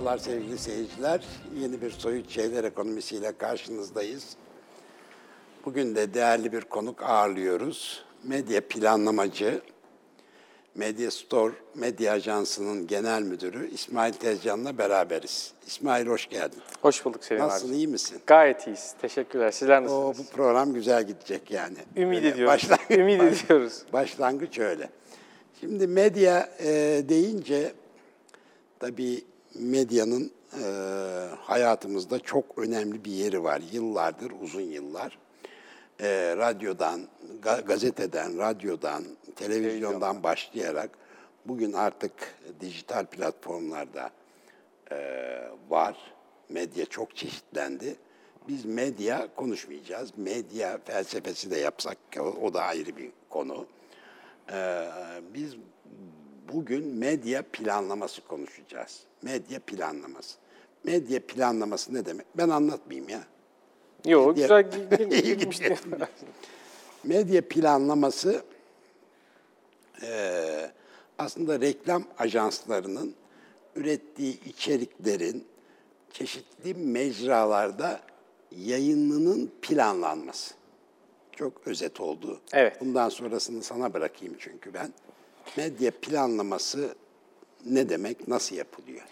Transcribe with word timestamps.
Merhabalar 0.00 0.18
sevgili 0.18 0.58
seyirciler. 0.58 1.24
Yeni 1.60 1.82
bir 1.82 1.90
Soyut 1.90 2.30
Şeyler 2.30 2.64
Ekonomisiyle 2.64 3.32
karşınızdayız. 3.38 4.24
Bugün 5.64 5.94
de 5.96 6.14
değerli 6.14 6.52
bir 6.52 6.60
konuk 6.60 7.02
ağırlıyoruz. 7.02 8.04
Medya 8.24 8.68
planlamacı, 8.68 9.60
Media 10.74 11.10
Store 11.10 11.52
Medya 11.74 12.12
Ajansı'nın 12.12 12.86
genel 12.86 13.22
müdürü 13.22 13.70
İsmail 13.70 14.12
Tezcan'la 14.12 14.78
beraberiz. 14.78 15.52
İsmail 15.66 16.06
hoş 16.06 16.28
geldin. 16.28 16.58
Hoş 16.82 17.04
bulduk 17.04 17.24
Selim 17.24 17.42
Nasılsın, 17.42 17.68
abi. 17.68 17.76
iyi 17.76 17.88
misin? 17.88 18.18
Gayet 18.26 18.66
iyiyiz. 18.66 18.94
Teşekkürler. 19.02 19.50
Sizler 19.50 19.82
nasılsınız? 19.82 20.18
bu 20.18 20.36
program 20.36 20.72
güzel 20.74 21.06
gidecek 21.06 21.50
yani. 21.50 21.76
Ümit 21.96 22.16
Böyle 22.16 22.28
ediyoruz. 22.28 22.54
başlangıç- 22.54 22.94
Ümit 23.00 23.22
ediyoruz. 23.22 23.82
Başlangıç 23.92 24.58
öyle. 24.58 24.88
Şimdi 25.60 25.86
medya 25.86 26.50
e, 26.60 26.68
deyince 27.08 27.72
tabii 28.78 29.24
medyanın 29.54 30.32
e, 30.62 30.64
hayatımızda 31.40 32.18
çok 32.18 32.58
önemli 32.58 33.04
bir 33.04 33.12
yeri 33.12 33.44
var. 33.44 33.62
Yıllardır, 33.72 34.32
uzun 34.42 34.60
yıllar. 34.60 35.18
E, 36.00 36.36
radyodan, 36.36 37.00
ga- 37.42 37.64
gazeteden, 37.64 38.38
radyodan, 38.38 39.04
televizyondan 39.36 40.22
başlayarak 40.22 40.90
bugün 41.46 41.72
artık 41.72 42.12
dijital 42.60 43.06
platformlarda 43.06 44.10
e, 44.92 44.96
var. 45.68 45.96
Medya 46.48 46.86
çok 46.86 47.16
çeşitlendi. 47.16 47.96
Biz 48.48 48.64
medya 48.64 49.34
konuşmayacağız. 49.34 50.10
Medya 50.16 50.78
felsefesi 50.84 51.50
de 51.50 51.56
yapsak 51.58 51.98
o, 52.42 52.54
da 52.54 52.62
ayrı 52.62 52.96
bir 52.96 53.10
konu. 53.28 53.66
Ee, 54.52 54.88
biz 55.34 55.56
bugün 56.52 56.86
medya 56.86 57.42
planlaması 57.52 58.24
konuşacağız. 58.24 59.00
Medya 59.22 59.60
planlaması. 59.60 60.36
Medya 60.84 61.26
planlaması 61.26 61.94
ne 61.94 62.06
demek? 62.06 62.26
Ben 62.36 62.48
anlatmayayım 62.48 63.08
ya. 63.08 63.24
Yok, 64.06 64.36
Medya- 64.38 64.42
güzel 64.42 64.60
gi- 64.60 64.88
gi- 65.10 65.22
İyi 65.22 65.36
girmişti. 65.38 65.62
gidiyor. 65.84 66.08
Medya 67.04 67.48
planlaması 67.48 68.42
eee, 70.02 70.70
aslında 71.18 71.60
reklam 71.60 72.04
ajanslarının 72.18 73.14
ürettiği 73.76 74.44
içeriklerin 74.44 75.44
çeşitli 76.12 76.74
mecralarda 76.74 78.00
yayınının 78.56 79.50
planlanması. 79.62 80.54
Çok 81.36 81.66
özet 81.66 82.00
oldu. 82.00 82.40
Evet. 82.52 82.80
Bundan 82.80 83.08
sonrasını 83.08 83.62
sana 83.62 83.94
bırakayım 83.94 84.36
çünkü 84.38 84.74
ben. 84.74 84.92
Medya 85.56 85.90
planlaması 86.02 86.94
ne 87.66 87.88
demek, 87.88 88.28
nasıl 88.28 88.56
yapılıyor? 88.56 89.02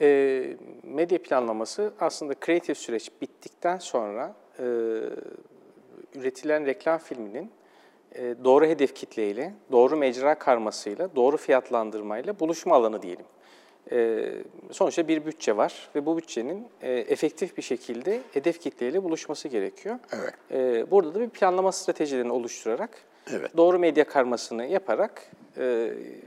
Ee, 0.00 0.56
medya 0.82 1.22
planlaması 1.22 1.92
aslında 2.00 2.34
kreatif 2.34 2.78
süreç 2.78 3.10
bittikten 3.22 3.78
sonra 3.78 4.34
e, 4.58 4.62
üretilen 6.14 6.66
reklam 6.66 6.98
filminin 6.98 7.50
e, 8.14 8.34
doğru 8.44 8.66
hedef 8.66 8.94
kitleyle, 8.94 9.54
doğru 9.72 9.96
mecra 9.96 10.38
karmasıyla, 10.38 11.16
doğru 11.16 11.36
fiyatlandırmayla 11.36 12.40
buluşma 12.40 12.74
alanı 12.76 13.02
diyelim. 13.02 13.26
E, 13.92 14.28
sonuçta 14.70 15.08
bir 15.08 15.26
bütçe 15.26 15.56
var 15.56 15.90
ve 15.94 16.06
bu 16.06 16.16
bütçenin 16.16 16.66
e, 16.82 16.92
efektif 16.92 17.56
bir 17.56 17.62
şekilde 17.62 18.20
hedef 18.32 18.60
kitleyle 18.60 19.02
buluşması 19.02 19.48
gerekiyor. 19.48 19.98
Evet. 20.12 20.34
E, 20.50 20.90
burada 20.90 21.14
da 21.14 21.20
bir 21.20 21.28
planlama 21.28 21.72
stratejilerini 21.72 22.32
oluşturarak, 22.32 22.90
Evet. 23.30 23.56
doğru 23.56 23.78
medya 23.78 24.04
karmasını 24.04 24.66
yaparak 24.66 25.30
e, 25.56 25.62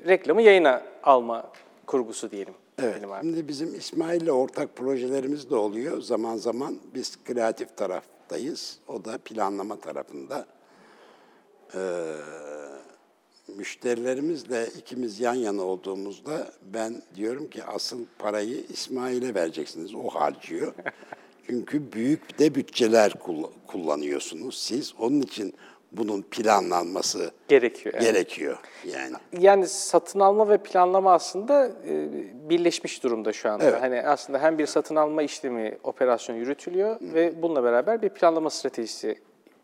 reklamı 0.07 0.41
yayına 0.41 0.83
alma 1.03 1.51
kurgusu 1.85 2.31
diyelim. 2.31 2.53
Evet, 2.81 3.03
şimdi 3.21 3.47
bizim 3.47 3.75
İsmail'le 3.75 4.29
ortak 4.29 4.75
projelerimiz 4.75 5.49
de 5.49 5.55
oluyor. 5.55 6.01
Zaman 6.01 6.37
zaman 6.37 6.79
biz 6.93 7.23
kreatif 7.23 7.77
taraftayız, 7.77 8.79
o 8.87 9.05
da 9.05 9.17
planlama 9.17 9.79
tarafında. 9.79 10.45
Ee, 11.75 11.79
müşterilerimizle 13.57 14.67
ikimiz 14.77 15.19
yan 15.19 15.33
yana 15.33 15.61
olduğumuzda 15.61 16.51
ben 16.73 17.01
diyorum 17.15 17.49
ki 17.49 17.63
asıl 17.63 18.05
parayı 18.19 18.63
İsmail'e 18.69 19.35
vereceksiniz, 19.35 19.95
o 19.95 20.09
harcıyor. 20.09 20.73
Çünkü 21.47 21.91
büyük 21.91 22.39
de 22.39 22.55
bütçeler 22.55 23.11
kull- 23.11 23.51
kullanıyorsunuz 23.67 24.57
siz. 24.57 24.93
Onun 24.99 25.21
için 25.21 25.53
bunun 25.91 26.21
planlanması 26.21 27.31
Gerekiyor. 27.47 27.95
evet. 27.97 28.05
gerekiyor 28.05 28.57
yani. 28.85 29.15
Yani 29.39 29.67
satın 29.67 30.19
alma 30.19 30.49
ve 30.49 30.57
planlama 30.57 31.13
aslında 31.13 31.71
e, 31.87 32.09
birleşmiş 32.49 33.03
durumda 33.03 33.33
şu 33.33 33.51
anda. 33.51 33.63
Evet. 33.63 33.81
Hani 33.81 34.01
aslında 34.01 34.39
hem 34.39 34.57
bir 34.57 34.65
satın 34.65 34.95
alma 34.95 35.23
işlemi, 35.23 35.77
operasyon 35.83 36.35
yürütülüyor 36.35 36.97
ve 37.01 37.41
bununla 37.41 37.63
beraber 37.63 38.01
bir 38.01 38.09
planlama 38.09 38.49
stratejisi 38.49 39.15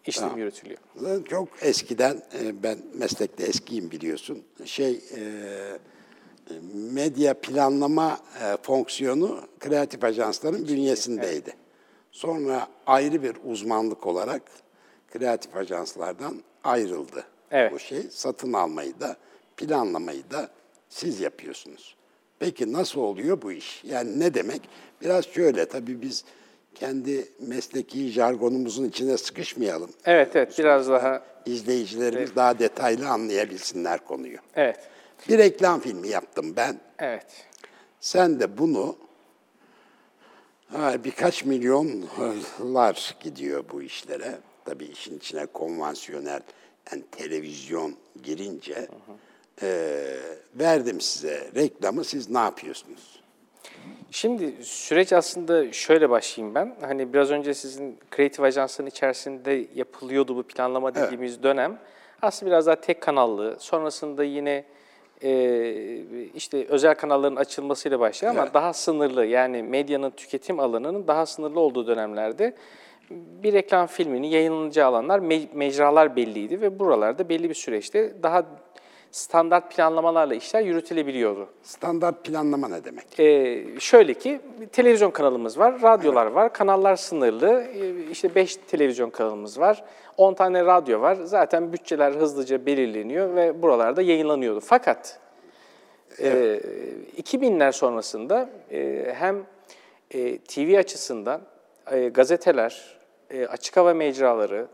işlemi 0.06 0.40
yürütülüyor. 0.40 0.80
Zaten 0.96 1.24
Çok 1.24 1.48
eskiden, 1.62 2.14
e, 2.14 2.64
ben 2.64 2.78
meslekte 2.94 3.44
eskiyim 3.44 3.92
biliyorsun, 3.92 4.44
şey 4.66 4.92
e, 4.92 5.22
medya 6.74 7.34
planlama 7.34 8.20
fonksiyonu 8.62 9.40
kreatif 9.60 10.04
ajansların 10.04 10.68
bünyesindeydi. 10.68 11.54
Sonra 12.12 12.68
ayrı 12.86 13.24
bir 13.24 13.36
uzmanlık 13.46 14.08
olarak 14.08 14.42
kreatif 15.18 15.56
ajanslardan 15.56 16.44
ayrıldı. 16.64 17.24
Evet. 17.52 17.72
Bu 17.72 17.80
şey 17.80 18.02
satın 18.12 18.54
almayı 18.54 19.00
da 19.00 19.18
planlamayı 19.58 20.32
da 20.32 20.50
siz 20.90 21.20
yapıyorsunuz. 21.20 21.96
Peki 22.40 22.74
nasıl 22.74 23.02
oluyor 23.02 23.42
bu 23.42 23.52
iş? 23.52 23.84
Yani 23.84 24.20
ne 24.20 24.34
demek? 24.34 24.62
Biraz 25.02 25.26
şöyle 25.26 25.66
tabii 25.66 26.02
biz 26.02 26.24
kendi 26.76 27.28
mesleki 27.40 28.08
jargonumuzun 28.10 28.86
içine 28.86 29.18
sıkışmayalım. 29.18 29.90
Evet, 30.06 30.36
evet. 30.36 30.60
Biraz 30.60 30.90
daha 30.90 31.22
İzleyicilerimiz 31.46 32.36
daha 32.36 32.60
detaylı 32.60 33.10
anlayabilsinler 33.10 34.06
konuyu. 34.06 34.38
evet. 34.56 34.80
Bir 35.30 35.38
reklam 35.38 35.80
filmi 35.80 36.08
yaptım 36.08 36.54
ben. 36.56 36.80
Evet. 37.00 37.26
Sen 38.00 38.40
de 38.40 38.58
bunu 38.58 38.96
birkaç 41.04 41.46
milyonlar 41.46 43.16
gidiyor 43.20 43.64
bu 43.72 43.82
işlere. 43.82 44.40
Tabii 44.66 44.86
işin 44.86 45.18
içine 45.18 45.46
konvansiyonel 45.46 46.42
yani 46.92 47.04
televizyon 47.12 47.96
girince 48.24 48.88
eee, 49.62 50.18
verdim 50.56 51.02
size 51.02 51.48
reklamı 51.56 52.04
siz 52.04 52.30
ne 52.30 52.38
yapıyorsunuz? 52.38 53.20
Şimdi 54.12 54.54
süreç 54.64 55.14
aslında 55.14 55.72
şöyle 55.72 56.10
başlayayım 56.10 56.56
ben. 56.56 56.76
Hani 56.82 57.14
biraz 57.14 57.32
önce 57.32 57.54
sizin 57.54 57.98
kreatif 58.12 58.40
ajansların 58.40 58.88
içerisinde 58.90 59.68
yapılıyordu 59.76 60.36
bu 60.36 60.44
planlama 60.44 60.96
dediğimiz 60.96 61.44
dönem. 61.44 61.80
Aslında 62.22 62.52
biraz 62.52 62.68
daha 62.68 62.76
tek 62.76 63.02
kanallı. 63.02 63.56
Sonrasında 63.60 64.24
yine 64.24 64.66
e, 65.24 65.32
işte 66.36 66.66
özel 66.70 66.96
kanalların 66.96 67.36
açılmasıyla 67.36 68.00
başlıyor 68.00 68.34
ama 68.34 68.44
Evet. 68.44 68.54
daha 68.54 68.74
sınırlı 68.74 69.26
yani 69.26 69.64
medyanın 69.64 70.10
tüketim 70.12 70.60
alanının 70.60 71.08
daha 71.08 71.26
sınırlı 71.26 71.60
olduğu 71.60 71.88
dönemlerde 71.88 72.56
bir 73.10 73.54
reklam 73.54 73.88
filminin 73.88 74.28
yayınlanacağı 74.28 74.88
alanlar, 74.88 75.20
me- 75.20 75.48
mecralar 75.54 76.16
belliydi 76.16 76.62
ve 76.62 76.80
buralarda 76.80 77.30
belli 77.30 77.50
bir 77.50 77.54
süreçte 77.54 78.24
daha 78.24 78.46
standart 79.12 79.76
planlamalarla 79.76 80.36
işler 80.36 80.62
yürütülebiliyordu. 80.62 81.50
Standart 81.64 82.24
planlama 82.24 82.68
ne 82.68 82.84
demek? 82.84 83.20
Ee, 83.20 83.66
şöyle 83.80 84.14
ki 84.14 84.40
televizyon 84.72 85.12
kanalımız 85.12 85.60
var, 85.60 85.82
radyolar 85.82 86.26
var, 86.26 86.54
kanallar 86.54 86.96
sınırlı. 86.96 87.64
Ee, 87.76 88.12
işte 88.12 88.36
5 88.36 88.56
televizyon 88.56 89.10
kanalımız 89.10 89.60
var, 89.60 89.84
10 90.18 90.34
tane 90.34 90.66
radyo 90.66 91.02
var. 91.02 91.16
Zaten 91.24 91.74
bütçeler 91.74 92.12
hızlıca 92.12 92.66
belirleniyor 92.66 93.36
ve 93.36 93.62
buralarda 93.62 94.02
yayınlanıyordu. 94.02 94.60
Fakat 94.60 95.20
e, 96.20 96.60
2000'ler 97.18 97.72
sonrasında 97.72 98.50
e, 98.72 99.14
hem 99.16 99.46
e, 100.12 100.38
TV 100.38 100.78
açısından 100.78 101.42
e, 101.92 102.08
gazeteler, 102.08 102.98
e, 103.30 103.46
açık 103.46 103.78
hava 103.78 103.94
mecraları, 103.94 104.68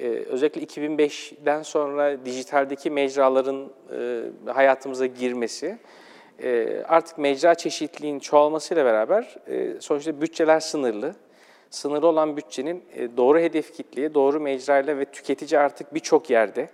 e, 0.00 0.08
özellikle 0.08 0.60
2005'den 0.60 1.62
sonra 1.62 2.24
dijitaldeki 2.24 2.90
mecraların 2.90 3.72
e, 3.92 4.22
hayatımıza 4.52 5.06
girmesi, 5.06 5.78
e, 6.42 6.82
artık 6.88 7.18
mecra 7.18 7.54
çeşitliliğin 7.54 8.18
çoğalmasıyla 8.18 8.84
beraber 8.84 9.36
e, 9.48 9.80
sonuçta 9.80 10.20
bütçeler 10.20 10.60
sınırlı. 10.60 11.14
Sınırlı 11.70 12.06
olan 12.06 12.36
bütçenin 12.36 12.84
e, 12.94 13.16
doğru 13.16 13.38
hedef 13.38 13.74
kitleye, 13.74 14.14
doğru 14.14 14.40
mecrayla 14.40 14.98
ve 14.98 15.04
tüketici 15.04 15.60
artık 15.60 15.94
birçok 15.94 16.30
yerde 16.30 16.68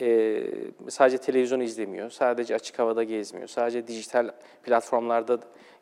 e, 0.00 0.42
sadece 0.88 1.18
televizyon 1.18 1.60
izlemiyor, 1.60 2.10
sadece 2.10 2.54
açık 2.54 2.78
havada 2.78 3.04
gezmiyor, 3.04 3.48
sadece 3.48 3.86
dijital 3.86 4.30
platformlarda 4.62 5.38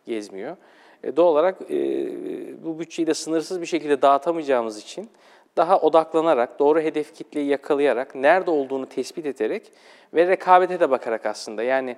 gezmiyor. 0.07 0.57
E, 1.05 1.17
doğal 1.17 1.27
olarak 1.27 1.57
e, 1.71 1.77
bu 2.65 2.79
bütçeyi 2.79 3.07
de 3.07 3.15
sınırsız 3.15 3.61
bir 3.61 3.67
şekilde 3.67 4.03
dağıtamayacağımız 4.03 4.79
için 4.79 5.11
daha 5.57 5.81
odaklanarak, 5.81 6.59
doğru 6.59 6.81
hedef 6.81 7.15
kitleyi 7.15 7.47
yakalayarak, 7.49 8.15
nerede 8.15 8.51
olduğunu 8.51 8.87
tespit 8.89 9.27
ederek 9.27 9.73
ve 10.15 10.27
rekabete 10.27 10.81
de 10.81 10.91
bakarak 10.91 11.27
aslında 11.27 11.63
yani 11.63 11.97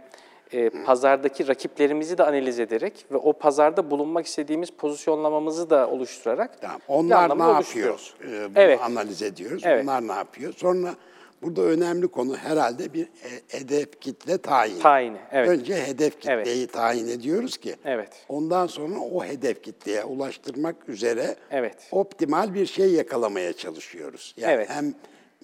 e, 0.52 0.70
pazardaki 0.70 1.48
rakiplerimizi 1.48 2.18
de 2.18 2.24
analiz 2.24 2.60
ederek 2.60 3.06
ve 3.12 3.16
o 3.16 3.32
pazarda 3.32 3.90
bulunmak 3.90 4.26
istediğimiz 4.26 4.70
pozisyonlamamızı 4.70 5.70
da 5.70 5.88
oluşturarak 5.88 6.60
Tamam. 6.60 6.80
Onlar 6.88 7.38
ne 7.38 7.42
yapıyor? 7.42 8.14
bunu 8.24 8.52
Evet. 8.56 8.80
analiz 8.82 9.22
ediyoruz. 9.22 9.62
Evet. 9.66 9.84
Onlar 9.84 10.08
ne 10.08 10.12
yapıyor? 10.12 10.52
Sonra 10.56 10.94
burada 11.42 11.62
önemli 11.62 12.08
konu 12.08 12.36
herhalde 12.36 12.92
bir 12.92 13.04
e- 13.04 13.58
hedef 13.58 14.00
kitle 14.00 14.38
tayini. 14.38 14.78
Tayini, 14.82 15.18
evet. 15.32 15.48
Önce 15.48 15.74
hedef 15.86 16.14
Evet. 16.28 16.46
kitleyi 16.46 16.66
tayin 16.66 17.08
ediyoruz 17.08 17.56
ki 17.56 17.76
Evet. 17.84 18.08
ondan 18.28 18.66
sonra 18.66 18.98
o 18.98 19.24
hedef 19.24 19.62
kitleye 19.62 20.04
ulaştırmak 20.04 20.88
üzere 20.88 21.36
Evet. 21.50 21.88
optimal 21.92 22.54
bir 22.54 22.66
şey 22.66 22.92
yakalamaya 22.92 23.52
çalışıyoruz. 23.52 24.34
Yani 24.36 24.52
Evet. 24.52 24.68
hem 24.70 24.94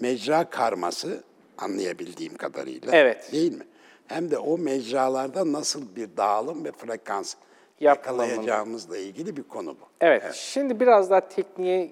mecra 0.01 0.51
karması 0.51 1.25
anlayabildiğim 1.59 2.37
kadarıyla 2.37 2.93
Evet. 2.93 3.33
değil 3.33 3.53
mi? 3.53 3.65
Hem 4.07 4.31
de 4.31 4.39
o 4.39 4.59
mecralarda 4.59 5.53
nasıl 5.53 5.97
bir 5.97 6.17
dağılım 6.17 6.65
ve 6.65 6.73
frekans 6.73 7.35
yakalayacağımızla 7.81 8.99
ilgili 8.99 9.37
bir 9.37 9.43
konu 9.43 9.71
bu. 9.71 9.85
Evet. 10.01 10.35
Şimdi 10.35 10.81
biraz 10.81 11.11
daha 11.11 11.29
tekniğe 11.29 11.91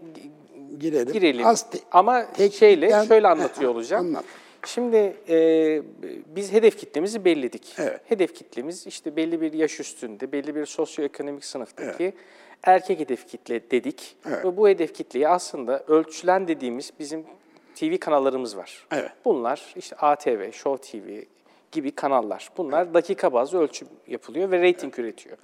Girelim. 0.78 1.12
girelim. 1.12 1.46
Az 1.46 1.70
te- 1.70 1.78
Ama 1.92 2.26
şeyle 2.58 3.04
şöyle 3.08 3.28
anlatıyor 3.28 3.70
olacağım. 3.74 4.06
anlat. 4.06 4.24
Şimdi 4.66 5.16
e, 5.28 5.36
biz 6.36 6.52
hedef 6.52 6.78
kitlemizi 6.78 7.24
belirledik. 7.24 7.74
Evet. 7.78 8.00
Hedef 8.04 8.34
kitlemiz 8.34 8.86
işte 8.86 9.16
belli 9.16 9.40
bir 9.40 9.52
yaş 9.52 9.80
üstünde, 9.80 10.32
belli 10.32 10.54
bir 10.54 10.66
sosyoekonomik 10.66 11.44
sınıftaki 11.44 12.12
erkek 12.62 13.00
hedef 13.00 13.28
kitle 13.28 13.70
dedik. 13.70 14.16
Evet. 14.28 14.44
Ve 14.44 14.56
bu 14.56 14.68
hedef 14.68 14.94
kitleyi 14.94 15.28
aslında 15.28 15.84
ölçülen 15.88 16.48
dediğimiz 16.48 16.90
bizim 16.98 17.24
TV 17.74 17.96
kanallarımız 17.98 18.56
var. 18.56 18.86
Evet. 18.92 19.10
Bunlar 19.24 19.74
işte 19.76 19.96
ATV, 19.96 20.52
Show 20.52 21.00
TV 21.00 21.22
gibi 21.72 21.90
kanallar. 21.90 22.50
Bunlar 22.56 22.94
dakika 22.94 23.32
bazlı 23.32 23.58
ölçüm 23.60 23.88
yapılıyor 24.08 24.50
ve 24.50 24.58
reyting 24.60 24.98
üretiyor. 24.98 25.36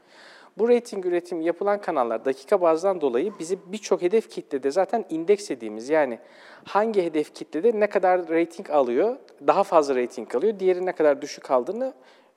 Bu 0.60 0.68
reyting 0.68 1.06
üretimi 1.06 1.44
yapılan 1.44 1.80
kanallar 1.80 2.24
dakika 2.24 2.60
bazdan 2.60 3.00
dolayı 3.00 3.32
bizi 3.38 3.58
birçok 3.66 4.02
hedef 4.02 4.30
kitlede 4.30 4.70
zaten 4.70 5.04
indeks 5.10 5.50
dediğimiz 5.50 5.88
yani 5.88 6.18
hangi 6.64 7.02
hedef 7.02 7.34
kitlede 7.34 7.80
ne 7.80 7.86
kadar 7.86 8.28
reyting 8.28 8.70
alıyor, 8.70 9.16
daha 9.46 9.64
fazla 9.64 9.94
reyting 9.94 10.34
alıyor, 10.34 10.58
diğeri 10.58 10.86
ne 10.86 10.92
kadar 10.92 11.22
düşük 11.22 11.50
aldığını 11.50 11.92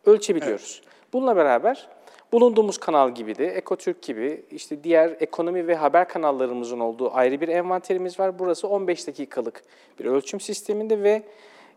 ölçebiliyoruz. 0.05 0.81
Bununla 1.13 1.35
beraber 1.35 1.89
bulunduğumuz 2.31 2.77
kanal 2.77 3.15
gibi 3.15 3.37
de 3.37 3.47
Ekotürk 3.47 4.01
gibi 4.01 4.45
işte 4.51 4.83
diğer 4.83 5.15
ekonomi 5.19 5.67
ve 5.67 5.75
haber 5.75 6.07
kanallarımızın 6.07 6.79
olduğu 6.79 7.13
ayrı 7.13 7.41
bir 7.41 7.47
envanterimiz 7.47 8.19
var. 8.19 8.39
Burası 8.39 8.67
15 8.67 9.07
dakikalık 9.07 9.63
bir 9.99 10.05
ölçüm 10.05 10.39
sisteminde 10.39 11.03
ve 11.03 11.23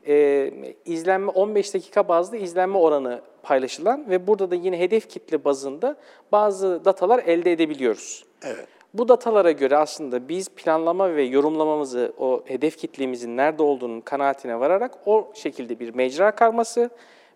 e, 0.07 0.51
izlenme 0.85 1.31
15 1.31 1.75
dakika 1.75 2.09
bazlı 2.09 2.37
izlenme 2.37 2.79
oranı 2.79 3.21
paylaşılan 3.43 4.11
ve 4.11 4.27
burada 4.27 4.51
da 4.51 4.55
yine 4.55 4.79
hedef 4.79 5.09
kitle 5.09 5.45
bazında 5.45 5.97
bazı 6.33 6.85
datalar 6.85 7.19
elde 7.19 7.53
edebiliyoruz. 7.53 8.25
Evet. 8.43 8.67
Bu 8.95 9.09
datalara 9.09 9.51
göre 9.51 9.77
aslında 9.77 10.29
biz 10.29 10.49
planlama 10.49 11.15
ve 11.15 11.23
yorumlamamızı 11.23 12.13
o 12.19 12.43
hedef 12.45 12.79
kitlemizin 12.79 13.37
nerede 13.37 13.63
olduğunun 13.63 14.01
kanaatine 14.01 14.61
vararak 14.61 14.99
o 15.07 15.31
şekilde 15.35 15.81
bir 15.81 15.95
mecra 15.95 16.31
karması, 16.31 16.91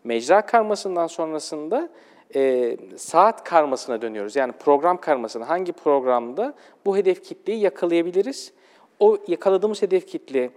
mecra 0.04 0.46
karmasından 0.46 1.06
sonrasında 1.06 1.88
e, 2.34 2.76
saat 2.96 3.44
karmasına 3.44 4.02
dönüyoruz. 4.02 4.36
Yani 4.36 4.52
program 4.52 4.96
karmasına 5.00 5.48
hangi 5.48 5.72
programda 5.72 6.54
bu 6.86 6.96
hedef 6.96 7.24
kitleyi 7.24 7.60
yakalayabiliriz? 7.60 8.52
O 9.00 9.18
yakaladığımız 9.28 9.82
hedef 9.82 10.06
kitle 10.06 10.50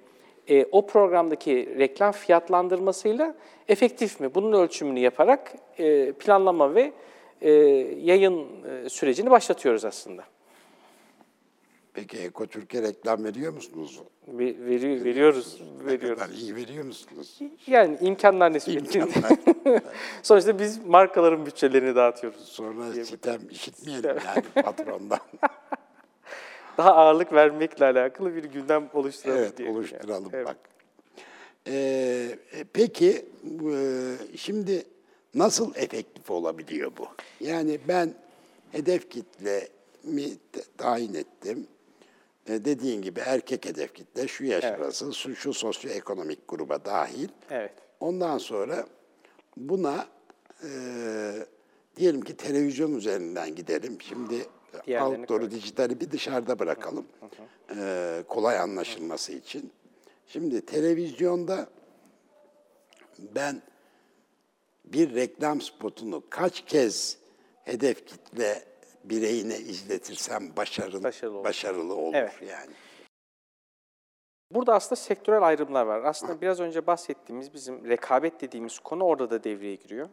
e, 0.50 0.66
o 0.72 0.86
programdaki 0.88 1.76
reklam 1.80 2.12
fiyatlandırmasıyla 2.12 3.36
efektif 3.68 4.20
mi? 4.20 4.36
Bunun 4.36 4.54
ölçümünü 4.54 5.00
yaparak 5.00 5.54
e, 5.78 6.12
planlama 6.12 6.76
ve 6.76 6.94
e, 7.42 7.52
yayın 8.02 8.48
e, 8.86 8.90
sürecini 8.90 9.32
başlatıyoruz 9.32 9.86
aslında. 9.86 10.24
Peki 11.94 12.18
Ekotürk'e 12.18 12.82
reklam 12.82 13.24
veriyor 13.24 13.54
musunuz? 13.54 14.00
Ve- 14.28 14.56
veri- 14.66 15.04
veriyoruz, 15.04 15.62
Ne 15.86 15.92
veriyoruz. 15.92 16.20
kadar 16.24 16.34
iyi 16.34 16.56
veriyor 16.56 16.86
musunuz? 16.86 17.40
Yani 17.68 17.98
imkanlar 18.02 18.54
nispetinde. 18.54 19.06
Sonuçta 20.24 20.60
biz 20.60 20.86
markaların 20.86 21.46
bütçelerini 21.46 21.96
dağıtıyoruz. 21.96 22.40
Sonra 22.46 22.94
sitem 23.06 23.42
işitmeyelim 23.52 24.10
yani 24.26 24.64
patrondan. 24.64 25.20
Daha 26.78 26.96
ağırlık 26.96 27.34
vermekle 27.34 27.86
alakalı 27.86 28.36
bir 28.36 28.44
gündem 28.44 28.90
oluşturalım 28.94 29.40
evet 29.40 29.60
yani. 29.60 29.70
oluşturalım 29.72 30.30
Evet. 30.34 30.48
bak. 30.48 30.58
Ee, 31.68 32.38
e, 32.54 32.64
peki 32.74 33.26
e, 33.74 33.78
şimdi 34.38 34.84
nasıl 35.36 35.76
efektif 35.76 36.32
olabiliyor 36.32 36.92
bu? 36.98 37.08
Yani 37.40 37.80
ben 37.88 38.14
hedef 38.72 39.10
kitlemi 39.10 40.38
t- 40.52 40.62
tayin 40.78 41.14
ettim. 41.14 41.68
E, 42.48 42.66
dediğin 42.66 43.02
gibi 43.02 43.20
erkek 43.20 43.66
hedef 43.66 43.94
kitle 43.94 44.28
şu 44.28 44.46
yaş 44.46 44.64
Evet. 44.64 44.80
arası, 44.80 45.14
şu, 45.14 45.36
şu 45.36 45.54
sosyoekonomik 45.54 46.48
gruba 46.48 46.86
dahil. 46.86 47.30
Evet. 47.52 47.74
Ondan 48.00 48.38
sonra 48.38 48.86
buna 49.58 50.08
e, 50.64 50.70
diyelim 51.96 52.22
ki 52.22 52.38
televizyon 52.38 52.96
üzerinden 52.96 53.56
gidelim. 53.56 53.98
Şimdi 54.02 54.46
Diğerlerini 54.88 55.18
outdoor'u, 55.20 55.52
dijitali 55.52 56.00
bir 56.00 56.12
dışarıda 56.12 56.60
bırakalım. 56.60 57.06
E, 57.78 58.24
kolay 58.28 58.60
anlaşılması 58.60 59.34
için. 59.34 59.72
Şimdi 60.28 60.66
televizyonda 60.66 61.70
ben 63.20 63.62
bir 64.86 65.16
reklam 65.16 65.62
spotunu 65.62 66.24
kaç 66.30 66.66
kez 66.66 67.18
hedef 67.66 68.06
kitle 68.08 68.64
bireyine 69.04 69.58
izletirsem 69.58 70.56
başarılı, 70.58 71.04
Başarılı 71.04 71.44
başarılı 71.44 71.94
olur. 71.94 72.02
olur, 72.04 72.14
Evet. 72.14 72.34
yani. 72.50 72.72
Burada 74.52 74.74
aslında 74.74 74.96
sektörel 74.96 75.42
ayrımlar 75.44 75.86
var. 75.86 76.04
Aslında 76.04 76.42
biraz 76.42 76.60
önce 76.60 76.88
bahsettiğimiz 76.88 77.54
bizim 77.54 77.90
rekabet 77.90 78.42
dediğimiz 78.42 78.80
konu 78.80 79.04
orada 79.04 79.30
da 79.30 79.44
devreye 79.44 79.76
giriyor. 79.76 80.10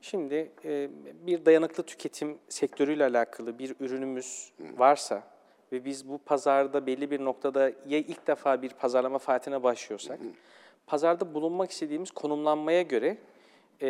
Şimdi 0.00 0.50
e, 0.64 0.88
bir 1.26 1.44
dayanıklı 1.44 1.82
tüketim 1.82 2.38
sektörüyle 2.48 3.04
alakalı 3.04 3.58
bir 3.58 3.74
ürünümüz 3.80 4.52
varsa 4.76 5.22
ve 5.72 5.84
biz 5.84 6.08
bu 6.08 6.18
pazarda 6.18 6.86
belli 6.86 7.10
bir 7.10 7.24
noktada 7.24 7.68
ya 7.68 7.98
ilk 7.98 8.26
defa 8.26 8.62
bir 8.62 8.70
pazarlama 8.70 9.18
faaliyetine 9.18 9.62
başlıyorsak, 9.62 10.18
pazarda 10.86 11.34
bulunmak 11.34 11.70
istediğimiz 11.70 12.10
konumlanmaya 12.10 12.82
göre 12.82 13.18
e, 13.82 13.88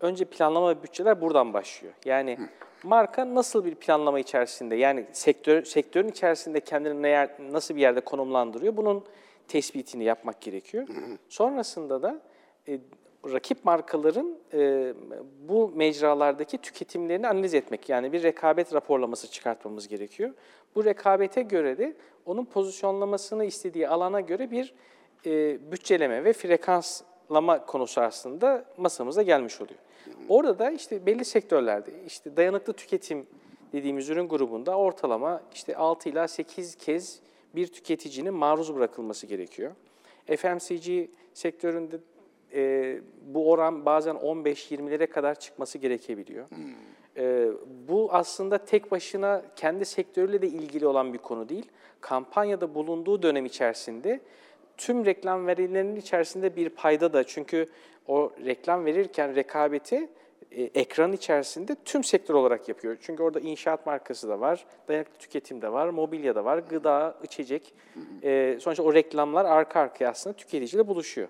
önce 0.00 0.24
planlama 0.24 0.70
ve 0.70 0.82
bütçeler 0.82 1.20
buradan 1.20 1.52
başlıyor. 1.52 1.94
Yani 2.04 2.38
marka 2.82 3.34
nasıl 3.34 3.64
bir 3.64 3.74
planlama 3.74 4.20
içerisinde, 4.20 4.76
yani 4.76 5.06
sektör 5.12 5.64
sektörün 5.64 6.08
içerisinde 6.08 6.60
kendini 6.60 7.02
ne 7.02 7.08
yer, 7.08 7.30
nasıl 7.50 7.76
bir 7.76 7.80
yerde 7.80 8.00
konumlandırıyor, 8.00 8.76
bunun 8.76 9.04
tespitini 9.48 10.04
yapmak 10.04 10.40
gerekiyor. 10.40 10.88
Sonrasında 11.28 12.02
da 12.02 12.20
e, 12.68 12.78
rakip 13.24 13.64
markaların 13.64 14.38
e, 14.52 14.94
bu 15.48 15.72
mecralardaki 15.74 16.58
tüketimlerini 16.58 17.28
analiz 17.28 17.54
etmek, 17.54 17.88
yani 17.88 18.12
bir 18.12 18.22
rekabet 18.22 18.74
raporlaması 18.74 19.30
çıkartmamız 19.30 19.88
gerekiyor. 19.88 20.30
Bu 20.74 20.84
rekabete 20.84 21.42
göre 21.42 21.78
de 21.78 21.96
onun 22.26 22.44
pozisyonlamasını 22.44 23.44
istediği 23.44 23.88
alana 23.88 24.20
göre 24.20 24.50
bir 24.50 24.74
e, 25.26 25.58
bütçeleme 25.72 26.24
ve 26.24 26.32
frekanslama 26.32 27.66
konusu 27.66 28.00
aslında 28.00 28.64
masamıza 28.76 29.22
gelmiş 29.22 29.60
oluyor. 29.60 29.78
Orada 30.28 30.58
da 30.58 30.70
işte 30.70 31.06
belli 31.06 31.24
sektörlerde 31.24 31.90
işte 32.06 32.36
dayanıklı 32.36 32.72
tüketim 32.72 33.26
dediğimiz 33.72 34.08
ürün 34.08 34.28
grubunda 34.28 34.76
ortalama 34.76 35.42
işte 35.54 35.76
6 35.76 36.08
ila 36.08 36.28
8 36.28 36.74
kez 36.74 37.20
bir 37.54 37.66
tüketicinin 37.66 38.34
maruz 38.34 38.74
bırakılması 38.74 39.26
gerekiyor. 39.26 39.72
FMCG 40.26 41.08
sektöründe 41.34 41.98
e, 42.54 43.00
bu 43.26 43.50
oran 43.50 43.86
bazen 43.86 44.16
15-20'lere 44.16 45.06
kadar 45.06 45.34
çıkması 45.34 45.78
gerekebiliyor. 45.78 46.46
E, 47.16 47.48
bu 47.88 48.08
aslında 48.12 48.58
tek 48.58 48.90
başına 48.90 49.42
kendi 49.56 49.84
sektörüyle 49.84 50.42
de 50.42 50.46
ilgili 50.46 50.86
olan 50.86 51.12
bir 51.12 51.18
konu 51.18 51.48
değil. 51.48 51.66
Kampanyada 52.00 52.74
bulunduğu 52.74 53.22
dönem 53.22 53.46
içerisinde 53.46 54.20
tüm 54.76 55.04
reklam 55.04 55.46
verilerinin 55.46 55.96
içerisinde 55.96 56.56
bir 56.56 56.68
payda 56.68 57.12
da 57.12 57.24
çünkü 57.24 57.66
o 58.06 58.32
reklam 58.44 58.84
verirken 58.84 59.34
rekabeti 59.34 60.08
e, 60.56 60.80
ekran 60.80 61.12
içerisinde 61.12 61.76
tüm 61.84 62.04
sektör 62.04 62.34
olarak 62.34 62.68
yapıyor. 62.68 62.96
Çünkü 63.00 63.22
orada 63.22 63.40
inşaat 63.40 63.86
markası 63.86 64.28
da 64.28 64.40
var, 64.40 64.66
dayanıklı 64.88 65.18
tüketim 65.18 65.62
de 65.62 65.72
var, 65.72 65.88
mobilya 65.88 66.34
da 66.34 66.44
var, 66.44 66.58
gıda, 66.58 67.14
içecek. 67.22 67.74
E, 68.22 68.58
sonuçta 68.60 68.82
o 68.82 68.94
reklamlar 68.94 69.44
arka 69.44 69.80
arkaya 69.80 70.10
aslında 70.10 70.36
tüketiciyle 70.36 70.88
buluşuyor. 70.88 71.28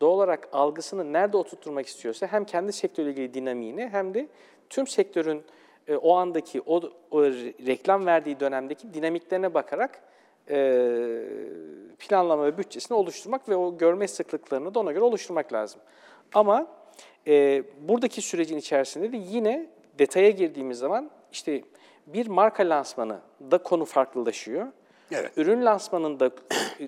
Doğal 0.00 0.10
olarak 0.10 0.48
algısını 0.52 1.12
nerede 1.12 1.36
oturtturmak 1.36 1.86
istiyorsa 1.86 2.26
hem 2.26 2.44
kendi 2.44 2.72
sektörle 2.72 3.10
ilgili 3.10 3.34
dinamiğini 3.34 3.88
hem 3.88 4.14
de 4.14 4.28
tüm 4.70 4.86
sektörün 4.86 5.42
e, 5.88 5.96
o 5.96 6.14
andaki 6.14 6.62
o, 6.66 6.82
o 7.10 7.22
reklam 7.66 8.06
verdiği 8.06 8.40
dönemdeki 8.40 8.94
dinamiklerine 8.94 9.54
bakarak 9.54 10.02
e, 10.50 11.22
planlama 11.98 12.44
ve 12.44 12.58
bütçesini 12.58 12.96
oluşturmak 12.96 13.48
ve 13.48 13.56
o 13.56 13.78
görme 13.78 14.08
sıklıklarını 14.08 14.74
da 14.74 14.80
ona 14.80 14.92
göre 14.92 15.04
oluşturmak 15.04 15.52
lazım. 15.52 15.80
Ama 16.34 16.66
E, 17.26 17.62
buradaki 17.80 18.22
sürecin 18.22 18.56
içerisinde 18.56 19.12
de 19.12 19.16
yine 19.16 19.66
detaya 19.98 20.30
girdiğimiz 20.30 20.78
zaman 20.78 21.10
işte 21.32 21.62
bir 22.06 22.26
marka 22.26 22.62
lansmanı 22.62 23.18
da 23.50 23.58
konu 23.58 23.84
farklılaşıyor. 23.84 24.66
Evet. 25.12 25.32
Ürün 25.36 25.64
lansmanında 25.64 26.30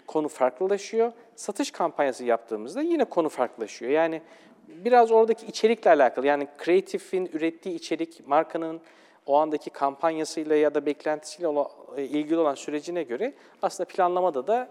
konu 0.07 0.29
farklılaşıyor. 0.29 1.13
Satış 1.37 1.71
kampanyası 1.71 2.25
yaptığımızda 2.25 2.83
yine 2.83 3.05
konu 3.05 3.29
farklılaşıyor. 3.29 3.91
Yani 3.91 4.23
biraz 4.69 5.11
oradaki 5.11 5.47
içerikle 5.47 5.91
alakalı. 5.91 6.27
Yani 6.27 6.47
kreatifin 6.59 7.31
ürettiği 7.33 7.75
içerik 7.75 8.29
markanın 8.29 8.81
o 9.27 9.39
andaki 9.39 9.71
kampanyasıyla 9.71 10.57
ya 10.57 10.75
da 10.75 10.87
beklentisiyle 10.87 11.49
e, 11.97 12.05
ilgili 12.05 12.39
olan 12.39 12.55
sürecine 12.55 13.03
göre 13.03 13.33
aslında 13.63 13.89
planlamada 13.89 14.47
da 14.47 14.69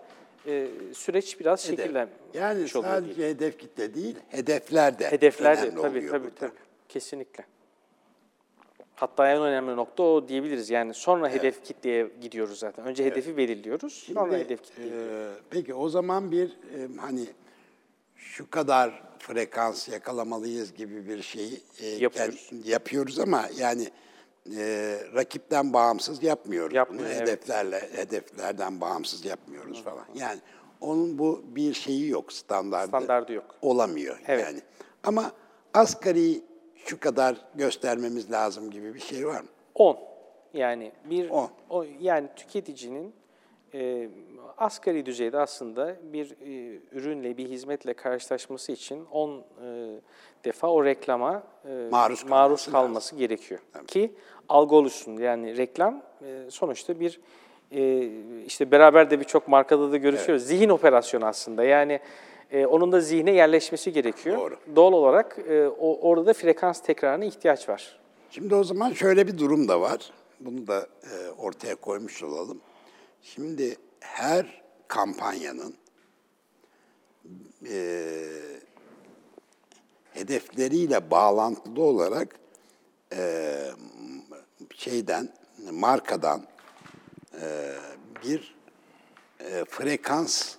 e, 0.48 0.67
süreç 0.93 1.39
biraz 1.39 1.67
Hedef. 1.67 1.79
şekillenmiş 1.79 2.15
Yani 2.33 2.55
oluyor. 2.55 2.67
sadece 2.69 3.29
hedef 3.29 3.60
kitle 3.60 3.93
değil, 3.93 4.15
hedefler 4.29 5.00
de 5.00 5.12
Hedefler 5.12 5.57
de 5.57 5.62
önemli 5.62 5.81
tabii 5.81 5.98
oluyor 5.98 6.12
tabii 6.12 6.24
burada. 6.24 6.36
tabii. 6.39 6.51
Kesinlikle. 6.89 7.45
Hatta 8.95 9.31
en 9.31 9.41
önemli 9.41 9.75
nokta 9.75 10.03
o 10.03 10.27
diyebiliriz. 10.27 10.69
Yani 10.69 10.93
sonra 10.93 11.29
hedef 11.29 11.63
kitleye 11.63 12.07
gidiyoruz 12.21 12.60
zaten. 12.60 12.86
Önce 12.86 13.05
hedefi 13.05 13.38
belirliyoruz, 13.38 13.93
sonra 13.93 14.25
Şimdi, 14.31 14.43
hedef 14.45 14.63
kitleye. 14.63 14.89
e, 14.89 15.29
peki 15.50 15.74
o 15.74 15.89
zaman 15.89 16.31
bir 16.31 16.50
e, 16.50 16.88
hani 16.98 17.25
şu 18.15 18.50
kadar 18.50 19.03
frekans 19.19 19.89
yakalamalıyız 19.89 20.74
gibi 20.74 21.07
bir 21.07 21.21
şeyi 21.21 21.62
e, 21.81 21.88
Yapıyoruz. 21.88 22.50
kend- 22.51 22.69
yapıyoruz 22.69 23.19
ama 23.19 23.50
yani 23.57 23.88
e, 24.57 24.98
rakipten 25.15 25.74
bağımsız 25.74 26.24
yapmıyoruz. 26.24 26.75
Yapmıyor, 26.75 27.03
Bunu 27.03 27.13
evet. 27.13 27.21
hedeflerle 27.21 27.89
hedeflerden 27.95 28.81
bağımsız 28.81 29.25
yapmıyoruz 29.25 29.83
falan. 29.83 30.05
Yani 30.15 30.39
onun 30.81 31.17
bu 31.17 31.41
bir 31.45 31.74
şeyi 31.74 32.10
yok 32.10 32.33
standardı. 32.33 32.88
Standardı 32.88 33.33
yok. 33.33 33.55
Olamıyor 33.62 34.21
Evet. 34.27 34.45
yani. 34.45 34.60
Ama 35.03 35.31
asgari 35.74 36.41
şu 36.86 37.00
kadar 37.00 37.38
göstermemiz 37.55 38.31
lazım 38.31 38.71
gibi 38.71 38.93
bir 38.93 39.00
şey 39.00 39.27
var 39.27 39.41
mı? 39.41 39.48
10. 39.75 39.98
Yani 40.53 40.91
bir 41.05 41.29
o 41.69 41.86
yani 42.00 42.27
tüketicinin 42.36 43.13
e, 43.73 44.09
asgari 44.57 45.05
düzeyde 45.05 45.39
aslında 45.39 45.95
bir 46.13 46.31
e, 46.31 46.79
ürünle 46.91 47.37
bir 47.37 47.49
hizmetle 47.49 47.93
karşılaşması 47.93 48.71
için 48.71 49.05
10 49.11 49.29
e, 49.29 49.41
defa 50.45 50.67
o 50.67 50.85
reklama 50.85 51.43
e, 51.65 51.87
Maruz 51.91 52.23
maruz 52.23 52.29
kalması 52.29 52.71
kalması 52.71 53.15
gerekiyor 53.15 53.59
ki 53.87 54.11
algı 54.49 54.75
oluşsun. 54.75 55.17
Yani 55.17 55.57
reklam 55.57 56.01
e, 56.21 56.45
sonuçta 56.49 56.99
bir 56.99 57.19
e, 57.71 58.09
işte 58.45 58.71
beraber 58.71 59.11
de 59.11 59.19
birçok 59.19 59.47
markada 59.47 59.91
da 59.91 59.97
görüşüyoruz. 59.97 60.43
Zihin 60.43 60.69
operasyonu 60.69 61.25
aslında. 61.25 61.63
Yani 61.63 61.99
e, 62.51 62.65
onun 62.65 62.91
da 62.91 63.01
zihne 63.01 63.31
yerleşmesi 63.31 63.93
gerekiyor. 63.93 64.37
Doğru. 64.37 64.55
Doğal 64.75 64.93
olarak 64.93 65.37
e, 65.49 65.67
o, 65.67 66.09
orada 66.09 66.25
da 66.25 66.33
frekans 66.33 66.81
tekrarına 66.81 67.25
ihtiyaç 67.25 67.69
var. 67.69 67.99
Şimdi 68.29 68.55
o 68.55 68.63
zaman 68.63 68.91
şöyle 68.91 69.27
bir 69.27 69.37
durum 69.37 69.67
da 69.67 69.81
var. 69.81 70.11
Bunu 70.39 70.67
da 70.67 70.87
e, 71.03 71.31
ortaya 71.37 71.75
koymuş 71.75 72.23
olalım. 72.23 72.61
Şimdi 73.21 73.75
her 73.99 74.61
kampanyanın 74.87 75.75
e, 77.69 78.25
hedefleriyle 80.13 81.11
bağlantılı 81.11 81.83
olarak 81.83 82.35
e, 83.13 83.55
şeyden, 84.75 85.29
markadan 85.71 86.47
e, 87.41 87.73
bir 88.23 88.55
e, 89.39 89.65
frekans 89.65 90.55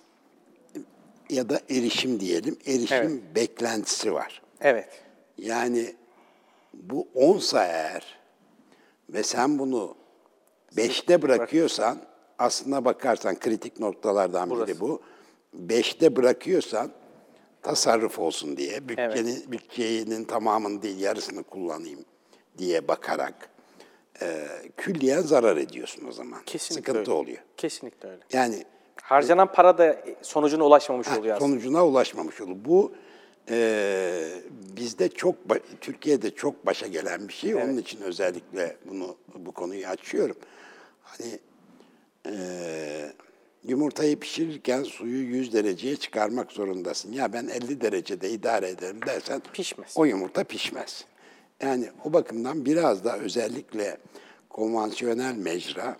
ya 1.29 1.49
da 1.49 1.59
erişim 1.69 2.19
diyelim, 2.19 2.59
erişim 2.65 2.97
Evet. 2.97 3.35
beklentisi 3.35 4.13
var. 4.13 4.41
Evet. 4.61 5.03
Yani 5.37 5.95
bu 6.73 7.07
10'sa 7.15 7.65
eğer 7.65 8.19
ve 9.09 9.23
sen 9.23 9.59
bunu 9.59 9.95
5'te 10.75 11.21
bırakıyorsan 11.21 12.12
aslına 12.39 12.85
bakarsan 12.85 13.39
kritik 13.39 13.79
noktalardan 13.79 14.49
biri 14.49 14.57
Burası. 14.59 14.79
bu. 14.79 15.01
5'te 15.67 16.15
bırakıyorsan 16.15 16.91
tasarruf 17.61 18.19
olsun 18.19 18.57
diye 18.57 18.89
bütçenin, 18.89 19.51
bütçenin 19.51 20.23
tamamını 20.23 20.81
değil 20.81 20.99
yarısını 20.99 21.43
kullanayım 21.43 22.05
diye 22.57 22.87
bakarak 22.87 23.49
e, 24.21 24.47
külliyen 24.77 25.21
zarar 25.21 25.57
ediyorsun 25.57 26.07
o 26.07 26.11
zaman. 26.11 26.39
Kesinlikle 26.45 26.91
Sıkıntı 26.91 27.11
öyle. 27.11 27.21
oluyor. 27.21 27.37
Kesinlikle 27.57 28.09
öyle. 28.09 28.21
Yani 28.33 28.63
Harcanan 29.01 29.51
para 29.51 29.77
da 29.77 29.97
sonucuna 30.21 30.63
ulaşmamış 30.63 31.07
Ha, 31.07 31.19
oluyor 31.19 31.35
aslında. 31.35 31.49
sonucuna 31.51 31.85
ulaşmamış 31.87 32.41
olur. 32.41 32.55
Bu 32.65 32.91
e, 33.49 34.29
bizde 34.77 35.09
çok 35.09 35.35
Türkiye'de 35.81 36.29
çok 36.35 36.65
başa 36.65 36.87
gelen 36.87 37.27
bir 37.27 37.33
şey. 37.33 37.55
Onun 37.55 37.77
için 37.77 38.01
özellikle 38.01 38.77
bunu 38.89 39.15
bu 39.35 39.51
konuyu 39.51 39.87
açıyorum. 39.87 40.35
Hani 41.03 41.39
e, 42.27 43.13
yumurtayı 43.63 44.19
pişirirken 44.19 44.83
suyu 44.83 45.17
100 45.23 45.53
dereceye 45.53 45.95
çıkarmak 45.95 46.51
zorundasın. 46.51 47.11
Ya 47.11 47.33
ben 47.33 47.47
50 47.47 47.81
derecede 47.81 48.29
idare 48.29 48.69
ederim 48.69 48.99
dersen 49.07 49.41
Pişmez. 49.53 49.93
o 49.97 50.05
yumurta 50.05 50.43
pişmez. 50.43 51.05
Yani 51.61 51.89
o 52.05 52.13
bakımdan 52.13 52.65
biraz 52.65 53.03
da 53.03 53.17
özellikle 53.17 53.97
konvansiyonel 54.49 55.35
mecra 55.35 55.97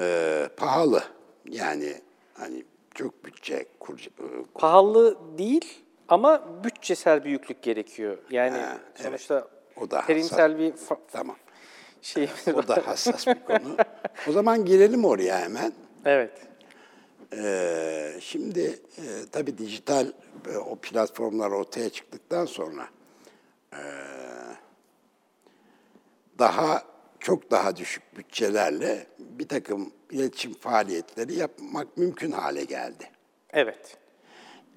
e, 0.00 0.48
pahalı. 0.56 1.02
Yani 1.50 1.94
hani 2.34 2.64
çok 2.94 3.24
bütçe 3.24 3.66
kur, 3.80 3.98
e, 3.98 4.24
Pahalı 4.54 5.18
değil 5.38 5.78
ama 6.08 6.42
bütçesel 6.64 7.24
bir 7.24 7.30
yüklük 7.30 7.62
gerekiyor. 7.62 8.18
Yani 8.30 8.58
Ha, 8.58 8.78
evet. 8.96 9.02
sonuçta 9.06 9.48
O 9.76 9.90
da 9.90 10.06
terimsel 10.06 10.58
bir 10.58 10.72
fa- 10.72 10.98
Tamam. 11.12 11.36
Şey. 12.02 12.28
O 12.54 12.68
da 12.68 12.86
hassas 12.86 13.26
bir 13.26 13.44
konu. 13.44 13.76
O 14.28 14.32
zaman 14.32 14.64
girelim 14.64 15.04
oraya 15.04 15.38
hemen. 15.40 15.72
evet. 16.04 16.30
Ee, 17.36 18.12
şimdi 18.20 18.60
e, 18.98 19.04
tabii 19.32 19.58
dijital 19.58 20.06
e, 20.52 20.56
o 20.56 20.76
platformlar 20.76 21.50
ortaya 21.50 21.90
çıktıktan 21.90 22.46
sonra 22.46 22.88
e, 23.72 23.80
daha 26.38 26.82
çok 27.20 27.50
daha 27.50 27.76
düşük 27.76 28.16
bütçelerle 28.16 29.06
bir 29.18 29.48
takım 29.48 29.92
iletişim 30.10 30.54
faaliyetleri 30.54 31.34
yapmak 31.34 31.96
mümkün 31.96 32.32
hale 32.32 32.64
geldi. 32.64 33.04
Evet. 33.50 33.96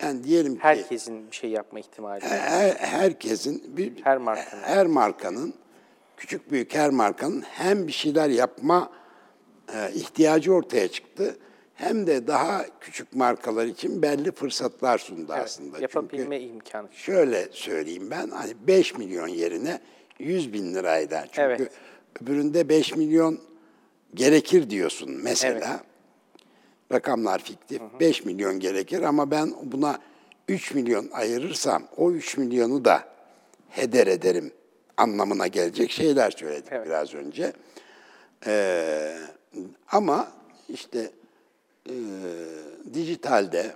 Yani 0.02 0.24
diyelim 0.24 0.56
ki 0.56 0.60
Herkesin 0.64 1.32
bir 1.32 1.36
şey 1.36 1.50
yapma 1.50 1.80
ihtimali. 1.80 2.24
her, 2.26 2.76
herkesin 2.76 3.78
bir 3.78 4.04
Her 4.06 4.18
markanın. 4.18 4.62
her 4.64 4.86
markanın 4.88 5.54
küçük 6.24 6.52
büyük 6.52 6.76
her 6.76 6.90
markanın 6.90 7.42
hem 7.42 7.88
bir 7.88 7.92
şeyler 7.92 8.30
yapma 8.30 8.92
e, 9.74 9.92
ihtiyacı 9.94 10.54
ortaya 10.54 10.88
çıktı 10.88 11.38
hem 11.76 12.08
de 12.08 12.28
daha 12.28 12.66
küçük 12.80 13.16
markalar 13.16 13.66
için 13.66 14.02
belli 14.02 14.32
fırsatlar 14.32 14.98
sundu 14.98 15.34
aslında. 15.34 15.80
Yapabilme 15.80 16.40
Çünkü 16.40 16.54
imkanı. 16.54 16.88
şöyle 16.92 17.48
söyleyeyim 17.52 18.12
ben 18.12 18.30
hani 18.30 18.54
5 18.68 18.98
milyon 18.98 19.28
yerine 19.28 19.80
100 20.20 20.54
bin 20.54 20.74
lirayla 20.74 21.26
çünkü 21.32 21.42
Evet. 21.42 21.72
öbüründe 22.22 22.70
5 22.70 22.96
milyon 22.96 23.40
gerekir 24.14 24.70
diyorsun 24.70 25.12
mesela. 25.24 25.84
Rakamlar 26.92 27.44
fiktif. 27.44 27.82
5 28.00 28.26
milyon 28.26 28.60
gerekir 28.60 29.02
ama 29.02 29.32
ben 29.32 29.54
buna 29.64 30.00
3 30.48 30.74
milyon 30.74 31.10
ayırırsam 31.12 31.84
o 31.98 32.12
3 32.12 32.38
milyonu 32.38 32.86
da 32.86 33.04
heder 33.70 34.08
ederim 34.08 34.52
anlamına 34.98 35.48
gelecek 35.48 35.92
şeyler 35.92 36.32
söyledik 36.32 36.68
Evet. 36.72 36.86
biraz 36.88 37.14
önce. 37.14 37.54
Ee, 38.48 39.18
ama 39.92 40.32
işte 40.70 41.12
e, 41.90 41.94
dijitalde, 42.94 43.76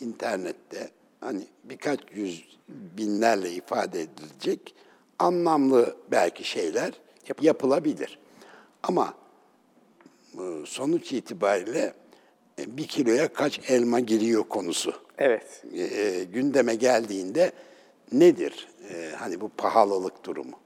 internette 0.00 0.90
hani 1.20 1.42
birkaç 1.64 2.00
yüz 2.14 2.44
binlerle 2.68 3.50
ifade 3.50 4.00
edilecek 4.00 4.74
anlamlı 5.18 5.96
belki 6.10 6.44
şeyler 6.44 6.92
yapılabilir. 7.40 8.18
Ama 8.82 9.14
e, 10.34 10.42
sonuç 10.66 11.12
itibariyle 11.12 11.94
e, 12.58 12.76
bir 12.76 12.86
kiloya 12.86 13.32
kaç 13.32 13.60
elma 13.70 14.00
giriyor 14.00 14.44
konusu 14.44 14.94
Evet. 15.18 15.64
e, 15.74 16.24
gündeme 16.24 16.74
geldiğinde 16.74 17.52
nedir? 18.12 18.68
E, 18.90 19.10
hani 19.16 19.40
bu 19.40 19.48
pahalılık 19.56 20.24
durumu. 20.24 20.60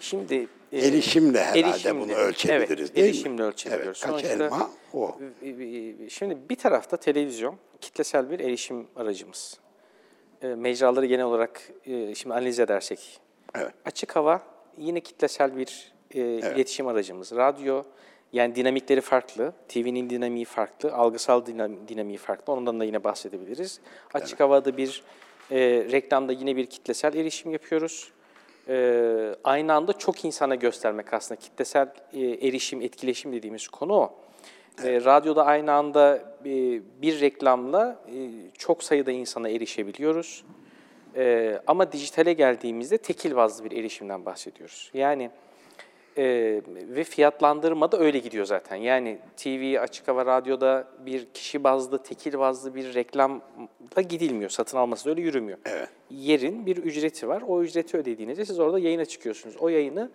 Şimdi 0.00 0.48
e, 0.72 0.86
Erişimle 0.86 1.44
herhalde 1.44 1.60
erişimle, 1.60 2.00
bunu 2.00 2.12
ölçebiliriz 2.12 2.70
evet, 2.70 2.96
değil 2.96 3.06
mi? 3.06 3.10
erişimle 3.10 3.42
ölçebiliyoruz. 3.42 4.02
Evet, 4.06 4.12
kaç 4.14 4.24
Sonuçta, 4.24 4.44
elma 4.44 4.70
o. 4.92 5.18
e, 5.42 5.48
e, 5.48 6.08
Şimdi 6.08 6.38
bir 6.50 6.56
tarafta 6.56 6.96
televizyon 6.96 7.56
kitlesel 7.80 8.30
bir 8.30 8.40
erişim 8.40 8.86
aracımız. 8.96 9.58
E, 10.42 10.46
mecraları 10.46 11.06
genel 11.06 11.24
olarak 11.24 11.62
e, 11.86 12.14
şimdi 12.14 12.34
analiz 12.34 12.60
edersek. 12.60 13.20
Evet. 13.54 13.72
Açık 13.84 14.16
hava 14.16 14.42
yine 14.78 15.00
kitlesel 15.00 15.56
bir 15.56 15.92
e, 16.14 16.20
iletişim 16.20 16.86
aracımız. 16.86 17.32
Radyo 17.32 17.82
yani 18.32 18.54
dinamikleri 18.54 19.00
farklı, 19.00 19.52
TV'nin 19.68 20.10
dinamiği 20.10 20.44
farklı, 20.44 20.92
algısal 20.92 21.46
dinam- 21.46 21.88
dinamiği 21.88 22.18
farklı. 22.18 22.52
Ondan 22.52 22.80
da 22.80 22.84
yine 22.84 23.04
bahsedebiliriz. 23.04 23.80
Açık 24.14 24.40
havada 24.40 24.76
bir 24.76 25.02
E, 25.50 25.58
reklamda 25.92 26.32
yine 26.32 26.56
bir 26.56 26.66
kitlesel 26.66 27.14
erişim 27.14 27.52
yapıyoruz. 27.52 28.12
E, 28.68 29.34
aynı 29.44 29.74
anda 29.74 29.92
çok 29.92 30.24
insana 30.24 30.54
göstermek 30.54 31.12
aslında 31.12 31.40
kitlesel 31.40 31.88
e, 32.12 32.20
erişim, 32.20 32.80
etkileşim 32.82 33.32
dediğimiz 33.32 33.68
konu 33.68 33.94
o. 33.94 34.14
E, 34.84 35.04
radyoda 35.04 35.46
aynı 35.46 35.72
anda 35.72 36.16
e, 36.44 36.80
bir 37.02 37.20
reklamla 37.20 37.98
e, 38.08 38.30
çok 38.58 38.82
sayıda 38.82 39.12
insana 39.12 39.48
erişebiliyoruz. 39.48 40.44
E, 41.16 41.58
ama 41.66 41.92
dijitale 41.92 42.32
geldiğimizde 42.32 42.98
tekil 42.98 43.36
bazlı 43.36 43.64
bir 43.64 43.78
erişimden 43.78 44.24
bahsediyoruz. 44.26 44.90
Yani 44.94 45.30
e, 46.18 46.22
ve 46.74 47.04
fiyatlandırma 47.04 47.92
da 47.92 47.98
öyle 47.98 48.18
gidiyor 48.18 48.46
zaten. 48.46 48.76
Yani 48.76 49.18
TV, 49.36 49.80
açık 49.80 50.08
hava 50.08 50.26
radyoda 50.26 50.88
bir 51.06 51.26
kişi 51.34 51.64
bazlı, 51.64 52.02
tekil 52.02 52.38
bazlı 52.38 52.74
bir 52.74 52.94
reklamla 52.94 54.02
gidilmiyor. 54.08 54.50
Satın 54.50 54.78
alması 54.78 55.04
da 55.04 55.10
öyle 55.10 55.20
yürümüyor. 55.20 55.58
Evet. 55.64 55.88
Yerin 56.10 56.66
bir 56.66 56.76
ücreti 56.76 57.28
var. 57.28 57.42
O 57.48 57.62
ücreti 57.62 57.96
ödediğinizde 57.96 58.44
siz 58.44 58.58
orada 58.58 58.78
yayına 58.78 59.04
çıkıyorsunuz. 59.04 59.56
O 59.56 59.68
yayını 59.68 60.10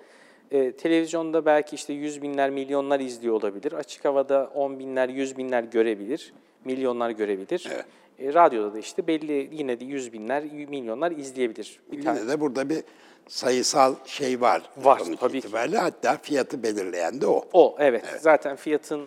e, 0.51 0.72
televizyonda 0.72 1.46
belki 1.46 1.75
işte 1.75 1.93
yüz 1.93 2.22
binler, 2.22 2.50
milyonlar 2.50 3.00
izliyor 3.00 3.36
olabilir. 3.36 3.74
Açık 3.74 4.05
havada 4.05 4.51
on 4.55 4.79
binler, 4.79 5.10
yüz 5.10 5.38
binler 5.38 5.63
görebilir. 5.63 6.34
Milyonlar 6.65 7.10
görebilir. 7.10 7.70
Evet. 7.74 7.86
E, 8.20 8.34
radyoda 8.34 8.74
da 8.74 8.79
işte 8.79 9.08
belli 9.08 9.50
yine 9.51 9.79
de 9.79 9.86
yüz 9.86 10.13
binler, 10.13 10.43
milyonlar 10.43 11.12
izleyebilir. 11.12 11.79
Bir 11.91 12.03
tane 12.03 12.20
Yine 12.20 12.29
de 12.29 12.39
burada 12.39 12.70
bir 12.70 12.84
sayısal 13.27 13.95
şey 14.05 14.41
var. 14.41 14.61
Var, 14.77 15.01
tabii 15.19 15.31
ki. 15.31 15.37
itibariyle. 15.37 15.77
Hatta 15.77 16.17
fiyatı 16.21 16.63
belirleyen 16.63 17.21
de 17.21 17.27
o. 17.27 17.45
O 17.53 17.75
evet. 17.79 18.03
Zaten 18.21 18.55
fiyatın 18.55 19.01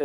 e, 0.00 0.04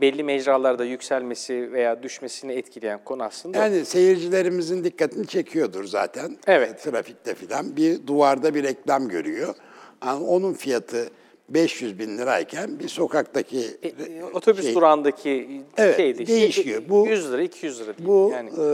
belli 0.00 0.22
mecralarda 0.24 0.84
yükselmesi 0.84 1.72
veya 1.72 2.02
düşmesini 2.02 2.52
etkileyen 2.52 3.00
konu 3.04 3.22
aslında. 3.22 3.58
Yani 3.58 3.84
seyircilerimizin 3.84 4.84
dikkatini 4.84 5.26
çekiyordur 5.26 5.84
zaten. 5.84 6.36
Evet. 6.46 6.82
Trafikte 6.82 7.34
filan 7.34 7.76
bir 7.76 8.06
duvarda 8.06 8.54
bir 8.54 8.62
reklam 8.64 9.08
görüyor. 9.08 9.54
Ama 10.00 10.26
onun 10.26 10.52
fiyatı 10.54 11.08
500 11.48 11.98
bin 11.98 12.18
lirayken 12.18 12.78
bir 12.78 12.88
sokaktaki 12.88 13.60
E, 13.82 13.88
e, 13.88 14.24
otobüs 14.24 14.64
şey- 14.64 14.74
durağındaki 14.74 15.62
Evet, 15.76 15.96
şeydi. 15.96 16.26
değişiyor. 16.26 16.82
Bu- 16.88 17.06
100 17.06 17.32
lira, 17.32 17.42
200 17.42 17.80
lira 17.80 17.86
değil. 17.98 18.08
bu 18.08 18.30
yani. 18.34 18.50
e, 18.50 18.64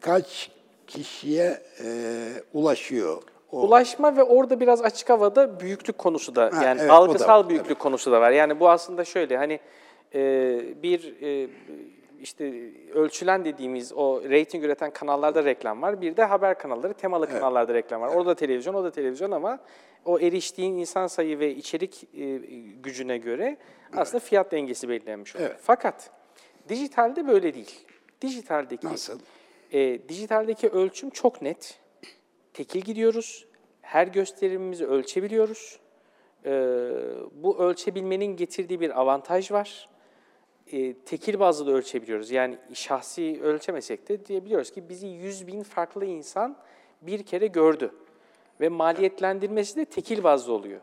kaç 0.00 0.50
kişiye 0.88 1.62
e, 1.84 1.88
ulaşıyor? 2.52 3.22
O, 3.52 3.62
Ulaşma 3.62 4.16
ve 4.16 4.22
orada 4.22 4.60
biraz 4.60 4.82
açık 4.82 5.10
havada 5.10 5.60
büyüklük 5.60 5.98
konusu 5.98 6.34
da 6.34 6.50
Ha, 6.52 6.64
yani 6.64 6.80
evet, 6.80 6.90
da 6.90 6.94
algısal 6.94 7.38
var, 7.40 7.48
büyüklük 7.48 7.78
konusu 7.78 8.12
da 8.12 8.20
var. 8.20 8.30
Yani 8.30 8.60
bu 8.60 8.70
aslında 8.70 9.04
şöyle 9.04 9.36
hani 9.36 9.60
e, 10.14 10.82
bir 10.82 11.22
e, 11.22 11.48
işte 12.20 12.72
ölçülen 12.94 13.44
dediğimiz 13.44 13.92
o 13.92 14.22
reyting 14.22 14.64
üreten 14.64 14.90
kanallarda 14.90 15.44
reklam 15.44 15.82
var. 15.82 16.00
Bir 16.00 16.16
de 16.16 16.24
haber 16.24 16.58
kanalları, 16.58 16.94
temalı 16.94 17.26
kanallarda 17.26 17.74
reklam 17.74 18.00
var. 18.00 18.08
Orada 18.08 18.34
televizyon, 18.34 18.74
o 18.74 18.84
da 18.84 18.90
televizyon 18.90 19.30
ama 19.30 19.58
o 20.04 20.20
eriştiğin 20.20 20.76
insan 20.76 21.06
sayı 21.06 21.38
ve 21.38 21.54
içerik 21.54 22.04
e, 22.14 22.36
gücüne 22.82 23.18
göre 23.18 23.56
aslında 23.96 24.20
fiyat 24.20 24.52
dengesi 24.52 24.88
belirlenmiş 24.88 25.36
oluyor. 25.36 25.50
Evet. 25.50 25.60
Fakat 25.62 26.10
dijitalde 26.68 27.28
böyle 27.28 27.54
değil. 27.54 27.86
Dijitaldeki 28.20 28.86
Nasıl? 28.86 29.18
E, 29.72 30.08
dijitaldeki 30.08 30.68
ölçüm 30.68 31.10
çok 31.10 31.42
net. 31.42 31.78
Tekil 32.54 32.80
gidiyoruz. 32.80 33.46
Her 33.80 34.06
gösterimimizi 34.06 34.86
ölçebiliyoruz. 34.86 35.78
E, 36.44 36.50
bu 37.32 37.58
ölçebilmenin 37.58 38.36
getirdiği 38.36 38.80
bir 38.80 39.00
avantaj 39.00 39.52
var. 39.52 39.88
E, 40.72 40.94
tekil 40.94 41.40
bazlı 41.40 41.66
da 41.66 41.70
ölçebiliyoruz. 41.70 42.30
Yani 42.30 42.58
şahsi 42.74 43.38
ölçemesek 43.42 44.08
de 44.08 44.26
diyebiliyoruz 44.26 44.70
ki 44.70 44.88
bizi 44.88 45.06
100 45.06 45.46
bin 45.46 45.62
farklı 45.62 46.04
insan 46.04 46.56
bir 47.02 47.22
kere 47.22 47.46
gördü. 47.46 47.90
Ve 48.60 48.68
maliyetlendirmesi 48.68 49.76
de 49.76 49.84
tekil 49.84 50.24
bazlı 50.24 50.52
oluyor. 50.52 50.80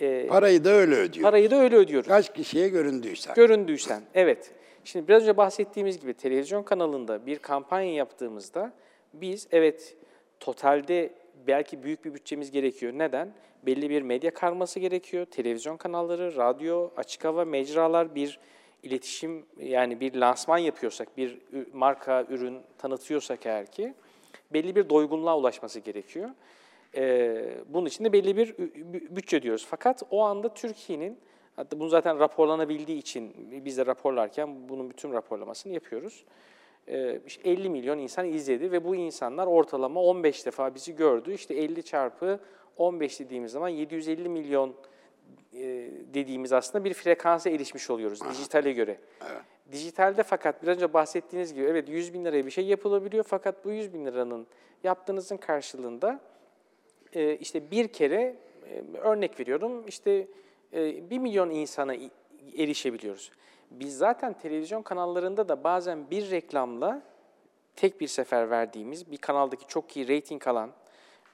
E, 0.00 0.26
Parayı 0.26 0.64
da 0.64 0.70
öyle 0.70 0.94
ödüyor. 0.94 1.22
parayı 1.22 1.50
da 1.50 1.56
öyle 1.56 1.76
ödüyoruz. 1.76 2.08
Kaç 2.08 2.34
kişiye 2.34 2.68
göründüysen. 2.68 3.34
Göründüysen, 3.34 4.02
evet. 4.14 4.50
Şimdi 4.84 5.08
biraz 5.08 5.22
önce 5.22 5.36
bahsettiğimiz 5.36 6.00
gibi 6.00 6.14
televizyon 6.14 6.62
kanalında 6.62 7.26
bir 7.26 7.38
kampanya 7.38 7.94
yaptığımızda 7.94 8.72
biz 9.12 9.48
evet 9.52 9.96
totalde 10.40 11.12
belki 11.46 11.82
büyük 11.82 12.04
bir 12.04 12.14
bütçemiz 12.14 12.50
gerekiyor. 12.50 12.92
Neden? 12.96 13.34
Belli 13.66 13.90
bir 13.90 14.02
medya 14.02 14.34
karması 14.34 14.80
gerekiyor. 14.80 15.26
Televizyon 15.26 15.76
kanalları, 15.76 16.36
radyo, 16.36 16.90
açık 16.96 17.24
hava, 17.24 17.44
mecralar 17.44 18.14
bir 18.14 18.38
iletişim 18.82 19.46
yani 19.56 20.00
bir 20.00 20.14
lansman 20.14 20.58
yapıyorsak, 20.58 21.16
bir 21.16 21.38
marka, 21.72 22.26
ürün 22.28 22.58
tanıtıyorsak 22.78 23.46
eğer 23.46 23.66
ki 23.66 23.94
belli 24.52 24.76
bir 24.76 24.88
doygunluğa 24.88 25.38
ulaşması 25.38 25.80
gerekiyor. 25.80 26.30
Ee, 26.96 27.54
bunun 27.68 27.86
için 27.86 28.04
de 28.04 28.12
belli 28.12 28.36
bir 28.36 28.58
bütçe 29.16 29.42
diyoruz. 29.42 29.66
Fakat 29.70 30.02
o 30.10 30.22
anda 30.22 30.54
Türkiye'nin, 30.54 31.18
hatta 31.56 31.80
bunu 31.80 31.88
zaten 31.88 32.18
raporlanabildiği 32.18 32.98
için 32.98 33.34
biz 33.64 33.78
de 33.78 33.86
raporlarken 33.86 34.68
bunun 34.68 34.90
bütün 34.90 35.12
raporlamasını 35.12 35.72
yapıyoruz. 35.72 36.24
Ee, 36.88 37.20
işte 37.26 37.50
50 37.50 37.70
milyon 37.70 37.98
insan 37.98 38.26
izledi 38.26 38.72
ve 38.72 38.84
bu 38.84 38.96
insanlar 38.96 39.46
ortalama 39.46 40.02
15 40.02 40.46
defa 40.46 40.74
bizi 40.74 40.96
gördü. 40.96 41.32
İşte 41.32 41.54
50 41.54 41.82
çarpı 41.82 42.40
15 42.76 43.20
dediğimiz 43.20 43.52
zaman 43.52 43.68
750 43.68 44.28
milyon 44.28 44.74
e, 45.54 45.90
dediğimiz 46.14 46.52
aslında 46.52 46.84
bir 46.84 46.94
frekansa 46.94 47.50
erişmiş 47.50 47.90
oluyoruz 47.90 48.20
dijitale 48.30 48.72
göre. 48.72 48.98
Dijitalde 49.72 50.22
fakat 50.22 50.62
biraz 50.62 50.76
önce 50.76 50.92
bahsettiğiniz 50.92 51.54
gibi 51.54 51.64
evet 51.64 51.88
100 51.88 52.14
bin 52.14 52.24
liraya 52.24 52.46
bir 52.46 52.50
şey 52.50 52.64
yapılabiliyor 52.64 53.24
fakat 53.24 53.64
bu 53.64 53.70
100 53.70 53.94
bin 53.94 54.06
liranın 54.06 54.46
yaptığınızın 54.84 55.36
karşılığında 55.36 56.20
e, 57.12 57.36
işte 57.36 57.70
bir 57.70 57.88
kere 57.88 58.36
e, 58.68 58.98
örnek 58.98 59.40
veriyorum 59.40 59.84
işte 59.86 60.26
1 60.72 61.18
milyon 61.18 61.50
insana 61.50 61.94
erişebiliyoruz. 62.56 63.30
Biz 63.70 63.98
zaten 63.98 64.32
televizyon 64.32 64.82
kanallarında 64.82 65.48
da 65.48 65.64
bazen 65.64 66.10
bir 66.10 66.30
reklamla 66.30 67.02
tek 67.76 68.00
bir 68.00 68.08
sefer 68.08 68.50
verdiğimiz 68.50 69.10
bir 69.10 69.16
kanaldaki 69.16 69.66
çok 69.66 69.96
iyi 69.96 70.08
reyting 70.08 70.48
alan 70.48 70.70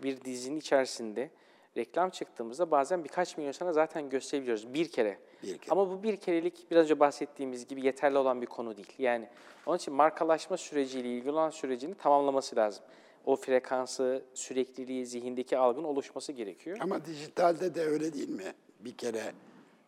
bir 0.03 0.21
dizinin 0.25 0.59
içerisinde 0.59 1.31
reklam 1.77 2.11
çıktığımızda 2.11 2.71
bazen 2.71 3.05
birkaç 3.05 3.37
milyon 3.37 3.53
sana 3.53 3.73
zaten 3.73 4.09
gösterebiliyoruz 4.09 4.75
bir 4.75 4.89
kere. 4.89 5.19
Bir 5.43 5.59
kere. 5.59 5.71
Ama 5.71 5.91
bu 5.91 6.03
bir 6.03 6.17
kerelik 6.17 6.71
biraz 6.71 6.85
önce 6.85 7.01
bahsettiğimiz 7.01 7.67
gibi 7.67 7.87
yeterli 7.87 8.19
olan 8.19 8.43
bir 8.43 8.47
konu 8.47 8.77
değil. 8.77 8.93
Yani 8.99 9.29
onun 9.67 9.77
için 9.77 9.95
markalaşma 9.95 10.57
süreciyle 10.57 11.09
ilgili 11.09 11.31
olan 11.31 11.51
sürecini 11.51 11.95
tamamlaması 11.95 12.57
lazım. 12.57 12.85
O 13.25 13.37
frekansı, 13.37 14.23
sürekliliği, 14.35 15.07
zihindeki 15.07 15.59
algının 15.59 15.85
oluşması 15.85 16.33
gerekiyor. 16.33 16.79
Ama 16.81 17.05
dijitalde 17.05 17.75
de 17.75 17.81
öyle 17.81 18.13
değil 18.13 18.29
mi? 18.29 18.55
Bir 18.81 18.93
kere 18.97 19.33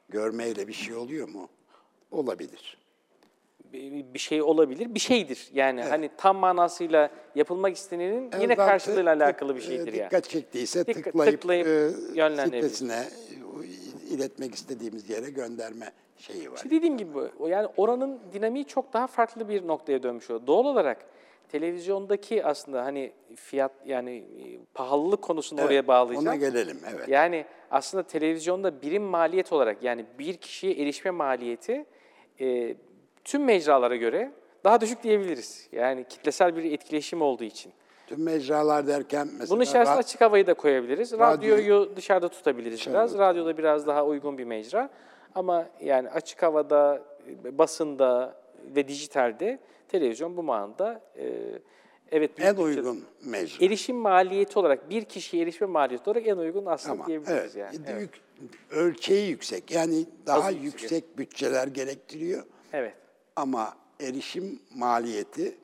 görmeyle 0.09 0.69
bir 0.69 0.73
şey 0.73 0.95
oluyor 0.95 1.29
mu? 1.29 1.49
Olabilir. 2.11 2.79
Bir 3.73 4.15
bir 4.15 4.19
şey 4.19 4.43
olabilir, 4.43 4.95
bir 4.95 5.01
şeydir. 5.01 5.49
Yani 5.55 5.83
hani 5.83 6.11
tam 6.17 6.37
manasıyla 6.37 7.11
yapılmak 7.35 7.77
istenenin 7.77 8.23
yine 8.25 8.45
Evet, 8.45 8.57
karşılığıyla 8.57 9.13
tık- 9.15 9.23
alakalı 9.25 9.57
bir 9.57 9.61
e, 9.61 9.65
şeydir 9.65 9.93
yani. 9.93 10.07
Dikkat 10.07 10.25
çektiyse 10.29 10.81
Dikkat- 10.87 11.05
tıklayıp, 11.05 11.41
tıklayıp 11.41 11.67
e, 11.67 12.45
sitesine 12.45 13.05
e, 14.11 14.15
iletmek 14.15 14.55
istediğimiz 14.55 15.11
yere 15.11 15.31
gönderme 15.31 15.93
şeyi 16.19 16.51
var. 16.51 16.57
İşte 16.57 16.71
dediğim 16.71 16.99
gibi 16.99 17.19
yani 17.49 17.69
oranın 17.77 18.19
dinamiği 18.33 18.65
çok 18.65 18.93
daha 18.93 19.07
farklı 19.07 19.49
bir 19.49 19.67
noktaya 19.67 20.03
dönmüş 20.03 20.31
oluyor. 20.31 20.47
Doğal 20.47 20.65
olarak 20.65 21.07
televizyondaki 21.53 22.45
aslında 22.45 22.85
hani 22.85 23.13
fiyat 23.37 23.73
yani 23.87 24.17
e, 24.17 24.59
pahalılık 24.75 25.23
konusunu 25.23 25.61
Evet, 25.61 25.69
oraya 25.69 25.87
bağlayacağım. 25.87 26.27
Ona 26.27 26.37
gelelim, 26.37 26.79
evet. 26.95 27.09
Yani 27.09 27.45
aslında 27.71 28.03
televizyonda 28.03 28.83
birim 28.83 29.03
maliyet 29.03 29.53
olarak 29.53 29.83
yani 29.83 30.05
bir 30.19 30.37
kişiye 30.37 30.73
erişme 30.73 31.11
maliyeti 31.11 31.85
e, 32.41 32.75
tüm 33.25 33.45
mecralara 33.45 33.97
göre 33.97 34.33
daha 34.65 34.81
düşük 34.81 35.03
diyebiliriz. 35.03 35.69
Yani 35.73 36.05
kitlesel 36.09 36.57
bir 36.57 36.73
etkileşim 36.73 37.23
olduğu 37.23 37.45
için. 37.45 37.73
Tüm 38.07 38.23
mecralar 38.23 38.87
derken 38.87 39.29
mesela... 39.33 39.51
Bunun 39.51 39.63
içerisine 39.63 39.95
ra- 39.95 39.99
açık 39.99 40.21
havayı 40.21 40.47
da 40.47 40.55
koyabiliriz. 40.55 41.13
Radyo- 41.13 41.19
Radyoyu 41.21 41.93
dışarıda 41.97 42.29
tutabiliriz 42.29 42.79
Dışarıda 42.79 42.99
biraz. 42.99 43.19
Radyoda 43.19 43.59
biraz 43.59 43.87
daha 43.87 44.05
uygun 44.05 44.39
bir 44.39 44.45
mecra. 44.45 44.91
Ama 45.35 45.67
yani 45.81 46.11
açık 46.11 46.43
havada, 46.43 47.03
basında 47.45 48.37
ve 48.77 48.89
dijitalde 48.89 49.59
televizyon 49.95 50.37
bu 50.37 50.43
manada 50.43 51.01
e, 51.19 51.33
evet 52.11 52.39
büyük 52.39 52.51
en 52.51 52.57
uygun 52.63 53.05
mecra. 53.25 53.65
Erişim 53.67 53.97
maliyeti 53.97 54.59
olarak 54.59 54.91
bir 54.91 55.05
kişiye 55.05 55.43
erişme 55.43 55.67
maliyeti 55.67 56.11
olarak 56.11 56.27
en 56.27 56.37
uygun 56.37 56.67
aslında 56.67 56.93
Ama 56.95 57.07
diyebiliriz 57.07 57.57
evet, 57.57 57.75
yani. 57.75 57.77
Evet. 57.89 58.01
yük- 58.03 58.21
ölçeği 58.71 59.31
yüksek. 59.31 59.71
Yani 59.71 60.07
daha 60.27 60.49
Az 60.49 60.55
yüksek. 60.55 60.73
yüksek 60.83 61.19
bütçeler 61.19 61.67
gerektiriyor. 61.69 62.45
evet. 62.73 62.95
Ama 63.37 63.77
erişim 64.01 64.61
maliyeti 64.77 65.57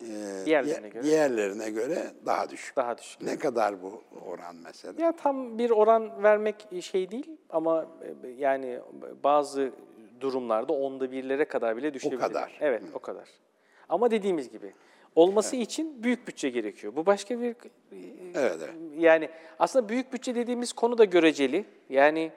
e, 0.00 0.06
Diğerlerine 0.46 0.82
diğer- 0.82 0.92
göre. 0.92 1.02
diğerlerine 1.02 1.70
göre 1.70 2.10
daha 2.26 2.50
düşük. 2.50 2.76
Daha 2.76 2.98
düşük. 2.98 3.22
Ne 3.22 3.38
kadar 3.38 3.82
bu 3.82 4.02
oran 4.26 4.56
mesela? 4.64 5.02
Ya 5.04 5.16
tam 5.16 5.58
bir 5.58 5.70
oran 5.70 6.22
vermek 6.22 6.68
şey 6.80 7.10
değil 7.10 7.30
ama 7.50 7.86
e, 8.24 8.28
yani 8.28 8.80
bazı 9.24 9.72
durumlarda 10.20 10.72
onda 10.72 11.12
birlere 11.12 11.44
kadar 11.44 11.76
bile 11.76 11.94
düşebilir. 11.94 12.20
kadar. 12.20 12.58
Evet, 12.60 12.82
o 12.94 12.98
kadar. 12.98 13.28
Ama 13.88 14.10
dediğimiz 14.10 14.50
gibi 14.50 14.72
olması 15.14 15.56
için 15.56 16.02
büyük 16.02 16.28
bütçe 16.28 16.50
gerekiyor. 16.50 16.96
Bu 16.96 17.06
başka 17.06 17.40
bir 17.40 17.54
Evet, 18.34 18.58
evet. 18.62 18.74
yani 18.98 19.28
aslında 19.58 19.88
büyük 19.88 20.12
bütçe 20.12 20.34
dediğimiz 20.34 20.72
konu 20.72 20.98
da 20.98 21.04
göreceli. 21.04 21.64
Yani 21.90 22.32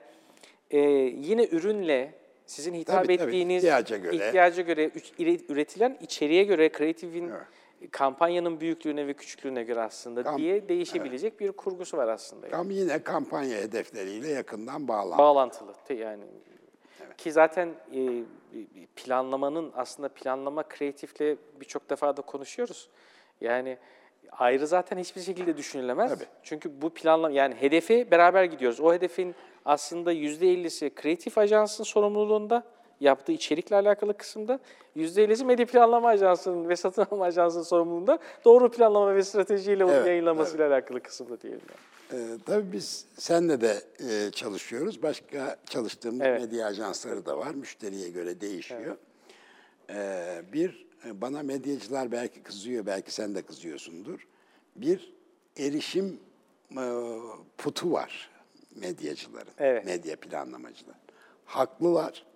e, 0.70 0.78
yine 0.80 1.44
ürünle 1.46 2.14
sizin 2.46 2.74
hitap 2.74 3.04
Tabii, 3.04 3.16
tabii. 3.16 3.28
ettiğiniz 3.28 3.56
İhtiyaca 3.64 3.96
göre. 3.96 4.16
ihtiyaca 4.16 4.62
göre, 4.62 4.90
üretilen 5.48 5.98
içeriğe 6.00 6.44
göre, 6.44 6.68
kreatifin 6.72 7.32
kampanyanın 7.90 8.60
büyüklüğüne 8.60 9.06
ve 9.06 9.12
küçüklüğüne 9.14 9.62
göre 9.62 9.80
aslında 9.80 10.20
Kam- 10.20 10.38
diye 10.38 10.68
değişebilecek 10.68 11.40
bir 11.40 11.52
kurgusu 11.52 11.96
var 11.96 12.08
aslında. 12.08 12.46
yani. 12.46 12.56
Ama 12.56 12.72
yine 12.72 13.02
kampanya 13.02 13.58
hedefleriyle 13.58 14.28
yakından 14.28 14.88
bağlantılı. 14.88 15.18
Bağlantılı 15.18 15.72
yani. 15.94 16.24
Ki 17.20 17.32
zaten 17.32 17.68
e, 17.68 18.22
planlamanın 18.96 19.72
aslında 19.76 20.08
planlama 20.08 20.62
kreatifle 20.62 21.36
birçok 21.60 21.90
defa 21.90 22.16
da 22.16 22.22
konuşuyoruz. 22.22 22.88
Yani 23.40 23.78
ayrı 24.32 24.66
zaten 24.66 24.98
hiçbir 24.98 25.20
şekilde 25.20 25.56
düşünülemez. 25.56 26.10
Tabii. 26.10 26.28
Çünkü 26.42 26.82
bu 26.82 26.90
planlama 26.90 27.34
yani 27.34 27.54
hedefi 27.54 28.10
beraber 28.10 28.44
gidiyoruz. 28.44 28.80
O 28.80 28.92
hedefin 28.92 29.34
aslında 29.64 30.12
%50'si 30.12 30.94
kreatif 30.94 31.38
ajansın 31.38 31.84
sorumluluğunda 31.84 32.62
yaptığı 33.00 33.32
içerikle 33.32 33.76
alakalı 33.76 34.16
kısımda. 34.16 34.60
%50'si 34.96 35.44
medya 35.44 35.66
planlama 35.66 36.08
ajansının 36.08 36.68
ve 36.68 36.76
satın 36.76 37.06
alma 37.10 37.24
ajansının 37.24 37.62
sorumluluğunda 37.62 38.18
doğru 38.44 38.70
planlama 38.70 39.14
ve 39.14 39.22
stratejiyle 39.22 39.84
Evet, 39.84 40.06
yayınlamasıyla 40.06 40.68
alakalı 40.68 41.00
kısımda 41.00 41.40
diyelim. 41.40 41.62
Yani. 41.68 41.99
Ee, 42.12 42.38
tabii 42.46 42.72
biz 42.72 43.04
senle 43.18 43.60
de 43.60 43.82
e, 44.08 44.30
çalışıyoruz. 44.30 45.02
Başka 45.02 45.56
çalıştığımız 45.66 46.20
Evet. 46.20 46.40
medya 46.40 46.66
ajansları 46.66 47.26
da 47.26 47.38
var. 47.38 47.54
Müşteriye 47.54 48.08
göre 48.08 48.40
değişiyor. 48.40 48.96
Ee, 49.90 50.42
bir, 50.52 50.86
e, 51.06 51.20
bana 51.20 51.42
medyacılar 51.42 52.12
belki 52.12 52.42
kızıyor, 52.42 52.86
belki 52.86 53.14
sen 53.14 53.34
de 53.34 53.42
kızıyorsundur. 53.42 54.26
Bir 54.76 55.12
erişim 55.58 56.20
e, 56.78 56.84
putu 57.58 57.92
var 57.92 58.30
medyacıların, 58.76 59.52
Evet. 59.58 59.84
medya 59.86 60.16
planlamacılar. 60.16 60.96
Haklılar. 61.44 62.26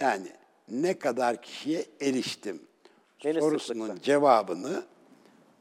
Yani 0.00 0.28
ne 0.68 0.98
kadar 0.98 1.42
kişiye 1.42 1.86
eriştim 2.00 2.62
Ve 3.24 3.34
ne 3.34 3.40
sorusunun 3.40 3.80
sıklıkla? 3.86 4.02
cevabını 4.02 4.82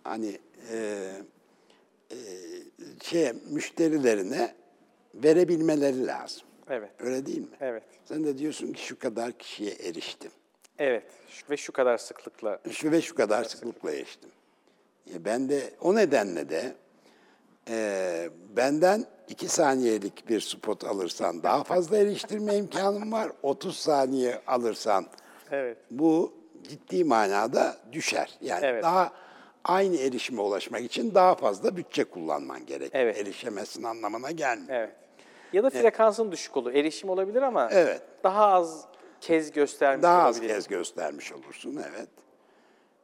hani 0.04 0.40
e, 0.72 1.12
şey 3.04 3.34
müşterilerine 3.50 4.56
verebilmeleri 5.14 6.08
lazım. 6.08 6.44
Evet. 6.70 6.90
Öyle 7.00 7.26
değil 7.26 7.40
mi? 7.42 7.48
Evet. 7.62 7.84
Sen 8.06 8.24
de 8.24 8.38
diyorsun 8.38 8.74
ki 8.74 8.86
şu 8.86 9.00
kadar 9.00 9.32
kişiye 9.32 9.72
eriştim. 9.72 10.32
Evet. 10.80 11.04
Ve 11.50 11.58
şu 11.58 11.72
kadar 11.72 11.98
sıklıkla 11.98 12.60
Şu 12.72 12.92
ve 12.92 13.02
şu 13.02 13.16
kadar 13.16 13.44
sıklıkla 13.44 13.92
eriştim. 13.92 14.30
E 15.14 15.26
ben 15.26 15.50
de 15.50 15.74
o 15.82 15.96
nedenle 15.96 16.50
de 16.50 16.76
e, 17.70 18.30
benden 18.58 19.06
iki 19.28 19.48
saniyelik 19.48 20.30
bir 20.30 20.40
spot 20.42 20.84
alırsan 20.84 21.44
daha 21.44 21.64
fazla 21.64 21.98
eriştirme 21.98 22.56
imkanım 22.56 23.12
var. 23.12 23.32
30 23.44 23.78
saniye 23.80 24.42
alırsan 24.48 25.06
Evet. 25.52 25.78
bu 25.92 26.34
ciddi 26.64 27.04
manada 27.04 27.78
düşer. 27.92 28.38
Yani 28.42 28.66
Evet. 28.66 28.84
daha 28.84 29.12
aynı 29.68 29.98
erişime 29.98 30.42
ulaşmak 30.42 30.82
için 30.82 31.16
daha 31.16 31.36
fazla 31.36 31.78
bütçe 31.78 32.04
kullanman 32.04 32.66
gerek. 32.66 32.92
Evet. 32.94 33.18
Erişemezsin 33.18 33.84
anlamına 33.84 34.32
gelmiyor. 34.32 34.70
Evet. 34.80 34.96
Ya 35.54 35.64
da 35.64 35.70
frekansın 35.70 36.32
düşük 36.32 36.58
olur. 36.58 36.74
Erişim 36.74 37.10
olabilir 37.10 37.42
ama 37.42 37.70
Evet. 37.72 38.02
daha 38.24 38.46
az 38.48 38.86
kez 39.22 39.52
göstermiş 39.52 40.04
Daha 40.04 40.24
az 40.24 40.36
olabilir. 40.38 40.54
kez 40.54 40.68
göstermiş 40.68 41.32
olursun, 41.32 41.84
evet. 41.90 42.10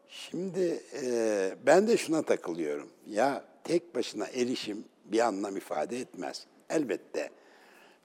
Şimdi 0.07 0.83
e, 1.03 1.55
ben 1.65 1.87
de 1.87 1.97
şuna 1.97 2.21
takılıyorum. 2.21 2.89
Ya 3.07 3.43
tek 3.63 3.95
başına 3.95 4.27
erişim 4.27 4.85
bir 5.05 5.19
anlam 5.19 5.57
ifade 5.57 5.99
etmez. 5.99 6.45
Elbette 6.69 7.29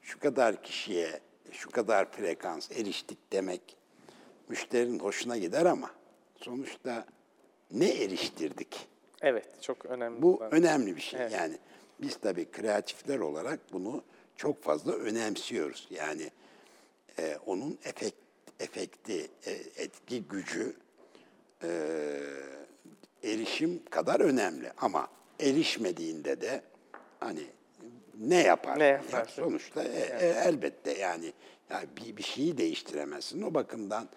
şu 0.01 0.19
kadar 0.19 0.63
kişiye, 0.63 1.19
şu 1.51 1.69
kadar 1.69 2.11
frekans 2.11 2.71
eriştik 2.71 3.31
demek 3.31 3.77
müşterinin 4.49 4.99
hoşuna 4.99 5.37
gider 5.37 5.65
ama 5.65 5.91
sonuçta 6.37 7.05
ne 7.71 7.89
eriştirdik? 8.03 8.87
Evet, 9.21 9.61
çok 9.61 9.85
önemli. 9.85 10.21
Bu 10.21 10.37
olan. 10.37 10.53
önemli 10.53 10.95
bir 10.95 11.01
şey. 11.01 11.21
Evet. 11.21 11.31
Yani 11.31 11.57
biz 12.01 12.15
tabii 12.15 12.51
kreatifler 12.51 13.19
olarak 13.19 13.59
bunu 13.73 14.03
çok 14.35 14.63
fazla 14.63 14.91
önemsiyoruz. 14.91 15.87
Yani 15.91 16.31
e, 17.19 17.37
onun 17.45 17.79
efekt, 17.83 18.17
efekti, 18.59 19.27
e, 19.45 19.51
etki 19.75 20.23
gücü 20.23 20.75
e, 21.63 21.69
erişim 23.23 23.85
kadar 23.89 24.19
önemli. 24.19 24.71
Ama 24.77 25.07
erişmediğinde 25.39 26.41
de 26.41 26.61
hani 27.19 27.43
ne 28.19 28.43
yapar? 28.43 28.79
Ne 28.79 28.85
yapar? 28.85 29.25
Sonuçta 29.25 29.83
e, 29.83 30.25
e, 30.25 30.27
elbette 30.45 30.97
yani, 30.97 31.33
yani 31.69 31.87
bir, 31.97 32.17
bir 32.17 32.23
şeyi 32.23 32.57
değiştiremezsin. 32.57 33.41
O 33.41 33.53
bakımdan 33.53 34.09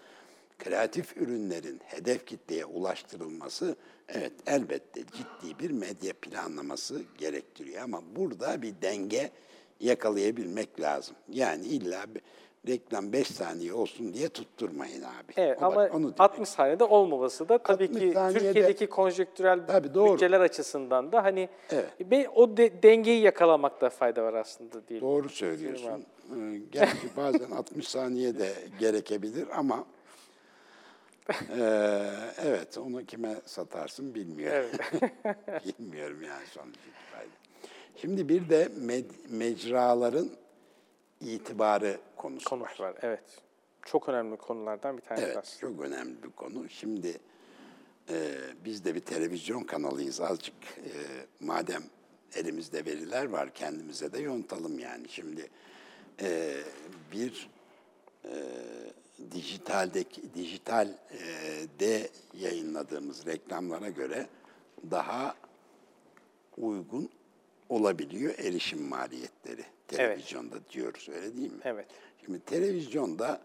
kreatif 0.72 1.16
ürünlerin 1.16 1.81
hedef 1.85 2.27
kitleye 2.27 2.64
ulaştırılması 2.64 3.77
evet 4.09 4.33
elbette 4.46 5.01
ciddi 5.01 5.59
bir 5.59 5.70
medya 5.70 6.12
planlaması 6.22 7.03
gerektiriyor. 7.18 7.83
Ama 7.83 8.03
burada 8.16 8.62
bir 8.62 8.75
denge 8.83 9.31
yakalayabilmek 9.81 10.81
lazım. 10.81 11.16
Yani 11.29 11.66
illa 11.66 12.05
bir 12.14 12.22
reklam 12.72 13.12
5 13.12 13.27
saniye 13.27 13.72
olsun 13.72 14.14
diye 14.14 14.29
tutturmayın 14.29 15.03
abi. 15.03 15.33
Evet 15.37 15.59
O 15.59 15.62
bak, 15.62 15.72
ama 15.77 15.88
onu 15.96 16.03
demek 16.05 16.20
60 16.20 16.48
saniyede 16.48 16.85
olmaması 16.85 17.48
da 17.48 17.59
tabii 17.59 17.85
60 17.85 18.01
ki 18.01 18.12
saniyede- 18.12 18.33
Türkiye'deki 18.42 18.87
konjektürel 18.87 19.66
Tabii, 19.66 19.94
doğru. 19.94 20.12
bütçeler 20.12 20.40
açısından 20.40 21.12
da 21.12 21.25
hani 21.25 21.48
Evet. 21.70 22.29
o 22.35 22.57
de- 22.57 22.83
dengeyi 22.83 23.22
yakalamakta 23.22 23.90
fayda 23.90 24.22
var 24.25 24.35
aslında 24.35 24.88
değil. 24.88 25.01
Doğru 25.01 25.29
söylüyorsun. 25.29 26.05
Ee, 26.37 26.61
Gerçi 26.72 27.16
bazen 27.16 27.51
60 27.51 27.88
saniye 27.88 28.38
de 28.38 28.53
gerekebilir 28.81 29.46
ama 29.59 29.85
eee, 31.31 32.13
evet 32.45 32.79
onu 32.79 33.05
kime 33.07 33.37
satarsın 33.47 34.15
bilmiyorum. 34.15 34.71
Bilmiyorum 35.65 36.23
yani 36.23 36.47
sonuç 36.47 36.75
itibariyle. 36.77 37.33
Şimdi 37.97 38.29
bir 38.29 38.49
de 38.49 38.65
med- 38.65 39.29
mecraların 39.31 40.31
itibarı 41.21 41.99
konusu 42.17 42.49
Konu 42.51 42.63
var. 42.63 42.77
var. 42.81 42.95
Evet. 43.03 43.23
Çok 43.87 44.09
önemli 44.09 44.37
konulardan 44.37 44.97
bir 44.97 45.03
tanesi 45.03 45.25
Evet, 45.27 45.37
aslında. 45.37 45.61
çok 45.73 45.81
önemli 45.85 46.23
bir 46.23 46.31
konu. 46.31 46.69
Şimdi 46.69 47.19
e, 48.11 48.35
biz 48.65 48.85
de 48.85 48.95
bir 48.95 49.01
televizyon 49.01 49.63
kanalıyız. 49.63 50.21
Azıcık 50.21 50.55
e, 50.79 50.91
madem 51.41 51.83
elimizde 52.35 52.85
veriler 52.87 53.25
var 53.25 53.55
kendimize 53.55 54.13
de 54.13 54.19
yontalım 54.21 54.79
yani. 54.79 55.09
Şimdi 55.09 55.51
e, 56.23 56.55
bir 57.13 57.51
e, 58.25 58.31
dijitaldeki 59.31 60.35
dijital 60.35 60.88
e, 60.88 61.18
de 61.81 62.09
yayınladığımız 62.35 63.27
reklamlara 63.27 63.88
göre 63.88 64.27
daha 64.90 65.35
uygun 66.59 67.11
olabiliyor 67.68 68.38
erişim 68.38 68.83
maliyetleri 68.83 69.64
televizyonda 69.88 70.57
diyoruz 70.70 71.09
öyle 71.09 71.37
değil 71.37 71.53
mi? 71.53 71.61
Evet. 71.64 71.87
Şimdi 72.25 72.40
televizyonda 72.40 73.40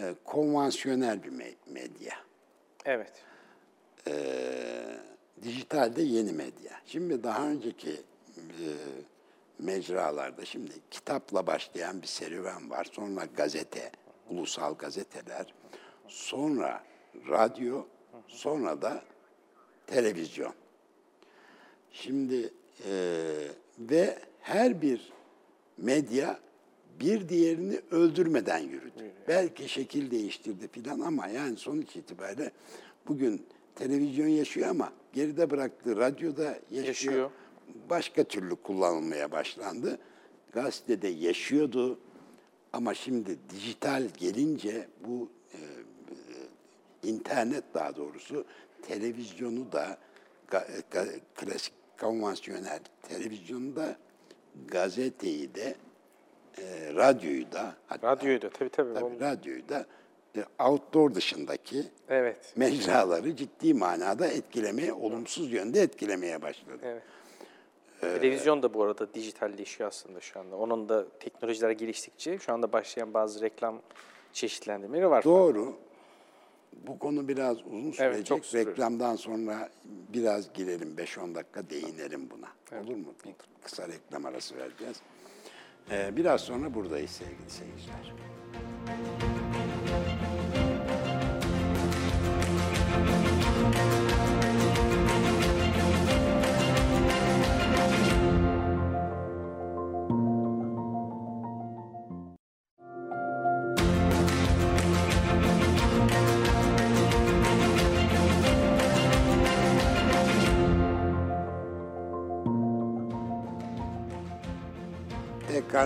e, 0.00 0.14
konvansiyonel 0.24 1.22
bir 1.22 1.30
me- 1.32 1.54
medya. 1.66 2.14
Evet. 2.84 3.12
E, 4.06 4.14
dijitalde 5.42 6.02
yeni 6.02 6.32
medya. 6.32 6.80
Şimdi 6.86 7.22
daha 7.22 7.48
önceki 7.48 7.90
e, 8.36 8.66
mecralarda 9.58 10.44
şimdi 10.44 10.72
kitapla 10.90 11.46
başlayan 11.46 12.02
bir 12.02 12.06
serüven 12.06 12.70
var. 12.70 12.86
Sonra 12.92 13.24
gazete, 13.36 13.92
ulusal 14.30 14.74
gazeteler, 14.74 15.54
sonra 16.08 16.84
radyo, 17.28 17.84
sonra 18.28 18.82
da 18.82 19.02
televizyon. 19.86 20.54
Şimdi 21.92 22.52
e, 22.86 22.92
ve 23.78 24.18
her 24.40 24.82
bir 24.82 25.12
medya 25.78 26.38
bir 27.00 27.28
diğerini 27.28 27.80
öldürmeden 27.90 28.58
yürüdü. 28.58 29.12
Belki 29.28 29.68
şekil 29.68 30.10
değiştirdi 30.10 30.68
filan 30.68 31.00
ama 31.00 31.26
yani 31.26 31.56
sonuç 31.56 31.96
itibariyle 31.96 32.50
bugün 33.08 33.46
televizyon 33.74 34.28
yaşıyor 34.28 34.68
ama 34.68 34.92
geride 35.12 35.50
bıraktığı 35.50 35.96
radyoda 35.96 36.44
yaşıyor. 36.44 36.86
Yaşıyor. 36.86 37.30
Başka 37.90 38.24
türlü 38.24 38.56
kullanılmaya 38.56 39.32
başlandı. 39.32 39.98
Gazetede 40.52 41.08
yaşıyordu 41.08 41.98
ama 42.72 42.94
şimdi 42.94 43.38
dijital 43.50 44.02
gelince 44.18 44.88
bu 45.06 45.28
e, 45.54 45.58
e, 45.58 47.08
internet 47.08 47.64
daha 47.74 47.96
doğrusu 47.96 48.44
televizyonu 48.82 49.72
da 49.72 49.98
ga- 50.50 50.82
ga- 50.90 51.20
klasik 51.34 51.72
konvansiyonel 52.00 52.80
televizyonu 53.02 53.76
da 53.76 53.96
gazeteyi 54.68 55.54
de 55.54 55.74
e, 56.58 56.94
radyoyu 56.94 57.52
da 57.52 57.74
hatta 57.86 58.08
Radyoyu 58.08 58.42
da 58.42 58.50
tabii 58.50 58.68
tabii. 58.70 58.94
tabii 58.94 59.04
o- 59.04 59.20
radyoyu 59.20 59.68
da 59.68 59.86
e, 60.36 60.44
outdoor 60.58 61.14
dışındaki 61.14 61.84
Evet. 62.08 62.52
mecraları 62.56 63.36
ciddi 63.36 63.74
manada 63.74 64.26
etkilemeye, 64.26 64.92
olumsuz 64.92 65.52
yönde 65.52 65.80
etkilemeye 65.80 66.42
başladı. 66.42 66.78
Evet. 66.82 67.02
Televizyon 68.00 68.62
da 68.62 68.74
bu 68.74 68.82
arada 68.82 69.14
dijitalleşiyor 69.14 69.88
aslında 69.88 70.20
şu 70.20 70.40
anda. 70.40 70.56
Onun 70.56 70.88
da 70.88 71.06
teknolojiler 71.20 71.70
geliştikçe 71.70 72.38
şu 72.38 72.52
anda 72.52 72.72
başlayan 72.72 73.14
bazı 73.14 73.40
reklam 73.40 73.80
çeşitlendirmeleri 74.32 75.10
var. 75.10 75.24
Doğru. 75.24 75.76
Bu 76.72 76.98
konu 76.98 77.28
biraz 77.28 77.56
uzun 77.66 77.92
sürecek. 77.92 78.26
çok 78.26 78.46
sürer. 78.46 78.66
Reklamdan 78.66 79.16
sonra 79.16 79.68
biraz 79.84 80.52
girelim, 80.52 80.94
5-10 80.96 81.34
dakika 81.34 81.70
değinelim 81.70 82.28
buna. 82.30 82.80
Olur 82.82 82.96
mu? 82.96 83.14
Bir 83.26 83.34
kısa 83.62 83.88
reklam 83.88 84.26
arası 84.26 84.56
vereceğiz. 84.56 84.96
Ee, 85.90 86.16
biraz 86.16 86.40
sonra 86.40 86.74
buradayız 86.74 87.10
sevgili 87.10 87.50
seyirciler. 87.50 88.14
Tekrar 88.86 89.39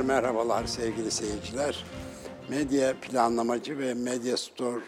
merhabalar 0.04 0.66
sevgili 0.66 1.10
seyirciler. 1.10 1.84
Medya 2.48 2.94
planlamacı 3.00 3.78
ve 3.78 3.94
Medya 3.94 4.36
Store 4.36 4.82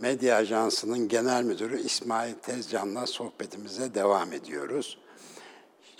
Medya 0.00 0.36
Ajansı'nın 0.36 1.08
genel 1.08 1.42
müdürü 1.44 1.80
İsmail 1.80 2.34
Tezcan'la 2.34 3.06
sohbetimize 3.06 3.94
devam 3.94 4.32
ediyoruz. 4.32 4.98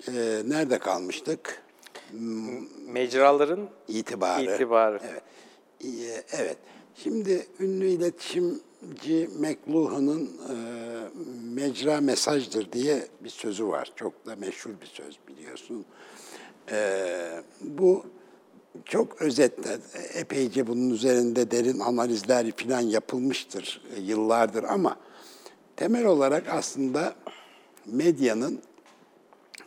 Ee, 0.07 0.41
nerede 0.47 0.79
kalmıştık? 0.79 1.63
Mecraların 2.87 3.69
İtibarı. 3.87 4.55
İtibarı. 4.55 4.99
Evet. 5.11 5.23
Evet. 6.31 6.57
Şimdi 6.95 7.47
ünlü 7.59 7.87
iletişimci 7.87 9.29
McLuhan'ın 9.39 10.25
e, 10.25 10.55
mecra 11.53 12.01
mesajdır 12.01 12.71
diye 12.71 13.07
bir 13.19 13.29
sözü 13.29 13.67
var. 13.67 13.91
Çok 13.95 14.25
da 14.25 14.35
meşhur 14.35 14.71
bir 14.81 14.85
söz 14.85 15.19
biliyorsun. 15.27 15.85
E, 16.71 17.43
bu 17.61 18.05
çok 18.85 19.21
özetle, 19.21 19.77
epeyce 20.13 20.67
bunun 20.67 20.89
üzerinde 20.89 21.51
derin 21.51 21.79
analizler 21.79 22.51
falan 22.51 22.81
yapılmıştır 22.81 23.81
e, 23.95 24.01
yıllardır 24.01 24.63
ama 24.63 24.97
temel 25.75 26.05
olarak 26.05 26.49
aslında 26.49 27.15
medyanın 27.85 28.61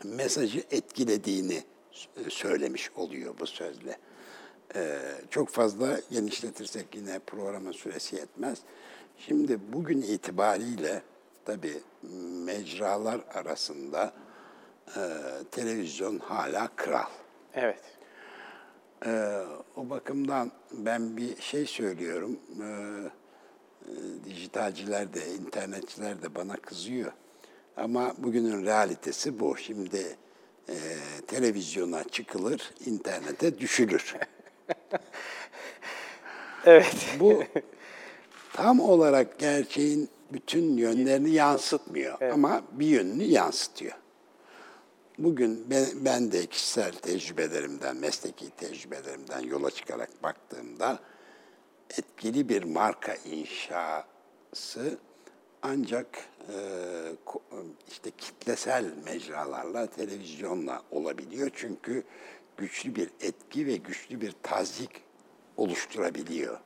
mesajı 0.05 0.62
etkilediğini 0.71 1.62
e, 2.16 2.31
söylemiş 2.31 2.90
oluyor 2.97 3.35
bu 3.40 3.47
sözle. 3.47 3.99
Ee, 4.75 4.99
çok 5.31 5.49
fazla 5.49 6.01
genişletirsek 6.11 6.94
yine 6.94 7.18
programın 7.18 7.73
süresi 7.73 8.16
yetmez. 8.16 8.59
Şimdi 9.18 9.59
bugün 9.73 10.03
itibariyle 10.03 11.03
tabii 11.44 11.81
mecralar 12.44 13.21
arasında 13.35 14.12
e, 14.97 15.01
televizyon 15.51 16.18
hala 16.18 16.68
kral. 16.77 17.11
evet. 17.55 17.98
Ee, 19.07 19.39
o 19.77 19.91
bakımdan 19.91 20.53
ben 20.73 21.17
bir 21.17 21.43
şey 21.43 21.67
söylüyorum. 21.67 22.39
Ee, 22.63 22.65
e, 22.65 24.25
dijitalciler 24.25 25.15
de, 25.15 25.35
internetçiler 25.35 26.23
de 26.23 26.35
bana 26.35 26.57
kızıyor. 26.57 27.13
Ama 27.77 28.15
bugünün 28.19 28.67
realitesi 28.67 29.41
bu. 29.41 29.57
Şimdi 29.57 30.17
e, 30.69 30.77
televizyona 31.27 32.05
çıkılır, 32.05 32.71
internete 32.87 33.59
düşülür. 33.59 34.17
Evet. 36.65 37.17
Bu 37.21 37.45
tam 38.53 38.81
olarak 38.81 39.39
gerçeğin 39.39 40.09
bütün 40.33 40.77
yönlerini 40.77 41.31
yansıtmıyor 41.31 42.21
ama 42.33 42.63
bir 42.73 42.87
yönünü 42.87 43.23
yansıtıyor. 43.23 43.93
Bugün 45.19 45.71
ben, 45.71 45.87
ben 46.05 46.33
de 46.33 46.47
kişisel 46.47 46.93
tecrübelerimden, 46.93 47.97
mesleki 47.97 48.51
tecrübelerimden 48.51 49.41
yola 49.41 49.71
çıkarak 49.71 50.23
baktığımda 50.23 50.99
etkili 51.99 52.49
bir 52.49 52.63
marka 52.63 53.15
inşası 53.15 54.99
ancak 55.63 56.07
e, 56.49 56.57
işte 57.89 58.11
kitlesel 58.19 58.91
mecralarla, 59.05 59.87
televizyonla 59.87 60.83
olabiliyor. 60.91 61.51
Çünkü 61.55 62.05
güçlü 62.57 62.95
bir 62.95 63.11
etki 63.21 63.67
ve 63.67 63.77
güçlü 63.77 64.21
bir 64.21 64.35
tazik 64.43 64.91
oluşturabiliyor 65.57 66.59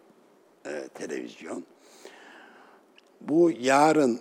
e, 0.66 0.88
televizyon. 0.94 1.64
Bu 3.20 3.50
yarın 3.50 4.20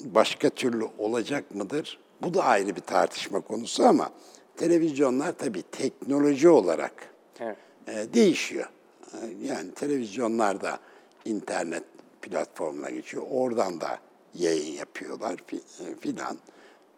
başka 0.00 0.50
türlü 0.50 0.84
olacak 0.98 1.54
mıdır? 1.54 1.98
Bu 2.22 2.34
da 2.34 2.44
ayrı 2.44 2.76
bir 2.76 2.80
tartışma 2.80 3.40
konusu 3.40 3.84
ama 3.84 4.10
televizyonlar 4.56 5.32
tabii 5.32 5.62
teknoloji 5.62 6.48
olarak 6.48 6.92
Evet. 7.40 7.56
e, 7.88 8.14
değişiyor. 8.14 8.68
E, 9.12 9.26
Yani 9.46 9.70
televizyonlar 9.74 10.60
da 10.62 10.78
internet 11.24 11.84
platformuna 12.22 12.90
geçiyor. 12.90 13.22
Oradan 13.30 13.80
da 13.80 13.98
yayın 14.34 14.72
yapıyorlar 14.72 15.36
e, 15.52 15.94
filan. 16.00 16.38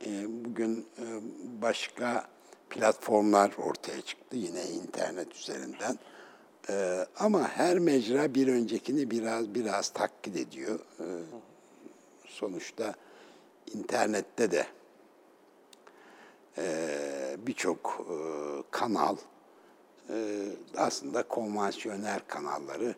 E, 0.07 0.11
Bugün 0.45 0.87
e, 0.99 1.05
başka 1.63 2.29
platformlar 2.71 3.53
ortaya 3.59 4.01
çıktı 4.01 4.37
yine 4.37 4.65
internet 4.67 5.35
üzerinden. 5.37 5.99
E, 6.71 7.07
Ama 7.19 7.49
her 7.49 7.79
mecra 7.79 8.35
bir 8.35 8.49
öncekini 8.49 9.11
biraz 9.11 9.55
biraz 9.55 9.89
taklit 9.89 10.37
ediyor. 10.37 10.79
E, 11.01 11.07
Sonuçta 12.27 12.95
internette 13.75 14.51
de 14.51 14.67
birçok 17.47 18.07
e, 18.11 18.17
kanal 18.71 19.17
e, 20.11 20.15
aslında 20.77 21.23
konvansiyonel 21.23 22.21
kanalları 22.29 22.95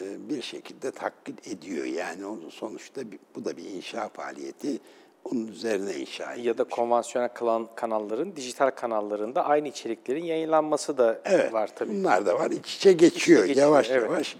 e, 0.00 0.28
bir 0.28 0.42
şekilde 0.42 0.90
taklit 0.90 1.48
ediyor. 1.48 1.84
Yani 1.84 2.22
sonuçta 2.50 3.00
bu 3.34 3.44
da 3.44 3.56
bir 3.56 3.64
inşa 3.64 4.08
faaliyeti. 4.08 4.78
Onun 5.24 5.46
üzerine 5.46 5.94
inşa 5.94 6.32
edilmiş. 6.32 6.46
Ya 6.46 6.58
da 6.58 6.64
konvansiyonel 6.64 7.34
kalan 7.34 7.68
kanalların 7.74 8.36
dijital 8.36 8.70
kanallarında 8.70 9.44
aynı 9.44 9.68
içeriklerin 9.68 10.24
yayınlanması 10.24 10.98
da 10.98 11.20
Evet, 11.24 11.52
var 11.52 11.70
tabii. 11.76 11.94
bunlar 11.94 12.26
da 12.26 12.38
var. 12.38 12.50
İç 12.50 12.76
içe 12.76 12.92
geçiyor 12.92 13.44
geçiyor, 13.44 13.66
yavaş 13.66 13.90
evet. 13.90 14.02
yavaş. 14.02 14.36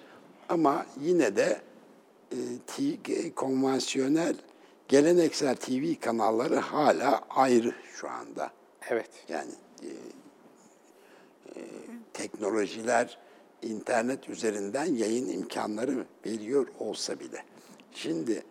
Ama 0.48 0.86
yine 1.00 1.36
de 1.36 1.60
e, 2.32 3.34
konvansiyonel, 3.34 4.34
geleneksel 4.88 5.56
TV 5.56 6.00
kanalları 6.00 6.56
hala 6.56 7.20
ayrı 7.30 7.74
şu 7.94 8.08
anda. 8.08 8.50
Evet. 8.90 9.10
Yani 9.28 9.50
e, 9.82 9.88
e, 11.56 11.62
teknolojiler 12.12 13.18
internet 13.62 14.28
üzerinden 14.28 14.84
yayın 14.84 15.28
imkanları 15.28 16.06
veriyor 16.26 16.66
olsa 16.78 17.20
bile. 17.20 17.44
Şimdi 17.92 18.42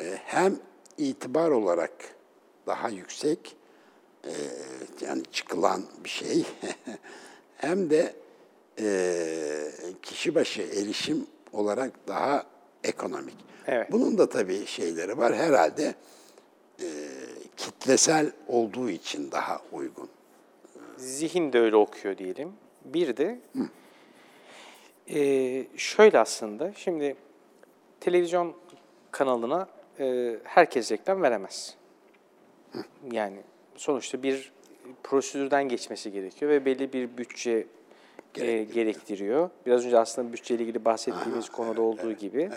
e, 0.00 0.18
hem 0.24 0.58
itibar 0.98 1.50
olarak 1.50 1.92
daha 2.66 2.88
yüksek 2.88 3.56
e, 4.24 4.32
yani 5.00 5.22
çıkılan 5.32 5.84
bir 6.04 6.08
şey 6.08 6.46
hem 7.56 7.90
de 7.90 8.14
e, 8.80 9.70
kişi 10.02 10.34
başı 10.34 10.62
erişim 10.62 11.26
olarak 11.52 12.08
daha 12.08 12.46
ekonomik. 12.88 13.36
Evet. 13.66 13.92
Bunun 13.92 14.18
da 14.18 14.28
tabii 14.28 14.66
şeyleri 14.66 15.18
var. 15.18 15.34
Herhalde 15.34 15.94
e, 16.80 16.86
kitlesel 17.56 18.32
olduğu 18.48 18.90
için 18.90 19.30
daha 19.32 19.60
uygun. 19.72 20.08
Zihin 20.96 21.52
de 21.52 21.60
öyle 21.60 21.76
okuyor 21.76 22.18
diyelim. 22.18 22.52
Bir 22.84 23.16
de 23.16 23.40
e, 25.10 25.66
şöyle 25.76 26.18
aslında, 26.18 26.72
şimdi 26.76 27.16
televizyon 28.00 28.54
kanalına 29.10 29.68
e, 30.00 30.36
herkes 30.44 30.92
reklam 30.92 31.22
veremez. 31.22 31.76
Yani 33.12 33.38
sonuçta 33.76 34.22
bir 34.22 34.52
prosedürden 35.02 35.68
geçmesi 35.68 36.12
gerekiyor 36.12 36.50
ve 36.50 36.64
belli 36.64 36.92
bir 36.92 37.18
bütçe 37.18 37.66
e, 38.40 38.64
gerektiriyor. 38.64 39.50
Biraz 39.66 39.86
önce 39.86 39.98
aslında 39.98 40.32
bütçeyle 40.32 40.62
ilgili 40.62 40.84
bahsettiğimiz 40.84 41.48
konuda 41.48 41.82
olduğu 41.82 42.12
gibi. 42.12 42.50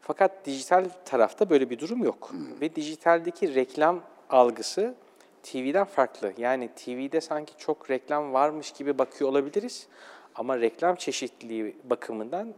Fakat 0.00 0.46
dijital 0.46 0.84
tarafta 1.04 1.50
böyle 1.50 1.70
bir 1.70 1.78
durum 1.78 2.04
yok. 2.04 2.32
Ve 2.60 2.74
dijitaldeki 2.74 3.54
reklam 3.54 4.00
algısı 4.30 4.94
TV'den 5.42 5.84
farklı. 5.84 6.32
Yani 6.38 6.70
TV'de 6.76 7.20
sanki 7.20 7.52
çok 7.58 7.90
reklam 7.90 8.32
varmış 8.32 8.72
gibi 8.72 8.98
bakıyor 8.98 9.30
olabiliriz. 9.30 9.86
Ama 10.34 10.60
reklam 10.60 10.96
çeşitliliği 10.96 11.76
bakımından 11.84 12.54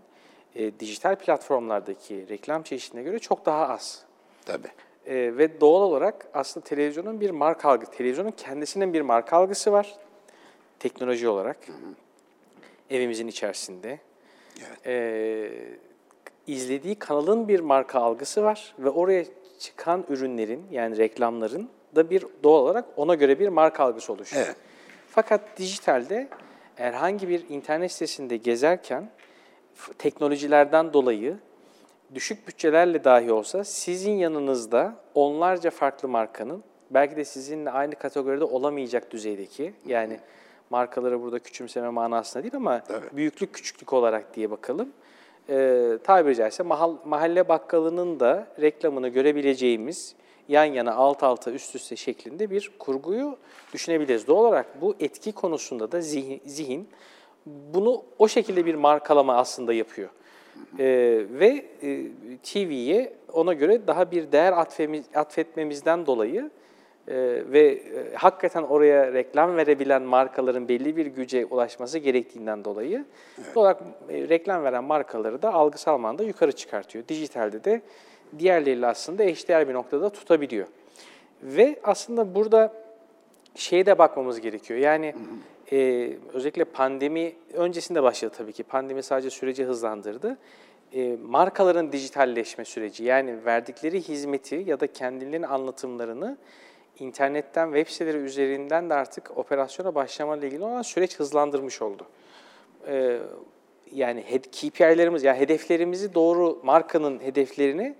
e, 0.55 0.81
dijital 0.81 1.17
platformlardaki 1.17 2.29
reklam 2.29 2.63
çeşidine 2.63 3.03
göre 3.03 3.19
çok 3.19 3.47
daha 3.47 3.69
az. 3.69 4.05
Tabii. 4.47 4.69
E, 5.07 5.15
ve 5.15 5.61
doğal 5.61 5.83
olarak 5.83 6.29
aslında 6.35 6.67
televizyonun 6.67 7.21
bir 7.21 7.31
marka 7.31 7.71
algı, 7.71 7.87
televizyonun 7.87 8.31
kendisinin 8.31 8.93
bir 8.93 9.01
marka 9.01 9.37
algısı 9.37 9.73
var 9.73 9.99
teknoloji 10.79 11.29
olarak 11.29 11.57
evimizin 12.90 13.29
içerisinde. 13.29 13.98
Evet. 14.59 14.87
E, 14.87 15.50
izlediği 16.46 16.94
kanalın 16.94 17.48
bir 17.48 17.61
marka 17.61 18.00
algısı 18.00 18.42
var 18.42 18.74
ve 18.79 18.90
oraya 18.90 19.24
çıkan 19.59 20.05
ürünlerin 20.09 20.66
yani 20.70 20.96
reklamların 20.96 21.68
da 21.96 22.11
bir 22.11 22.26
doğal 22.42 22.62
olarak 22.62 22.85
ona 22.96 23.14
göre 23.14 23.38
bir 23.38 23.48
marka 23.48 23.85
algısı 23.85 24.12
oluşuyor. 24.12 24.46
Evet. 24.46 24.57
Fakat 25.09 25.40
dijitalde 25.57 26.29
herhangi 26.76 27.29
bir 27.29 27.48
internet 27.48 27.92
sitesinde 27.92 28.37
gezerken 28.37 29.11
teknolojilerden 29.98 30.92
dolayı 30.92 31.37
düşük 32.14 32.48
bütçelerle 32.48 33.05
dahi 33.05 33.33
olsa 33.33 33.64
sizin 33.64 34.12
yanınızda 34.12 34.96
onlarca 35.14 35.70
farklı 35.70 36.09
markanın 36.09 36.64
belki 36.90 37.16
de 37.16 37.24
sizinle 37.24 37.70
aynı 37.70 37.94
kategoride 37.94 38.44
olamayacak 38.44 39.11
düzeydeki 39.11 39.72
yani 39.87 40.20
markaları 40.70 41.22
burada 41.22 41.38
küçümseme 41.38 41.88
manasında 41.88 42.42
değil 42.42 42.56
ama 42.56 42.85
Tabii. 42.85 43.16
büyüklük 43.16 43.54
küçüklük 43.54 43.92
olarak 43.92 44.37
diye 44.37 44.50
bakalım. 44.50 44.88
Ee, 45.48 45.98
tabiri 46.04 46.37
caizse 46.37 46.62
mahal, 46.62 46.96
mahalle 47.04 47.48
bakkalının 47.48 48.20
da 48.20 48.46
reklamını 48.61 49.09
görebileceğimiz 49.09 50.14
yan 50.48 50.64
yana 50.64 50.94
alt 50.94 51.22
alta 51.22 51.50
üst 51.50 51.74
üste 51.74 51.96
şeklinde 51.96 52.50
bir 52.50 52.70
kurguyu 52.78 53.37
düşünebiliriz. 53.72 54.26
Doğal 54.26 54.44
olarak 54.44 54.80
bu 54.80 54.94
etki 55.00 55.33
konusunda 55.33 55.92
da 55.92 56.00
zihin, 56.00 56.40
zihin 56.46 56.88
bunu 57.46 58.02
o 58.18 58.28
şekilde 58.28 58.66
bir 58.66 58.74
markalama 58.74 59.37
aslında 59.37 59.72
yapıyor. 59.72 60.09
Ee, 60.78 61.24
ve 61.30 61.64
e, 61.83 62.06
TV'ye 62.42 63.12
ona 63.33 63.52
göre 63.52 63.87
daha 63.87 64.11
bir 64.11 64.33
değer 64.33 64.52
atfemiz, 64.52 65.04
atfetmemizden 65.14 66.06
dolayı 66.06 66.50
e, 67.11 67.42
ve 67.53 67.68
e, 67.68 68.14
hakikaten 68.14 68.62
oraya 68.62 69.12
reklam 69.12 69.57
verebilen 69.57 70.03
markaların 70.03 70.68
belli 70.68 70.96
bir 70.96 71.07
güce 71.07 71.46
ulaşması 71.46 71.99
gerektiğinden 71.99 72.64
dolayı 72.64 73.05
doğal 73.55 73.62
olarak 73.62 73.83
e, 74.09 74.29
reklam 74.29 74.64
veren 74.64 74.85
markaları 74.85 75.42
da 75.42 75.53
algısal 75.53 75.99
manada 75.99 76.23
yukarı 76.23 76.53
çıkartıyor. 76.53 77.09
Dijitalde 77.09 77.64
de 77.64 77.83
diğerleriyle 78.38 78.87
aslında 78.87 79.25
eşdeğer 79.25 79.68
bir 79.68 79.75
noktada 79.75 80.11
tutabiliyor. 80.11 80.66
Ve 81.42 81.81
aslında 81.83 82.35
burada 82.35 82.73
şeye 83.55 83.87
de 83.87 83.99
bakmamız 83.99 84.40
gerekiyor. 84.40 84.81
Yani 84.81 85.14
e, 85.73 86.11
özellikle 86.33 86.64
pandemi 86.64 87.33
öncesinde 87.55 88.03
başladı 88.03 88.35
tabii 88.38 88.53
ki. 88.53 88.62
Pandemi 88.62 89.03
sadece 89.03 89.31
süreci 89.31 89.64
hızlandırdı. 89.64 90.38
E, 90.94 91.16
markaların 91.29 91.92
dijitalleşme 91.92 92.64
süreci 92.64 93.05
yani 93.05 93.44
verdikleri 93.44 94.01
hizmeti 94.01 94.64
ya 94.66 94.81
da 94.81 94.87
kendilerinin 94.87 95.42
anlatımlarını 95.42 96.37
internetten, 97.01 97.67
web 97.67 97.87
siteleri 97.87 98.17
üzerinden 98.17 98.91
de 98.91 98.95
artık 98.95 99.39
operasyona 99.39 99.95
başlama 99.95 100.37
ile 100.37 100.47
ilgili 100.47 100.65
olan 100.65 100.83
süreç 100.83 101.19
hızlandırmış 101.19 101.83
oldu. 101.83 102.07
E, 102.89 103.19
yani 103.93 104.25
KPI'lerimiz, 104.53 105.25
yani 105.25 105.39
hedeflerimizi 105.39 106.15
doğru, 106.15 106.61
markanın 106.63 107.21
hedeflerini 107.21 107.95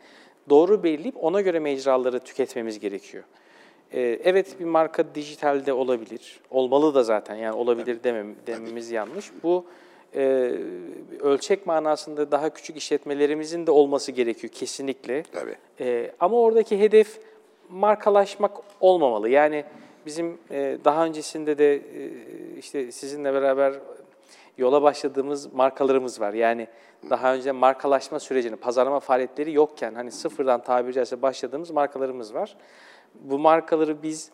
doğru 0.49 0.83
belirleyip 0.83 1.25
ona 1.25 1.41
göre 1.41 1.59
mecraları 1.59 2.21
tüketmemiz 2.21 2.81
gerekiyor. 2.81 3.25
Ee, 3.93 4.21
Evet 4.25 4.61
bir 4.61 4.65
marka 4.65 5.15
dijitalde 5.15 5.73
olabilir. 5.73 6.41
Olmalı 6.51 6.95
da 6.95 7.03
zaten 7.03 7.35
yani 7.35 7.55
olabilir 7.55 8.05
demem, 8.05 8.35
dememiz 8.47 8.91
yanlış. 8.91 9.31
Bu 9.43 9.65
e, 10.15 10.53
ölçek 11.21 11.67
manasında 11.67 12.31
daha 12.31 12.51
küçük 12.51 12.77
işletmelerimizin 12.77 13.67
de 13.67 13.71
olması 13.71 14.13
gerekiyor 14.13 14.53
kesinlikle. 14.53 15.23
Tabii. 15.23 15.57
Ee, 15.81 16.13
ama 16.21 16.41
oradaki 16.41 16.81
hedef 16.81 17.21
markalaşmak 17.71 18.57
olmamalı. 18.81 19.29
Yani 19.29 19.65
bizim 20.07 20.39
e, 20.51 20.79
daha 20.85 21.05
öncesinde 21.05 21.59
de 21.59 21.75
e, 21.75 22.11
işte 22.59 22.93
sizinle 22.93 23.35
beraber 23.35 23.75
yola 24.59 24.83
başladığımız 24.83 25.55
markalarımız 25.55 26.21
var. 26.21 26.33
Yani 26.33 26.69
daha 27.11 27.35
önce 27.35 27.53
markalaşma 27.53 28.21
sürecini, 28.21 28.57
pazarlama 28.57 29.01
faaliyetleri 29.01 29.53
yokken 29.53 29.95
hani 29.95 30.11
sıfırdan 30.11 30.63
tabiri 30.63 30.93
caizse 30.93 31.23
başladığımız 31.23 31.71
markalarımız 31.71 32.35
var. 32.35 32.57
Bu 33.15 33.39
markaları 33.39 34.03
biz 34.03 34.31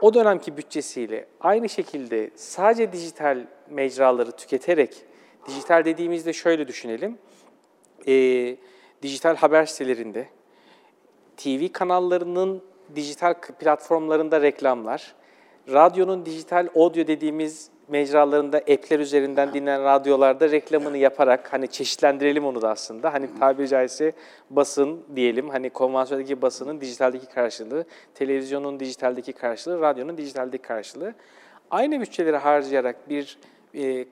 o 0.00 0.14
dönemki 0.14 0.56
bütçesiyle 0.56 1.26
aynı 1.40 1.68
şekilde 1.68 2.30
sadece 2.34 2.92
dijital 2.92 3.46
mecraları 3.70 4.32
tüketerek, 4.32 5.04
dijital 5.48 5.84
dediğimizde 5.84 6.32
şöyle 6.32 6.68
düşünelim, 6.68 7.18
e, 8.08 8.56
dijital 9.02 9.36
haber 9.36 9.66
sitelerinde, 9.66 10.28
TV 11.36 11.72
kanallarının 11.72 12.62
dijital 12.94 13.34
platformlarında 13.34 14.42
reklamlar, 14.42 15.14
radyonun 15.68 16.26
dijital 16.26 16.68
audio 16.74 17.06
dediğimiz 17.06 17.70
mecralarında 17.88 18.58
app'ler 18.58 19.00
üzerinden 19.00 19.54
dinlenen 19.54 19.84
radyolarda 19.84 20.50
reklamını 20.50 20.98
yaparak 20.98 21.52
hani 21.52 21.68
çeşitlendirelim 21.68 22.46
onu 22.46 22.62
da 22.62 22.70
aslında. 22.70 23.12
Hani 23.12 23.28
tabiri 23.38 23.68
caizse 23.68 24.12
basın 24.50 25.00
diyelim 25.16 25.48
hani 25.48 25.70
konvansiyoneldeki 25.70 26.42
basının 26.42 26.80
dijitaldeki 26.80 27.26
karşılığı, 27.26 27.84
televizyonun 28.14 28.80
dijitaldeki 28.80 29.32
karşılığı, 29.32 29.80
radyonun 29.80 30.18
dijitaldeki 30.18 30.62
karşılığı. 30.62 31.14
Aynı 31.70 32.00
bütçeleri 32.00 32.36
harcayarak 32.36 33.08
bir 33.08 33.38
e, 33.74 34.04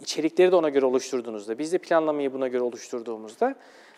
içerikleri 0.00 0.52
de 0.52 0.56
ona 0.56 0.68
göre 0.68 0.86
oluşturduğunuzda, 0.86 1.58
biz 1.58 1.72
de 1.72 1.78
planlamayı 1.78 2.32
buna 2.32 2.48
göre 2.48 2.62
oluşturduğumuzda 2.62 3.50
e, 3.50 3.54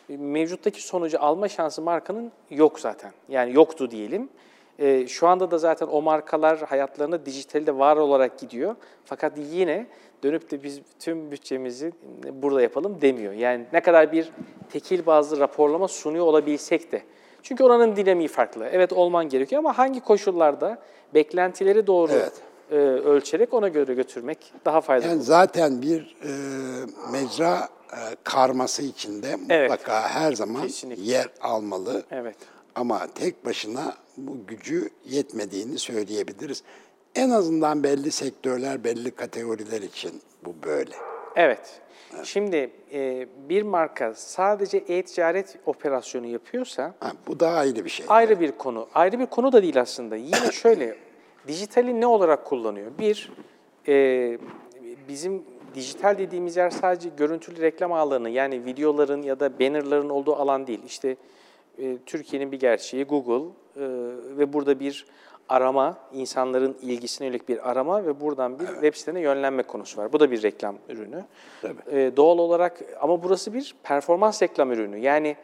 mevcuttaki 0.08 0.82
sonucu 0.82 1.20
alma 1.20 1.48
şansı 1.48 1.82
markanın 1.82 2.32
yok 2.50 2.80
zaten. 2.80 3.12
Yani 3.28 3.54
yoktu 3.54 3.90
diyelim. 3.90 4.28
E, 4.78 5.06
şu 5.06 5.26
anda 5.28 5.50
da 5.50 5.58
zaten 5.58 5.86
o 5.86 6.02
markalar 6.02 6.58
hayatlarında 6.58 7.26
dijitalde 7.26 7.78
var 7.78 7.96
olarak 7.96 8.38
gidiyor. 8.38 8.76
Fakat 9.04 9.32
yine 9.52 9.86
dönüp 10.22 10.50
de 10.50 10.62
biz 10.62 10.80
tüm 10.98 11.30
bütçemizi 11.30 11.92
burada 12.32 12.62
yapalım 12.62 13.00
demiyor. 13.00 13.32
Yani 13.32 13.64
ne 13.72 13.80
kadar 13.80 14.12
bir 14.12 14.32
tekil 14.72 15.06
bazı 15.06 15.40
raporlama 15.40 15.88
sunuyor 15.88 16.26
olabilsek 16.26 16.92
de. 16.92 17.02
Çünkü 17.42 17.64
oranın 17.64 17.96
dinamiği 17.96 18.28
farklı. 18.28 18.68
Evet 18.72 18.92
olman 18.92 19.28
gerekiyor 19.28 19.58
ama 19.58 19.78
hangi 19.78 20.00
koşullarda 20.00 20.78
beklentileri 21.14 21.86
doğru 21.86 22.12
Evet. 22.12 22.32
e, 22.70 22.74
ölçerek 22.76 23.54
ona 23.54 23.68
göre 23.68 23.94
götürmek 23.94 24.52
daha 24.64 24.80
faydalı. 24.80 25.08
Yani 25.08 25.22
zaten 25.22 25.82
bir 25.82 26.16
e, 26.22 26.30
mecra 27.12 27.54
e, 27.56 27.77
karması 28.24 28.82
içinde 28.82 29.36
Evet. 29.48 29.70
mutlaka 29.70 30.08
her 30.08 30.32
zaman 30.32 30.62
Kesinlikle. 30.62 31.02
yer 31.02 31.28
almalı. 31.40 32.02
Evet. 32.10 32.36
Ama 32.74 33.06
tek 33.14 33.44
başına 33.46 33.94
bu 34.16 34.46
gücü 34.46 34.90
yetmediğini 35.04 35.78
söyleyebiliriz. 35.78 36.62
En 37.14 37.30
azından 37.30 37.82
belli 37.82 38.10
sektörler, 38.10 38.84
belli 38.84 39.10
kategoriler 39.10 39.82
için 39.82 40.20
bu 40.44 40.54
böyle. 40.66 40.94
Evet. 41.36 41.80
Şimdi 42.24 42.70
e, 42.92 43.26
bir 43.48 43.62
marka 43.62 44.14
sadece 44.14 44.78
e-ticaret 44.78 45.56
operasyonu 45.66 46.26
yapıyorsa 46.26 46.94
Ha, 47.00 47.12
bu 47.26 47.40
da 47.40 47.48
ayrı 47.50 47.84
bir 47.84 47.90
şey. 47.90 48.06
ayrı 48.08 48.40
bir 48.40 48.52
konu. 48.52 48.88
Ayrı 48.94 49.18
bir 49.18 49.26
konu 49.26 49.52
da 49.52 49.62
değil 49.62 49.80
aslında. 49.80 50.16
Yine 50.16 50.52
şöyle, 50.52 50.96
dijitali 51.48 52.00
ne 52.00 52.06
olarak 52.06 52.44
kullanıyor? 52.44 52.90
Bir, 52.98 53.32
e, 53.88 54.38
bizim 55.08 55.42
dijital 55.74 56.18
dediğimiz 56.18 56.56
yer 56.56 56.70
sadece 56.70 57.08
görüntülü 57.16 57.60
reklam 57.60 57.92
alanı 57.92 58.30
yani 58.30 58.64
videoların 58.64 59.22
ya 59.22 59.40
da 59.40 59.58
bannerların 59.58 60.08
olduğu 60.08 60.34
alan 60.36 60.66
değil. 60.66 60.80
İşte 60.86 61.16
e, 61.78 61.98
Türkiye'nin 62.06 62.52
bir 62.52 62.60
gerçeği 62.60 63.04
Google 63.04 63.48
e, 63.76 63.84
ve 64.38 64.52
burada 64.52 64.80
bir 64.80 65.06
arama, 65.48 65.96
insanların 66.12 66.76
ilgisine 66.82 67.26
yönelik 67.26 67.48
bir 67.48 67.70
arama 67.70 68.06
ve 68.06 68.20
buradan 68.20 68.58
bir 68.58 68.66
web 68.66 68.94
sitene 68.94 69.20
yönlenme 69.20 69.62
konusu 69.62 70.00
var. 70.00 70.12
Bu 70.12 70.20
da 70.20 70.30
bir 70.30 70.42
reklam 70.42 70.76
ürünü. 70.88 71.24
Tabii. 71.62 72.00
E, 72.00 72.16
doğal 72.16 72.38
olarak 72.38 72.80
ama 73.00 73.22
burası 73.22 73.54
bir 73.54 73.74
performans 73.82 74.42
reklam 74.42 74.72
ürünü. 74.72 74.98
Yani 74.98 75.36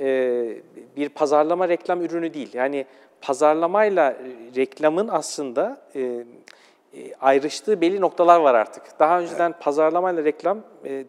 e, 0.00 0.56
bir 0.96 1.08
pazarlama 1.08 1.68
reklam 1.68 2.02
ürünü 2.02 2.34
değil. 2.34 2.50
Yani 2.54 2.86
pazarlamayla 3.20 4.16
reklamın 4.56 5.08
aslında 5.08 5.80
e, 5.94 6.24
e, 6.94 7.14
ayrıştığı 7.14 7.80
belli 7.80 8.00
noktalar 8.00 8.40
var 8.40 8.54
artık. 8.54 8.82
Daha 8.98 9.20
önceden 9.20 9.54
pazarlamayla 9.60 10.24
reklam 10.24 10.62
e, 10.84 11.04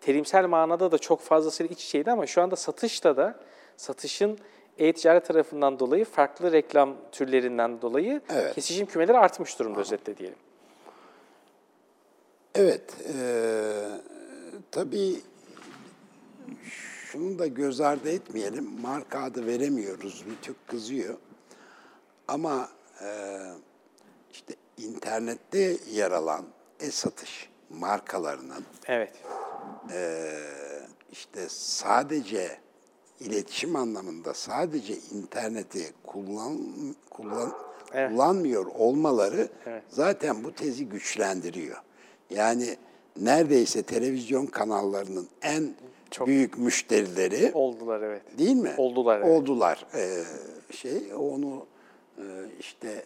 terimsel 0.00 0.46
manada 0.46 0.92
da 0.92 0.98
çok 0.98 1.20
fazlasıyla 1.20 1.72
iç 1.72 1.84
içeydi 1.84 2.10
ama 2.10 2.26
şu 2.26 2.42
anda 2.42 2.56
satışta 2.56 3.16
da 3.16 3.40
satışın 3.76 4.38
e-ticaret 4.78 5.26
tarafından 5.26 5.78
dolayı 5.78 6.04
farklı 6.04 6.52
reklam 6.52 6.96
türlerinden 7.12 7.82
dolayı 7.82 8.20
Evet. 8.28 8.54
kesişim 8.54 8.86
kümeleri 8.86 9.18
artmış 9.18 9.58
durumda 9.58 9.80
özetle 9.80 10.16
diyelim. 10.16 10.38
Evet, 12.54 12.96
eee 13.08 14.00
tabii 14.70 15.20
şunu 16.64 17.38
da 17.38 17.46
göz 17.46 17.80
ardı 17.80 18.10
etmeyelim. 18.10 18.80
Marka 18.82 19.22
adı 19.22 19.46
veremiyoruz. 19.46 20.24
Rütük 20.30 20.68
kızıyor. 20.68 21.14
Ama 22.28 22.68
eee, 23.02 23.06
işte 23.08 23.73
internette 24.78 25.76
yer 25.90 26.10
alan 26.10 26.44
e-satış 26.80 27.48
markalarının 27.70 28.64
Evet. 28.86 29.12
eee, 29.90 30.30
işte 31.12 31.40
sadece 31.48 32.58
iletişim 33.20 33.76
anlamında 33.76 34.34
sadece 34.34 34.94
interneti 35.12 35.92
kullan, 36.06 36.58
kullan 37.10 37.52
Evet. 37.92 38.10
kullanmıyor 38.10 38.66
olmaları 38.66 39.48
zaten 39.88 40.44
bu 40.44 40.52
tezi 40.54 40.88
güçlendiriyor. 40.88 41.76
Yani 42.30 42.76
neredeyse 43.20 43.82
televizyon 43.82 44.46
kanallarının 44.46 45.28
en 45.42 45.74
büyük 46.26 46.58
müşterileri 46.58 47.50
Oldular 47.54 48.02
evet. 48.02 48.22
değil 48.38 48.56
mi? 48.56 48.74
Oldular, 48.76 49.18
evet. 49.20 49.28
Oldular. 49.28 49.86
Ee, 49.94 50.24
şey 50.74 51.14
onu 51.14 51.66
e, 52.18 52.22
işte 52.60 53.04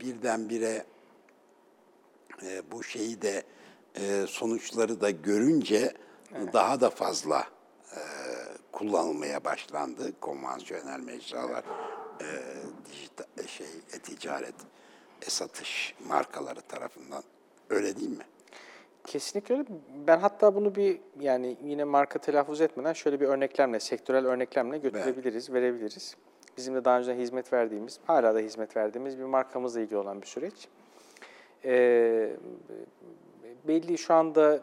birdenbire 0.00 0.84
e, 2.42 2.72
bu 2.72 2.82
şeyi 2.82 3.22
de 3.22 3.42
e, 3.94 4.26
sonuçları 4.28 5.00
da 5.00 5.10
görünce 5.10 5.94
daha 6.52 6.80
da 6.80 6.90
fazla 6.90 7.46
e, 7.92 8.00
kullanılmaya 8.72 9.44
başlandı 9.44 10.20
konvansiyonel 10.20 11.00
mecralar, 11.00 11.64
e, 12.20 12.26
dijital 12.90 13.46
şey, 13.46 13.66
e-ticaret, 13.92 14.54
e-satış 15.22 15.94
markaları 16.08 16.60
tarafından. 16.60 17.22
Öyle 17.70 17.96
değil 17.96 18.10
mi? 18.10 18.24
Kesinlikle 19.06 19.54
öyle. 19.54 19.64
Ben 20.06 20.18
hatta 20.18 20.54
bunu 20.54 20.74
bir 20.74 21.00
yani 21.20 21.56
yine 21.64 21.84
marka 21.84 22.18
telaffuz 22.18 22.60
etmeden 22.60 22.92
şöyle 22.92 23.20
bir 23.20 23.26
örneklemle, 23.26 23.80
sektörel 23.80 24.26
örneklemle 24.26 24.78
götürebiliriz, 24.78 25.52
verebiliriz. 25.52 26.16
Bizim 26.56 26.74
de 26.74 26.84
daha 26.84 26.98
önce 26.98 27.14
hizmet 27.14 27.52
verdiğimiz, 27.52 28.00
hala 28.04 28.34
da 28.34 28.38
hizmet 28.38 28.76
verdiğimiz 28.76 29.18
bir 29.18 29.24
markamızla 29.24 29.80
ilgili 29.80 29.96
olan 29.96 30.22
bir 30.22 30.26
süreç. 30.26 30.68
Ee, 31.64 32.30
belli 33.68 33.98
şu 33.98 34.14
anda 34.14 34.60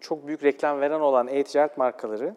çok 0.00 0.26
büyük 0.26 0.44
reklam 0.44 0.80
veren 0.80 1.00
olan 1.00 1.28
e-ticaret 1.28 1.78
markaları, 1.78 2.34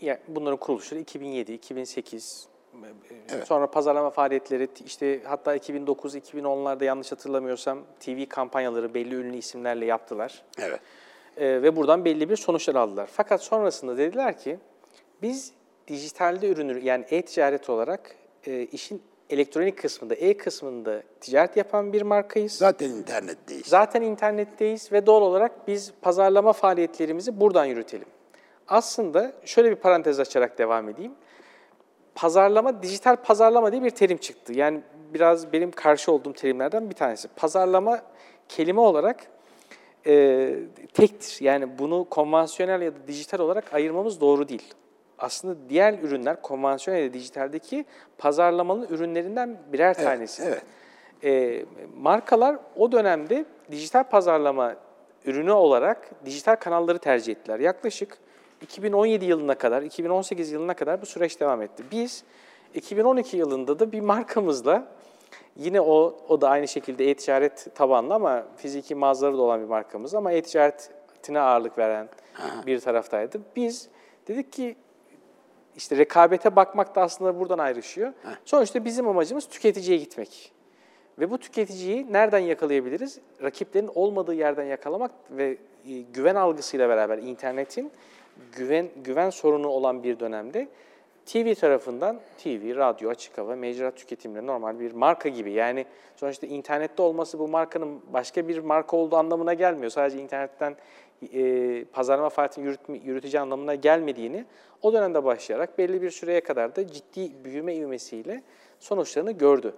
yani 0.00 0.18
bunların 0.28 0.58
kuruluşları 0.58 1.00
2007, 1.00 1.52
2008, 1.52 2.48
Sonra 3.44 3.70
pazarlama 3.70 4.10
faaliyetleri 4.10 4.68
işte 4.86 5.20
hatta 5.24 5.56
2009-2010'larda 5.56 6.84
yanlış 6.84 7.12
hatırlamıyorsam 7.12 7.78
TV 8.00 8.26
kampanyaları 8.28 8.94
belli 8.94 9.14
ünlü 9.14 9.36
isimlerle 9.36 9.84
yaptılar. 9.84 10.42
Evet. 10.58 10.80
Ee, 11.36 11.62
ve 11.62 11.76
buradan 11.76 12.04
belli 12.04 12.30
bir 12.30 12.36
sonuçlar 12.36 12.74
aldılar. 12.74 13.08
Fakat 13.12 13.42
sonrasında 13.42 13.98
dediler 13.98 14.38
ki 14.38 14.58
biz 15.22 15.52
dijitalde 15.88 16.48
ürünü 16.48 16.84
yani 16.84 17.04
e-ticaret 17.10 17.70
olarak 17.70 18.16
e, 18.46 18.62
işin 18.62 19.02
elektronik 19.30 19.78
kısmında, 19.78 20.14
e 20.14 20.36
kısmında 20.36 21.02
ticaret 21.20 21.56
yapan 21.56 21.92
bir 21.92 22.02
markayız. 22.02 22.52
Zaten 22.52 22.90
internetteyiz. 22.90 23.66
Zaten 23.66 24.02
internetteyiz 24.02 24.92
ve 24.92 25.06
doğal 25.06 25.22
olarak 25.22 25.68
biz 25.68 25.92
pazarlama 26.02 26.52
faaliyetlerimizi 26.52 27.40
buradan 27.40 27.64
yürütelim. 27.64 28.08
Aslında 28.68 29.32
şöyle 29.44 29.70
bir 29.70 29.76
parantez 29.76 30.20
açarak 30.20 30.58
devam 30.58 30.88
edeyim. 30.88 31.12
Pazarlama, 32.14 32.82
dijital 32.82 33.16
pazarlama 33.16 33.72
diye 33.72 33.82
bir 33.84 33.90
terim 33.90 34.18
çıktı. 34.18 34.52
Yani 34.52 34.80
biraz 35.14 35.52
benim 35.52 35.70
karşı 35.70 36.12
olduğum 36.12 36.32
terimlerden 36.32 36.90
bir 36.90 36.94
tanesi. 36.94 37.28
Pazarlama 37.28 38.02
kelime 38.48 38.80
olarak 38.80 39.26
e, 40.06 40.54
tektir. 40.94 41.38
Yani 41.40 41.78
bunu 41.78 42.06
konvansiyonel 42.10 42.82
ya 42.82 42.92
da 42.94 42.98
dijital 43.06 43.38
olarak 43.38 43.74
ayırmamız 43.74 44.20
doğru 44.20 44.48
değil. 44.48 44.74
Aslında 45.18 45.68
diğer 45.68 45.98
ürünler 45.98 46.42
konvansiyonel 46.42 47.02
ya 47.02 47.08
da 47.08 47.12
dijitaldeki 47.12 47.84
pazarlamanın 48.18 48.86
ürünlerinden 48.88 49.58
birer 49.72 49.94
tanesi. 49.94 50.42
evet. 50.42 50.62
E, 51.24 51.64
markalar 51.96 52.56
o 52.76 52.92
dönemde 52.92 53.44
dijital 53.70 54.04
pazarlama 54.04 54.74
ürünü 55.24 55.52
olarak 55.52 56.10
dijital 56.24 56.56
kanalları 56.56 56.98
tercih 56.98 57.32
ettiler. 57.32 57.60
Yaklaşık 57.60 58.18
2017 58.62 59.24
yılına 59.24 59.54
kadar, 59.54 59.82
2018 59.82 60.52
yılına 60.52 60.74
kadar 60.74 61.02
bu 61.02 61.06
süreç 61.06 61.40
devam 61.40 61.62
etti. 61.62 61.82
Biz 61.92 62.24
2012 62.74 63.36
yılında 63.36 63.78
da 63.78 63.92
bir 63.92 64.00
markamızla 64.00 64.88
yine 65.56 65.80
o 65.80 66.16
o 66.28 66.40
da 66.40 66.48
aynı 66.48 66.68
şekilde 66.68 67.10
e-ticaret 67.10 67.74
tabanlı 67.74 68.14
ama 68.14 68.44
fiziki 68.56 68.94
mağazaları 68.94 69.38
da 69.38 69.42
olan 69.42 69.60
bir 69.60 69.66
markamız 69.66 70.14
ama 70.14 70.32
e-ticaretine 70.32 71.40
ağırlık 71.40 71.78
veren 71.78 72.08
bir 72.66 72.80
taraftaydı. 72.80 73.40
Biz 73.56 73.88
dedik 74.28 74.52
ki 74.52 74.76
işte 75.78 75.96
rekabete 75.96 76.56
bakmak 76.56 76.94
da 76.94 77.02
aslında 77.02 77.40
buradan 77.40 77.58
ayrışıyor. 77.58 78.12
Sonuçta 78.44 78.84
bizim 78.84 79.08
amacımız 79.08 79.48
tüketiciye 79.48 79.98
gitmek. 79.98 80.52
Ve 81.18 81.30
bu 81.30 81.38
tüketiciyi 81.38 82.12
nereden 82.12 82.38
yakalayabiliriz? 82.38 83.18
Rakiplerin 83.42 83.90
olmadığı 83.94 84.34
yerden 84.34 84.64
yakalamak 84.64 85.10
ve 85.30 85.56
e, 85.88 86.00
güven 86.00 86.34
algısıyla 86.34 86.88
beraber 86.88 87.18
internetin 87.18 87.90
güven 88.56 88.88
güven 89.04 89.30
sorunu 89.30 89.68
olan 89.68 90.02
bir 90.02 90.20
dönemde 90.20 90.68
TV 91.26 91.54
tarafından 91.54 92.20
TV, 92.38 92.76
radyo, 92.76 93.10
açık 93.10 93.38
hava, 93.38 93.56
mecra 93.56 93.90
tüketimleri 93.90 94.46
normal 94.46 94.80
bir 94.80 94.92
marka 94.92 95.28
gibi. 95.28 95.52
Yani 95.52 95.86
sonuçta 96.16 96.46
internette 96.46 97.02
olması 97.02 97.38
bu 97.38 97.48
markanın 97.48 98.00
başka 98.12 98.48
bir 98.48 98.58
marka 98.58 98.96
olduğu 98.96 99.16
anlamına 99.16 99.54
gelmiyor. 99.54 99.90
Sadece 99.90 100.22
internetten 100.22 100.76
e, 101.32 101.84
pazarlama 101.84 102.28
faaliyetini 102.28 102.64
yürütme, 102.64 102.98
yürüteceği 102.98 103.40
anlamına 103.40 103.74
gelmediğini 103.74 104.44
o 104.82 104.92
dönemde 104.92 105.24
başlayarak 105.24 105.78
belli 105.78 106.02
bir 106.02 106.10
süreye 106.10 106.40
kadar 106.40 106.76
da 106.76 106.86
ciddi 106.86 107.44
büyüme 107.44 107.74
ivmesiyle 107.74 108.42
sonuçlarını 108.78 109.32
gördü. 109.32 109.74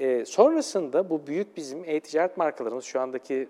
E, 0.00 0.24
sonrasında 0.24 1.10
bu 1.10 1.26
büyük 1.26 1.56
bizim 1.56 1.84
e-ticaret 1.86 2.36
markalarımız 2.36 2.84
şu 2.84 3.00
andaki 3.00 3.48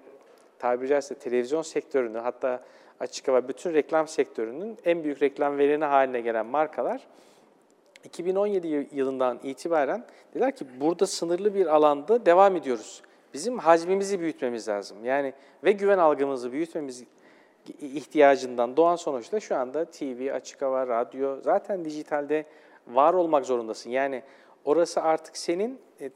tabiri 0.59 0.89
caizse 0.89 1.15
televizyon 1.15 1.63
sektörünü 1.63 2.19
hatta 2.19 2.63
açık 3.01 3.29
hava 3.29 3.49
bütün 3.49 3.75
reklam 3.75 4.09
sektörünün 4.09 4.79
en 4.85 5.05
büyük 5.05 5.23
reklam 5.23 5.59
vereni 5.59 5.85
haline 5.85 6.21
gelen 6.21 6.47
markalar 6.47 7.07
2017 8.05 8.89
yılından 8.93 9.41
itibaren 9.43 10.05
dediler 10.31 10.57
ki 10.57 10.67
burada 10.81 11.07
sınırlı 11.07 11.55
bir 11.55 11.67
alanda 11.67 12.27
devam 12.27 12.57
ediyoruz. 12.57 13.03
Bizim 13.35 13.59
hacmimizi 13.59 14.21
büyütmemiz 14.21 14.69
lazım. 14.69 15.05
Yani 15.05 15.33
ve 15.65 15.73
güven 15.73 15.99
algımızı 15.99 16.53
büyütmemiz 16.53 17.05
ihtiyacından 17.81 18.77
doğan 18.77 18.97
sonuçta 18.97 19.41
şu 19.41 19.57
anda 19.57 19.85
TV, 19.85 20.33
açık 20.33 20.63
hava, 20.63 20.87
radyo 20.87 21.41
zaten 21.41 21.85
dijitalde 21.85 22.45
var 22.87 23.15
olmak 23.15 23.47
zorundasın. 23.47 23.91
Yani 23.91 24.23
orası 24.65 25.03
artık 25.03 25.37
senin 25.37 25.79
e, 26.01 26.11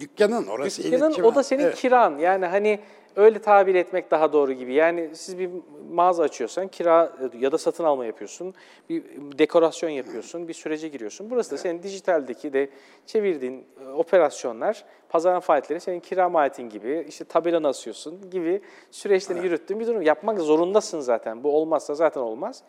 dükkanın 0.00 0.46
orası 0.46 0.82
dükkanın 0.82 1.22
o 1.22 1.34
da 1.34 1.42
senin 1.42 1.62
evet. 1.62 1.74
kiran. 1.74 2.18
Yani 2.18 2.46
hani 2.46 2.80
öyle 3.16 3.38
tabir 3.38 3.74
etmek 3.74 4.10
daha 4.10 4.32
doğru 4.32 4.52
gibi. 4.52 4.74
Yani 4.74 5.10
siz 5.12 5.38
bir 5.38 5.50
mağaza 5.92 6.22
açıyorsan 6.22 6.68
kira 6.68 7.12
ya 7.38 7.52
da 7.52 7.58
satın 7.58 7.84
alma 7.84 8.06
yapıyorsun, 8.06 8.54
bir 8.88 9.02
dekorasyon 9.38 9.90
yapıyorsun, 9.90 10.48
bir 10.48 10.54
sürece 10.54 10.88
giriyorsun. 10.88 11.30
Burası 11.30 11.50
da 11.50 11.58
senin 11.58 11.82
dijitaldeki 11.82 12.52
de 12.52 12.70
çevirdiğin 13.06 13.64
e, 13.86 13.88
operasyonlar, 13.88 14.84
pazarın 15.08 15.40
faaliyetleri 15.40 15.80
senin 15.80 16.00
kira 16.00 16.28
maliyetin 16.28 16.68
gibi, 16.68 17.06
işte 17.08 17.24
tabelanı 17.24 17.68
asıyorsun 17.68 18.30
gibi 18.30 18.60
süreçleri 18.90 19.38
evet. 19.38 19.50
yürüttüğün 19.50 19.80
bir 19.80 19.86
durum. 19.86 20.02
Yapmak 20.02 20.38
zorundasın 20.38 21.00
zaten. 21.00 21.44
Bu 21.44 21.56
olmazsa 21.56 21.94
zaten 21.94 22.20
olmaz. 22.20 22.62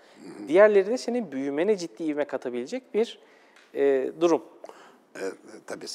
Diğerleri 0.47 0.87
de 0.87 0.97
senin 0.97 1.31
büyümene 1.31 1.77
ciddi 1.77 2.03
ivme 2.03 2.25
katabilecek 2.25 2.93
bir 2.93 3.19
e, 3.73 4.11
durum. 4.21 4.41
E, 5.15 5.21
tabii 5.67 5.87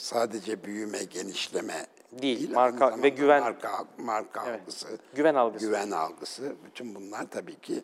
sadece 0.00 0.64
büyüme, 0.64 1.04
genişleme 1.04 1.86
değil, 2.12 2.38
değil 2.38 2.50
marka 2.50 3.02
ve 3.02 3.08
güven 3.08 3.42
marka 3.42 3.84
marka 3.98 4.44
evet. 4.46 4.60
algısı, 4.60 4.98
güven 5.14 5.34
algısı. 5.34 5.66
Güven 5.66 5.90
algısı 5.90 6.56
bütün 6.64 6.94
bunlar 6.94 7.30
tabii 7.30 7.60
ki 7.60 7.82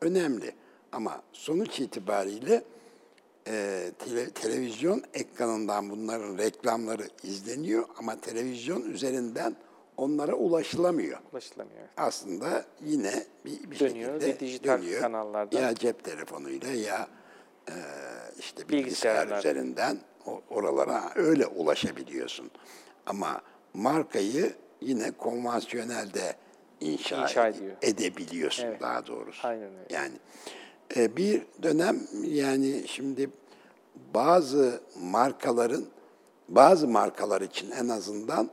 önemli. 0.00 0.54
Ama 0.92 1.22
sonuç 1.32 1.80
itibariyle 1.80 2.64
e, 3.46 3.90
tele, 3.98 4.30
televizyon 4.30 5.02
ekranından 5.14 5.90
bunların 5.90 6.38
reklamları 6.38 7.08
izleniyor 7.22 7.84
ama 7.98 8.20
televizyon 8.20 8.82
üzerinden 8.82 9.56
onlara 9.96 10.34
ulaşılamıyor. 10.34 11.18
Ulaşılamıyor. 11.32 11.88
Aslında 11.96 12.64
yine 12.84 13.24
bir, 13.44 13.70
bir 13.70 13.78
dönüyor, 13.78 14.12
şekilde 14.20 14.34
bir 14.34 14.40
dijital 14.40 14.82
dönüyor. 14.82 15.00
kanallardan. 15.00 15.60
Ya 15.60 15.74
cep 15.74 16.04
telefonuyla 16.04 16.72
ya 16.72 17.08
e, 17.68 17.74
işte 18.38 18.68
bilgisayar 18.68 19.38
üzerinden 19.38 19.98
oralara 20.50 21.12
öyle 21.14 21.46
ulaşabiliyorsun. 21.46 22.50
Ama 23.06 23.40
markayı 23.74 24.52
yine 24.80 25.10
konvansiyonelde 25.10 26.36
inşa, 26.80 27.22
inşa 27.22 27.48
ediyor. 27.48 27.76
edebiliyorsun 27.82 28.64
evet. 28.64 28.80
daha 28.80 29.06
doğrusu. 29.06 29.48
Aynen 29.48 29.62
öyle. 29.64 29.94
Yani 29.94 30.14
e, 30.96 31.16
bir 31.16 31.42
dönem 31.62 32.00
yani 32.24 32.82
şimdi 32.86 33.30
bazı 34.14 34.80
markaların 35.00 35.84
bazı 36.48 36.88
markalar 36.88 37.40
için 37.40 37.70
en 37.70 37.88
azından 37.88 38.50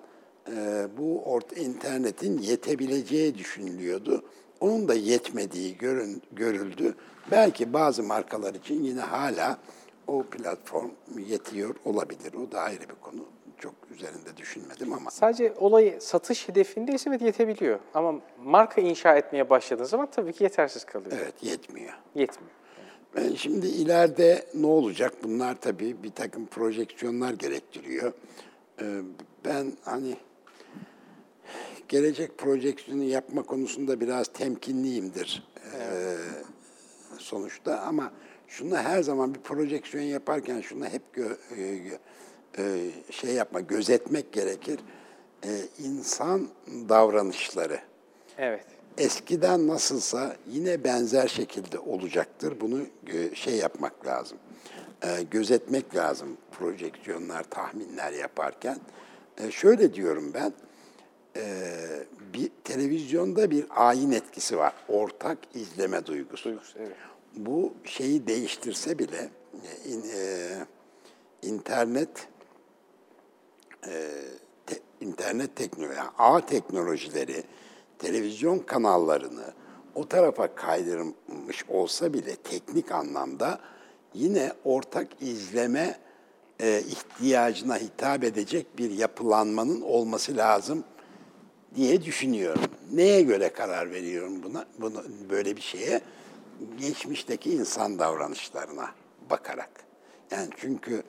e, 0.52 0.88
bu 0.98 1.24
orta 1.24 1.56
internetin 1.56 2.38
yetebileceği 2.38 3.38
düşünülüyordu. 3.38 4.26
Onun 4.60 4.88
da 4.88 4.94
yetmediği 4.94 5.78
görün, 5.78 6.22
görüldü. 6.32 6.96
Belki 7.32 7.74
bazı 7.74 8.04
markalar 8.04 8.54
için 8.54 8.84
yine 8.84 9.02
hala 9.02 9.58
o 10.08 10.24
platform 10.24 10.90
yetiyor 11.28 11.76
olabilir. 11.86 12.34
O 12.34 12.52
da 12.52 12.62
ayrı 12.62 12.82
bir 12.82 12.96
konu 13.02 13.26
çok 13.60 13.74
üzerinde 13.96 14.38
düşünmedim 14.38 14.94
ama 14.94 15.12
Sadece 15.12 15.54
olayı 15.60 16.02
satış 16.02 16.50
hedefindeyse 16.50 17.10
evet 17.10 17.22
yetebiliyor. 17.22 17.80
Ama 17.94 18.20
marka 18.44 18.82
inşa 18.82 19.16
etmeye 19.18 19.50
başladığın 19.50 19.84
zaman 19.84 20.12
tabii 20.12 20.34
ki 20.34 20.44
yetersiz 20.44 20.84
kalıyor. 20.84 21.18
evet 21.22 21.44
yetmiyor. 21.44 21.94
Yetmiyor. 22.16 22.52
Ben 23.16 23.36
şimdi 23.36 23.68
ileride 23.68 24.46
ne 24.54 24.68
olacak? 24.68 25.14
Bunlar 25.24 25.62
tabii 25.62 26.04
bir 26.04 26.12
takım 26.12 26.46
projeksiyonlar 26.46 27.34
gerektiriyor. 27.34 28.14
Ee, 28.82 29.02
Ben 29.46 29.74
hani 29.84 30.18
gelecek 31.88 32.38
projeksiyonu 32.38 33.04
yapma 33.04 33.42
konusunda 33.44 34.00
biraz 34.00 34.28
temkinliyimdir 34.28 35.44
ee, 35.74 36.16
sonuçta 37.18 37.80
ama 37.80 38.12
şunu 38.48 38.78
her 38.78 39.04
zaman 39.04 39.36
bir 39.36 39.40
projeksiyon 39.40 40.04
yaparken 40.04 40.62
şunu 40.62 40.86
hep 40.86 41.02
gö- 41.16 41.38
e, 41.58 41.82
e, 42.64 42.92
şey 43.12 43.34
yapma, 43.34 43.60
gözetmek 43.60 44.34
gerekir. 44.34 44.80
Ee, 45.46 45.50
insan 45.80 46.48
davranışları 46.90 47.80
Evet. 48.38 48.66
eskiden 48.98 49.68
nasılsa 49.68 50.36
yine 50.48 50.84
benzer 50.84 51.28
şekilde 51.28 51.80
olacaktır. 51.80 52.62
Bunu 52.62 52.82
e, 53.08 53.36
şey 53.36 53.56
yapmak 53.56 54.06
lazım, 54.06 54.38
e, 55.02 55.24
gözetmek 55.32 55.96
lazım 55.96 56.38
projeksiyonlar, 56.52 57.44
tahminler 57.44 58.12
yaparken. 58.12 58.78
E, 59.38 59.52
Şöyle 59.52 59.94
diyorum 59.94 60.32
ben, 60.34 60.54
e, 61.36 61.44
bir 62.34 62.52
televizyonda 62.64 63.52
bir 63.52 63.66
ayin 63.70 64.12
etkisi 64.12 64.58
var, 64.58 64.74
ortak 64.88 65.38
izleme 65.54 66.06
duygusu. 66.06 66.50
Duygusu, 66.50 66.80
evet. 66.80 66.96
Bu 67.38 67.74
şeyi 67.84 68.28
değiştirse 68.28 69.00
bile 69.00 69.30
e, 69.86 69.90
in- 69.90 70.06
e, 70.16 70.50
internet 71.42 72.28
te- 74.66 74.80
internet 75.02 75.56
teknoloji, 75.56 75.98
yani 75.98 76.10
ağ 76.18 76.46
teknolojileri, 76.46 77.44
televizyon 78.00 78.60
kanallarını 78.60 79.54
o 79.96 80.08
tarafa 80.08 80.56
kaydırmış 80.56 81.66
olsa 81.70 82.14
bile 82.14 82.36
teknik 82.36 82.92
anlamda 82.92 83.60
yine 84.14 84.52
ortak 84.64 85.08
izleme 85.22 86.00
e, 86.62 86.82
ihtiyacına 86.88 87.78
hitap 87.78 88.24
edecek 88.24 88.78
bir 88.78 88.92
yapılanmanın 88.92 89.82
olması 89.82 90.38
lazım 90.38 90.84
diye 91.76 92.04
düşünüyorum. 92.04 92.72
Neye 92.94 93.22
göre 93.22 93.50
karar 93.50 93.92
veriyorum 93.92 94.44
buna? 94.44 94.66
Bunu 94.80 95.04
böyle 95.30 95.56
bir 95.56 95.62
şeye 95.62 96.02
geçmişteki 96.80 97.52
insan 97.52 98.00
davranışlarına 98.00 98.92
bakarak. 99.30 99.70
Yani 100.32 100.50
çünkü 100.58 101.04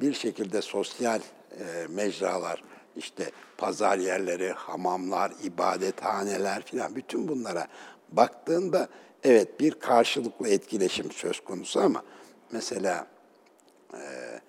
bir 0.00 0.12
şekilde 0.14 0.62
sosyal 0.62 1.20
e, 1.60 1.86
mecralar, 1.88 2.64
işte 2.96 3.30
pazar 3.58 3.98
yerleri, 3.98 4.52
hamamlar, 4.52 5.32
ibadethaneler 5.42 6.62
filan 6.62 6.96
bütün 6.96 7.28
bunlara 7.28 7.66
baktığında 8.12 8.88
evet 9.24 9.60
bir 9.60 9.72
karşılıklı 9.72 10.48
etkileşim 10.48 11.12
söz 11.12 11.40
konusu 11.40 11.80
ama 11.80 12.02
mesela 12.52 13.06
e, 13.94 14.40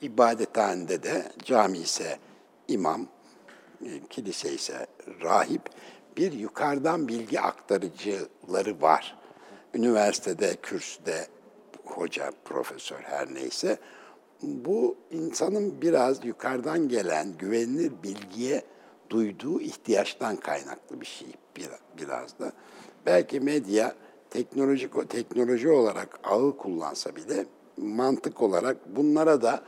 ibadethanede 0.00 1.02
de 1.02 1.32
cami 1.44 1.78
ise 1.78 2.18
imam, 2.68 3.08
e, 3.84 4.00
kilise 4.10 4.52
ise 4.52 4.86
rahip 5.22 5.70
bir 6.16 6.32
yukarıdan 6.32 7.08
bilgi 7.08 7.40
aktarıcıları 7.40 8.82
var. 8.82 9.18
Üniversitede, 9.74 10.56
kürsüde 10.62 11.26
hoca, 11.84 12.32
profesör 12.44 13.00
her 13.00 13.34
neyse 13.34 13.78
bu 14.42 14.96
insanın 15.10 15.82
biraz 15.82 16.24
yukarıdan 16.24 16.88
gelen 16.88 17.32
güvenilir 17.38 17.92
bilgiye 18.02 18.62
duyduğu 19.10 19.60
ihtiyaçtan 19.60 20.36
kaynaklı 20.36 21.00
bir 21.00 21.06
şey 21.06 21.28
biraz, 21.98 22.38
da. 22.38 22.52
Belki 23.06 23.40
medya 23.40 23.94
teknolojik 24.30 25.10
teknoloji 25.10 25.68
olarak 25.70 26.20
ağı 26.24 26.56
kullansa 26.56 27.16
bile 27.16 27.46
mantık 27.76 28.42
olarak 28.42 28.96
bunlara 28.96 29.42
da 29.42 29.62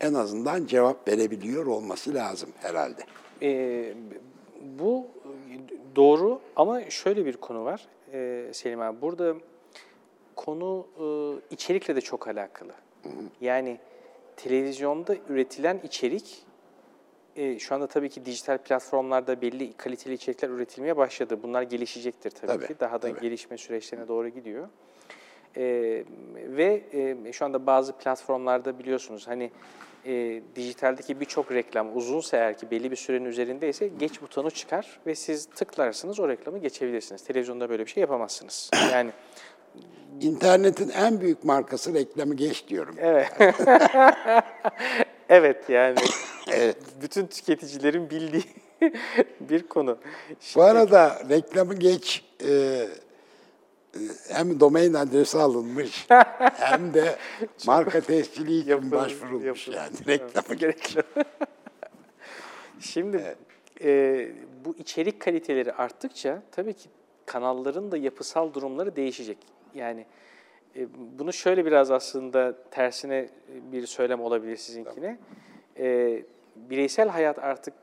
en 0.00 0.14
azından 0.14 0.66
cevap 0.66 1.08
verebiliyor 1.08 1.66
olması 1.66 2.14
lazım 2.14 2.50
herhalde. 2.60 3.02
Ee, 3.42 3.94
bu 4.78 5.06
doğru 5.96 6.40
ama 6.56 6.90
şöyle 6.90 7.26
bir 7.26 7.36
konu 7.36 7.64
var 7.64 7.88
ee, 8.12 8.46
Selim 8.52 8.80
abi. 8.80 9.00
Burada 9.02 9.34
konu 10.36 10.86
e, 11.00 11.04
içerikle 11.54 11.96
de 11.96 12.00
çok 12.00 12.28
alakalı. 12.28 12.72
Yani 13.40 13.78
televizyonda 14.36 15.16
üretilen 15.28 15.80
içerik 15.84 16.46
e, 17.36 17.58
şu 17.58 17.74
anda 17.74 17.86
tabii 17.86 18.08
ki 18.08 18.24
dijital 18.24 18.58
platformlarda 18.58 19.42
belli 19.42 19.72
kaliteli 19.72 20.14
içerikler 20.14 20.48
üretilmeye 20.48 20.96
başladı. 20.96 21.38
Bunlar 21.42 21.62
gelişecektir 21.62 22.30
tabii, 22.30 22.46
Tabii, 22.46 22.66
ki. 22.66 22.80
Daha 22.80 23.02
da 23.02 23.08
tabii. 23.08 23.20
gelişme 23.20 23.58
süreçlerine 23.58 24.08
doğru 24.08 24.28
gidiyor. 24.28 24.68
E, 25.56 25.62
ve 26.34 26.82
e, 27.26 27.32
şu 27.32 27.44
anda 27.44 27.66
bazı 27.66 27.92
platformlarda 27.92 28.78
biliyorsunuz 28.78 29.28
hani 29.28 29.50
e, 30.06 30.42
dijitaldeki 30.56 31.20
birçok 31.20 31.52
reklam 31.52 31.96
uzunsa 31.96 32.36
eğer 32.36 32.58
ki 32.58 32.70
belli 32.70 32.90
bir 32.90 32.96
sürenin 32.96 33.24
üzerindeyse 33.24 33.88
geç 33.88 34.22
butonu 34.22 34.50
çıkar 34.50 35.00
ve 35.06 35.14
siz 35.14 35.46
tıklarsınız 35.46 36.20
o 36.20 36.28
reklamı 36.28 36.58
geçebilirsiniz. 36.58 37.24
Televizyonda 37.24 37.70
böyle 37.70 37.86
bir 37.86 37.90
şey 37.90 38.00
yapamazsınız. 38.00 38.70
Yani 38.92 39.10
İnternetin 40.20 40.88
en 40.88 41.20
büyük 41.20 41.44
markası 41.44 41.94
reklamı 41.94 42.34
geç 42.34 42.68
diyorum. 42.68 42.96
evet. 43.00 43.32
evet 45.28 45.68
yani 45.68 45.98
Evet. 46.52 46.76
bütün 47.02 47.26
tüketicilerin 47.26 48.10
bildiği 48.10 48.44
bir 49.40 49.62
konu. 49.62 49.98
Bu 50.56 50.62
arada 50.62 51.22
reklamı 51.28 51.74
geç 51.74 52.24
e, 52.48 52.86
hem 54.28 54.60
domain 54.60 54.94
adresi 54.94 55.38
alınmış 55.38 56.06
hem 56.54 56.94
de 56.94 57.16
marka 57.66 58.00
tescili 58.00 58.58
için 58.58 58.70
Yapılır, 58.70 58.92
başvurulmuş 58.92 59.68
yapılır. 59.68 59.76
yani 59.76 60.06
reklamı 60.06 60.54
Gerekli. 60.54 61.02
Şimdi 62.80 63.36
e, 63.84 64.28
bu 64.64 64.76
içerik 64.76 65.20
kaliteleri 65.20 65.72
arttıkça 65.72 66.42
tabii 66.52 66.74
ki 66.74 66.88
kanalların 67.26 67.92
da 67.92 67.96
yapısal 67.96 68.54
durumları 68.54 68.96
değişecek. 68.96 69.38
Yani 69.74 70.06
e, 70.76 70.86
bunu 71.18 71.32
şöyle 71.32 71.64
biraz 71.64 71.90
aslında 71.90 72.54
tersine 72.70 73.28
bir 73.72 73.86
söylem 73.86 74.20
olabilir 74.20 74.56
sizinkine. 74.56 75.18
E, 75.78 76.22
bireysel 76.56 77.08
hayat 77.08 77.38
artık 77.38 77.74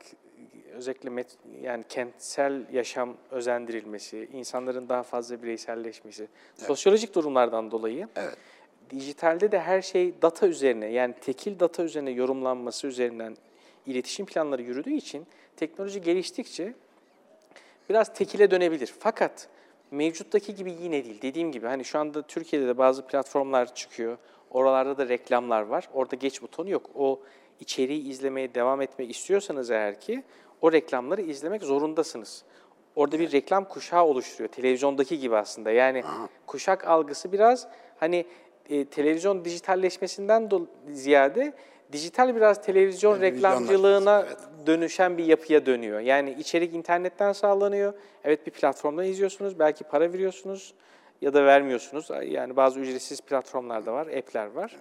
özellikle 0.74 1.10
met, 1.10 1.36
yani 1.62 1.84
kentsel 1.88 2.62
yaşam 2.72 3.16
özendirilmesi, 3.30 4.28
insanların 4.32 4.88
daha 4.88 5.02
fazla 5.02 5.42
bireyselleşmesi, 5.42 6.28
sosyolojik 6.56 7.14
durumlardan 7.14 7.70
dolayı 7.70 8.08
Evet. 8.16 8.36
dijitalde 8.90 9.52
de 9.52 9.60
her 9.60 9.82
şey 9.82 10.22
data 10.22 10.46
üzerine 10.46 10.86
yani 10.86 11.14
tekil 11.20 11.60
data 11.60 11.82
üzerine 11.82 12.10
yorumlanması 12.10 12.86
üzerinden 12.86 13.36
iletişim 13.86 14.26
planları 14.26 14.62
yürüdüğü 14.62 14.94
için 14.94 15.26
teknoloji 15.56 16.00
geliştikçe 16.02 16.74
biraz 17.88 18.14
tekile 18.14 18.50
dönebilir. 18.50 18.94
Fakat 18.98 19.48
mevcuttaki 19.90 20.54
gibi 20.54 20.72
yine 20.72 21.04
değil. 21.04 21.22
Dediğim 21.22 21.52
gibi 21.52 21.66
hani 21.66 21.84
şu 21.84 21.98
anda 21.98 22.22
Türkiye'de 22.22 22.66
de 22.66 22.78
bazı 22.78 23.06
platformlar 23.06 23.74
çıkıyor. 23.74 24.18
Oralarda 24.50 24.98
da 24.98 25.08
reklamlar 25.08 25.62
var. 25.62 25.88
Orada 25.92 26.16
geç 26.16 26.42
butonu 26.42 26.70
yok. 26.70 26.90
O 26.94 27.20
içeriği 27.60 28.08
izlemeye 28.08 28.54
devam 28.54 28.82
etmek 28.82 29.10
istiyorsanız 29.10 29.70
eğer 29.70 30.00
ki 30.00 30.22
o 30.64 30.72
reklamları 30.72 31.22
izlemek 31.22 31.62
zorundasınız. 31.62 32.44
Orada 32.96 33.18
bir 33.18 33.32
reklam 33.32 33.64
kuşağı 33.64 34.04
oluşturuyor. 34.04 34.48
Televizyondaki 34.48 35.18
gibi 35.18 35.36
aslında. 35.36 35.70
Yani 35.70 36.04
kuşak 36.46 36.86
algısı 36.86 37.32
biraz 37.32 37.68
hani 37.96 38.26
e, 38.68 38.84
televizyon 38.84 39.44
dijitalleşmesinden 39.44 40.50
ziyade 40.88 41.52
dijital 41.92 42.36
biraz 42.36 42.62
televizyon 42.62 43.20
reklamcılığına 43.20 44.24
evet. 44.26 44.38
dönüşen 44.66 45.18
bir 45.18 45.24
yapıya 45.24 45.66
dönüyor. 45.66 46.00
Yani 46.00 46.36
içerik 46.38 46.74
internetten 46.74 47.32
sağlanıyor. 47.32 47.92
Evet 48.24 48.46
bir 48.46 48.52
platformdan 48.52 49.04
izliyorsunuz, 49.04 49.58
belki 49.58 49.84
para 49.84 50.12
veriyorsunuz 50.12 50.74
ya 51.20 51.34
da 51.34 51.44
vermiyorsunuz. 51.44 52.10
Yani 52.26 52.56
bazı 52.56 52.80
ücretsiz 52.80 53.20
platformlar 53.20 53.86
da 53.86 53.92
var, 53.92 54.06
app'ler 54.06 54.46
var. 54.46 54.76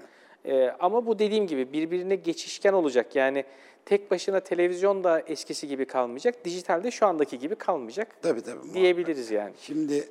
Ee, 0.46 0.76
ama 0.80 1.06
bu 1.06 1.20
dediğim 1.20 1.48
gibi 1.48 1.74
birbirine 1.74 2.16
geçişken 2.16 2.74
olacak. 2.74 3.16
Yani 3.16 3.46
tek 3.86 4.12
başına 4.12 4.40
televizyon 4.40 5.04
da 5.04 5.20
eskisi 5.20 5.68
gibi 5.68 5.86
kalmayacak, 5.86 6.46
dijitalde 6.46 6.92
şu 6.92 7.06
andaki 7.06 7.40
gibi 7.40 7.56
kalmayacak 7.56 8.22
Tabii 8.22 8.42
tabii. 8.42 8.56
muhakkak. 8.56 8.74
diyebiliriz 8.76 9.32
yani. 9.32 9.54
Şimdi 9.62 10.10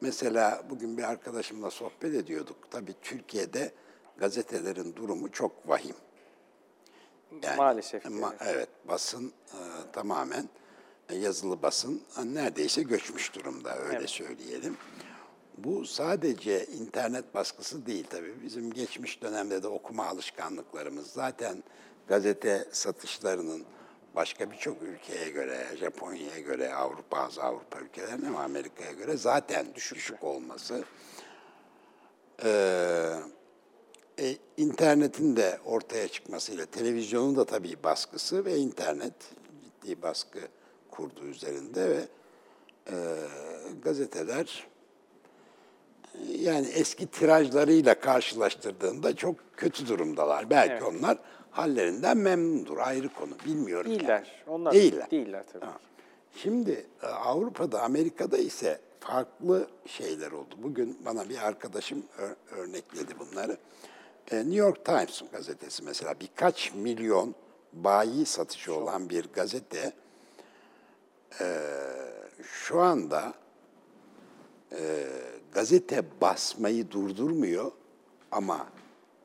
mesela 0.00 0.62
bugün 0.70 0.98
bir 0.98 1.02
arkadaşımla 1.02 1.70
sohbet 1.70 2.14
ediyorduk. 2.14 2.56
Tabii 2.70 2.94
Türkiye'de 3.02 3.72
gazetelerin 4.16 4.96
durumu 4.96 5.32
çok 5.32 5.68
vahim. 5.68 5.96
Yani, 7.42 7.56
Maalesef, 7.56 8.04
ma- 8.04 8.34
evet. 8.46 8.68
basın 8.88 9.32
e, 9.52 9.58
tamamen 9.92 10.48
e, 11.08 11.14
yazılı 11.16 11.62
basın 11.62 12.02
e, 12.18 12.34
neredeyse 12.34 12.82
göçmüş 12.82 13.34
durumda 13.34 13.78
öyle 13.78 14.06
söyleyelim. 14.06 14.76
Bu 15.58 15.86
sadece 15.86 16.66
internet 16.66 17.34
baskısı 17.34 17.86
değil 17.86 18.06
tabii. 18.10 18.42
Bizim 18.42 18.72
geçmiş 18.72 19.22
dönemde 19.22 19.62
de 19.62 19.68
okuma 19.68 20.06
alışkanlıklarımız 20.06 21.06
zaten 21.06 21.62
gazete 22.08 22.68
satışlarının 22.72 23.64
başka 24.16 24.50
birçok 24.50 24.82
ülkeye 24.82 25.30
göre, 25.30 25.66
Japonya'ya 25.76 26.38
göre, 26.38 26.74
Avrupa, 26.74 27.16
bazı 27.16 27.42
Avrupa 27.42 27.80
ülkelerine 27.80 28.32
ve 28.32 28.38
Amerika'ya 28.38 28.92
göre 28.92 29.16
zaten 29.16 29.66
düşük 29.74 30.24
olması. 30.24 30.84
Ee, 32.44 33.14
e, 34.18 34.36
internetin 34.56 35.36
de 35.36 35.58
ortaya 35.64 36.08
çıkmasıyla, 36.08 36.66
televizyonun 36.66 37.36
da 37.36 37.44
tabii 37.44 37.76
baskısı 37.82 38.44
ve 38.44 38.56
internet 38.56 39.14
ciddi 39.64 40.02
baskı 40.02 40.38
kurdu 40.90 41.26
üzerinde 41.26 41.88
ve 41.90 42.08
e, 42.90 42.94
gazeteler 43.82 44.66
yani 46.38 46.66
eski 46.66 47.06
tirajlarıyla 47.06 48.00
karşılaştırdığında 48.00 49.16
çok 49.16 49.36
kötü 49.56 49.88
durumdalar. 49.88 50.50
Belki 50.50 50.72
Evet. 50.72 50.82
onlar 50.82 51.18
hallerinden 51.50 52.16
memnundur. 52.16 52.78
Ayrı 52.78 53.08
konu. 53.08 53.32
Bilmiyorum. 53.46 53.90
yani. 53.90 54.00
Değiller. 54.00 54.42
Onlar 54.46 54.72
Değiller. 54.72 55.10
Değiller 55.10 55.44
tabii. 55.52 55.64
Ha. 55.64 55.78
Şimdi 56.36 56.86
e, 57.02 57.06
Avrupa'da, 57.06 57.82
Amerika'da 57.82 58.38
ise 58.38 58.80
farklı 59.00 59.66
şeyler 59.86 60.32
oldu. 60.32 60.54
Bugün 60.62 60.98
bana 61.04 61.28
bir 61.28 61.46
arkadaşım 61.46 62.02
ör- 62.18 62.56
örnekledi 62.56 63.14
bunları. 63.18 63.56
E, 64.30 64.36
New 64.36 64.54
York 64.56 64.84
Times 64.84 65.22
gazetesi 65.32 65.82
mesela 65.82 66.14
birkaç 66.20 66.74
milyon 66.74 67.34
bayi 67.72 68.26
satışı 68.26 68.74
olan 68.74 69.10
bir 69.10 69.24
gazete 69.32 69.92
e, 71.40 71.46
şu 72.42 72.80
anda 72.80 73.34
e, 74.72 75.06
gazete 75.54 76.02
basmayı 76.20 76.90
durdurmuyor 76.90 77.72
ama 78.32 78.66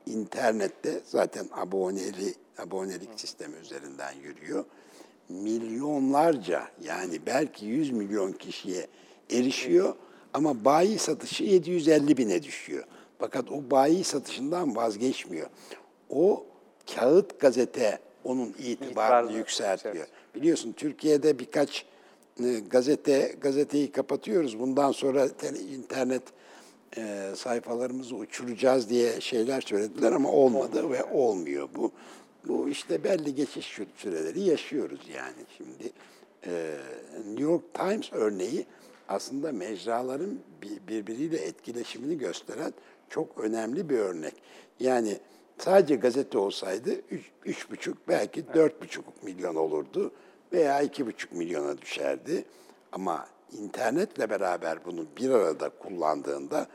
internette 0.06 1.00
zaten 1.04 1.48
aboneli 1.52 2.34
abonelik 2.58 3.08
sistemi 3.16 3.56
üzerinden 3.56 4.12
yürüyor. 4.12 4.64
Milyonlarca 5.28 6.68
yani 6.84 7.26
belki 7.26 7.66
100 7.66 7.90
milyon 7.90 8.32
kişiye 8.32 8.86
erişiyor 9.30 9.94
ama 10.34 10.64
bayi 10.64 10.98
satışı 10.98 11.44
750 11.44 12.16
bine 12.16 12.42
düşüyor. 12.42 12.84
Fakat 13.18 13.50
o 13.52 13.70
bayi 13.70 14.04
satışından 14.04 14.76
vazgeçmiyor. 14.76 15.50
O 16.10 16.46
kağıt 16.94 17.40
gazete 17.40 17.98
onun 18.24 18.48
itibarını 18.48 18.86
İtibarını 18.90 19.32
yükseltiyor. 19.32 19.94
yükseltiyor. 19.94 20.06
Biliyorsun 20.34 20.72
Türkiye'de 20.72 21.38
birkaç 21.38 21.84
gazete 22.70 23.34
gazeteyi 23.40 23.92
kapatıyoruz. 23.92 24.58
Bundan 24.58 24.92
sonra 24.92 25.28
internet 25.74 26.22
e, 26.96 27.30
sayfalarımızı 27.36 28.16
uçuracağız 28.16 28.90
diye 28.90 29.20
şeyler 29.20 29.60
söylediler 29.60 30.12
ama 30.12 30.32
olmadı 30.32 30.90
ve 30.90 31.04
olmuyor 31.04 31.68
bu. 31.76 31.92
Bu 32.48 32.68
işte 32.68 33.04
belli 33.04 33.34
geçiş 33.34 33.78
sü- 33.78 33.86
süreleri 33.96 34.40
yaşıyoruz 34.40 35.00
yani 35.16 35.44
şimdi. 35.56 35.92
e, 36.46 36.74
New 37.26 37.42
York 37.42 37.74
Times 37.74 38.12
örneği 38.12 38.66
aslında 39.08 39.52
mecraların 39.52 40.38
bi- 40.62 40.88
birbiriyle 40.88 41.36
etkileşimini 41.36 42.18
gösteren 42.18 42.72
çok 43.08 43.38
önemli 43.40 43.88
bir 43.88 43.98
örnek. 43.98 44.34
Yani 44.80 45.18
sadece 45.58 45.94
gazete 45.96 46.38
olsaydı 46.38 46.90
üç, 47.10 47.30
üç 47.44 47.70
buçuk 47.70 48.08
belki 48.08 48.44
dört 48.54 48.82
buçuk 48.82 49.22
milyon 49.22 49.54
olurdu 49.54 50.12
veya 50.52 50.80
iki 50.82 51.06
buçuk 51.06 51.32
milyona 51.32 51.78
düşerdi. 51.78 52.44
Ama 52.92 53.26
internetle 53.52 54.30
beraber 54.30 54.84
bunu 54.84 55.06
bir 55.16 55.30
arada 55.30 55.68
kullandığında 55.68 56.66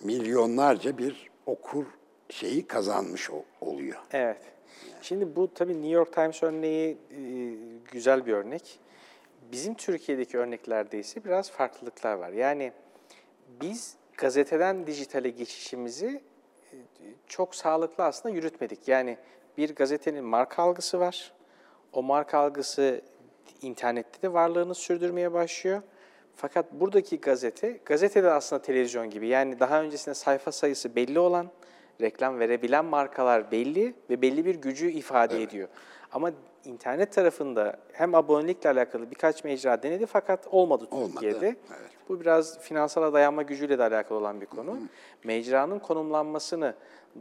milyonlarca 0.00 0.98
bir 0.98 1.30
okur 1.46 1.84
şeyi 2.30 2.66
kazanmış 2.66 3.30
ol- 3.30 3.42
oluyor. 3.60 3.98
Evet. 4.12 4.40
Şimdi 5.02 5.36
bu 5.36 5.54
tabii 5.54 5.72
New 5.74 5.88
York 5.88 6.12
Times 6.12 6.42
örneği 6.42 6.98
e, 7.10 7.20
güzel 7.92 8.26
bir 8.26 8.32
örnek. 8.32 8.78
Bizim 9.52 9.74
Türkiye'deki 9.74 10.38
örneklerde 10.38 10.98
ise 10.98 11.24
biraz 11.24 11.50
farklılıklar 11.50 12.14
var. 12.14 12.30
Yani 12.30 12.72
biz 13.60 13.94
gazeteden 14.16 14.86
dijitale 14.86 15.30
geçişimizi 15.30 16.20
e, 16.72 16.76
çok 17.26 17.54
sağlıklı 17.54 18.04
aslında 18.04 18.34
yürütmedik. 18.34 18.88
Yani 18.88 19.18
bir 19.58 19.74
gazetenin 19.74 20.24
marka 20.24 20.62
algısı 20.62 21.00
var. 21.00 21.32
O 21.92 22.02
marka 22.02 22.38
algısı 22.38 23.00
internette 23.62 24.22
de 24.22 24.32
varlığını 24.32 24.74
sürdürmeye 24.74 25.32
başlıyor. 25.32 25.82
Fakat 26.36 26.72
buradaki 26.72 27.20
gazete, 27.20 27.80
gazete 27.84 28.22
de 28.22 28.30
aslında 28.30 28.62
televizyon 28.62 29.10
gibi. 29.10 29.28
Yani 29.28 29.60
daha 29.60 29.82
öncesinde 29.82 30.14
sayfa 30.14 30.52
sayısı 30.52 30.96
belli 30.96 31.18
olan, 31.18 31.48
reklam 32.00 32.38
verebilen 32.38 32.84
markalar 32.84 33.50
belli 33.50 33.94
ve 34.10 34.22
belli 34.22 34.44
bir 34.44 34.54
gücü 34.54 34.90
ifade 34.90 35.42
ediyor. 35.42 35.68
Ama 36.12 36.30
internet 36.64 37.12
tarafında 37.12 37.76
hem 37.92 38.14
abonelikle 38.14 38.70
alakalı 38.70 39.10
birkaç 39.10 39.44
mecra 39.44 39.82
denedi 39.82 40.06
fakat 40.06 40.46
olmadı 40.50 40.86
Olmadı, 40.90 41.10
Türkiye'de. 41.12 41.46
evet. 41.46 41.90
Bu 42.08 42.20
biraz 42.20 42.58
finansala 42.60 43.12
dayanma 43.12 43.42
gücüyle 43.42 43.78
de 43.78 43.82
alakalı 43.82 44.18
olan 44.18 44.40
bir 44.40 44.46
konu. 44.46 44.78
Mecranın 45.24 45.78
konumlanmasını 45.78 46.74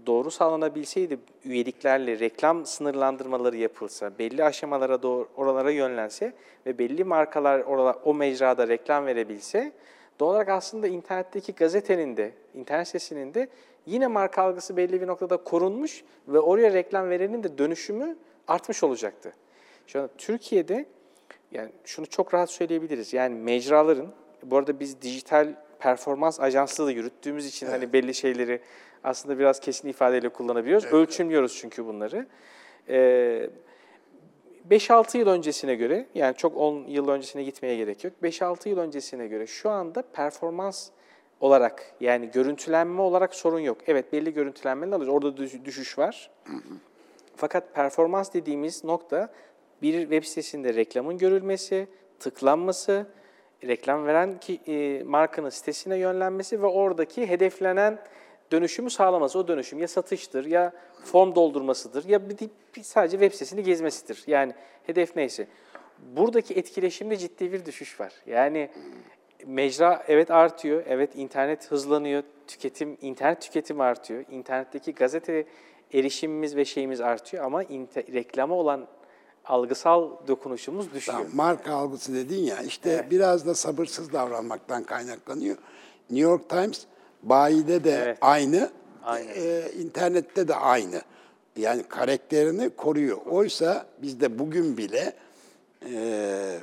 doğru 0.06 0.32
sağlanabilseydi, 0.32 1.20
üyeliklerle 1.46 2.20
reklam 2.20 2.66
sınırlandırmaları 2.66 3.58
yapılsa, 3.58 4.12
belli 4.20 4.44
aşamalara 4.44 5.04
doğru 5.04 5.28
oralara 5.38 5.72
yönlense 5.72 6.34
ve 6.66 6.78
belli 6.78 7.04
markalar 7.04 7.60
orala, 7.60 7.94
o 8.06 8.14
mecrada 8.14 8.68
reklam 8.68 9.06
verebilse, 9.06 9.72
doğal 10.20 10.30
olarak 10.30 10.50
aslında 10.50 10.88
internetteki 10.88 11.54
gazetenin 11.54 12.18
de, 12.18 12.32
internet 12.54 12.88
sitesinin 12.88 13.34
de 13.34 13.48
yine 13.86 14.08
marka 14.08 14.42
algısı 14.42 14.78
belli 14.78 15.02
bir 15.02 15.08
noktada 15.08 15.38
korunmuş 15.38 16.04
ve 16.28 16.40
oraya 16.40 16.74
reklam 16.74 17.10
verenin 17.10 17.44
de 17.44 17.58
dönüşümü 17.58 18.18
artmış 18.48 18.84
olacaktı. 18.84 19.34
Şu 19.88 20.02
an 20.02 20.10
Türkiye'de 20.18 20.86
yani 21.52 21.72
şunu 21.84 22.06
çok 22.06 22.34
rahat 22.34 22.52
söyleyebiliriz. 22.52 23.14
Yani 23.14 23.36
mecraların, 23.36 24.08
bu 24.44 24.58
arada 24.58 24.80
biz 24.80 25.02
dijital 25.02 25.54
performans 25.80 26.40
ajanslığı 26.40 26.86
da 26.86 26.92
yürüttüğümüz 26.92 27.46
için 27.46 27.68
hani 27.68 27.94
belli 27.94 28.14
şeyleri 28.14 28.62
aslında 29.04 29.40
biraz 29.40 29.60
kesin 29.60 29.88
ifadeyle 29.88 30.30
kullanabiliyoruz. 30.30 30.86
Ölçümlüyoruz 30.86 31.58
çünkü 31.62 31.86
bunları. 31.86 32.28
Ee, 32.90 33.50
5-6 34.70 35.18
yıl 35.18 35.28
öncesine 35.28 35.76
göre, 35.76 36.06
yani 36.16 36.36
çok 36.36 36.58
10 36.58 36.84
yıl 36.88 37.08
öncesine 37.08 37.44
gitmeye 37.44 37.76
gerek 37.76 38.04
yok. 38.04 38.14
5-6 38.24 38.70
yıl 38.70 38.78
öncesine 38.78 39.28
göre 39.28 39.48
şu 39.48 39.70
anda 39.70 40.02
performans 40.02 40.90
olarak 41.40 41.92
yani 42.00 42.32
görüntülenme 42.32 43.02
olarak 43.02 43.36
sorun 43.36 43.60
yok. 43.60 43.78
Evet 43.88 44.14
belli 44.14 44.34
görüntülenmeler 44.34 44.92
alıyoruz. 44.96 45.16
Orada 45.16 45.38
düş- 45.38 45.66
düşüş 45.66 45.98
var. 45.98 46.32
Fakat 47.38 47.76
performans 47.76 48.34
dediğimiz 48.34 48.84
nokta 48.84 49.30
bir 49.82 50.02
web 50.02 50.24
sitesinde 50.24 50.74
reklamın 50.74 51.18
görülmesi, 51.18 51.88
tıklanması, 52.20 53.08
reklam 53.64 54.06
veren 54.06 54.40
ki, 54.40 54.60
e, 54.68 55.04
markanın 55.04 55.50
sitesine 55.50 55.98
yönlenmesi 55.98 56.62
ve 56.62 56.66
oradaki 56.66 57.30
hedeflenen 57.30 58.00
dönüşümü 58.52 58.90
sağlaması. 58.90 59.40
O 59.40 59.48
dönüşüm 59.48 59.80
ya 59.80 59.88
satıştır, 59.88 60.46
ya 60.46 60.74
form 61.04 61.36
doldurmasıdır, 61.36 62.10
ya 62.10 62.30
bir, 62.30 62.38
bir 62.76 62.84
sadece 62.84 63.18
web 63.18 63.34
sitesini 63.34 63.64
gezmesidir. 63.64 64.24
Yani 64.28 64.54
hedef 64.84 65.16
neyse. 65.16 65.48
Buradaki 66.16 66.54
etkileşimde 66.54 67.18
ciddi 67.18 67.52
bir 67.52 67.66
düşüş 67.66 68.00
var. 68.00 68.14
Yani 68.26 68.70
mecra 69.46 70.04
evet 70.08 70.32
artıyor, 70.32 70.84
evet 70.88 71.16
internet 71.16 71.72
hızlanıyor, 71.72 72.24
tüketim, 72.48 72.98
internet 73.02 73.42
tüketimi 73.42 73.84
artıyor, 73.84 74.26
internetteki 74.30 74.94
gazete 74.94 75.46
erişimimiz 75.94 76.56
ve 76.56 76.66
şeyimiz 76.66 77.02
artıyor 77.02 77.44
ama 77.46 77.62
reklama 78.14 78.56
olan 78.56 78.88
algısal 79.46 80.12
dokunuşumuz 80.28 80.94
düşüyor. 80.94 81.18
Tamam, 81.18 81.36
marka 81.36 81.74
algısı 81.74 82.14
dedin 82.14 82.40
ya 82.44 82.62
işte 82.62 83.08
biraz 83.12 83.46
da 83.46 83.56
sabırsız 83.56 84.14
davranmaktan 84.14 84.84
kaynaklanıyor. 84.84 85.58
New 86.10 86.30
York 86.30 86.50
Times 86.50 86.86
bayide 87.24 87.84
de 87.84 87.92
Evet. 87.92 88.18
aynı, 88.22 88.70
Aynen. 89.04 89.34
e, 89.36 89.72
internette 89.80 90.48
de 90.48 90.56
aynı. 90.56 91.02
Yani 91.58 91.84
karakterini 91.84 92.70
koruyor. 92.70 93.18
Oysa 93.26 93.86
bizde 94.02 94.40
bugün 94.40 94.78
bile 94.78 95.14
e, 95.92 96.60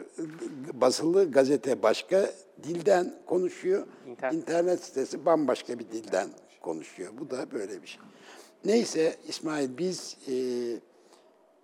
basılı 0.73 1.31
gazete 1.31 1.83
başka 1.83 2.31
dilden 2.63 3.15
konuşuyor. 3.27 3.87
İnternet. 4.07 4.35
İnternet 4.35 4.85
sitesi 4.85 5.27
bambaşka 5.27 5.79
bir 5.79 5.89
dilden 5.89 6.29
konuşuyor. 6.61 7.13
Bu 7.21 7.31
da 7.31 7.51
böyle 7.53 7.83
bir 7.83 7.87
şey. 7.87 8.01
Neyse 8.65 9.17
İsmail 9.29 9.79
biz 9.79 10.17
e, 10.29 10.35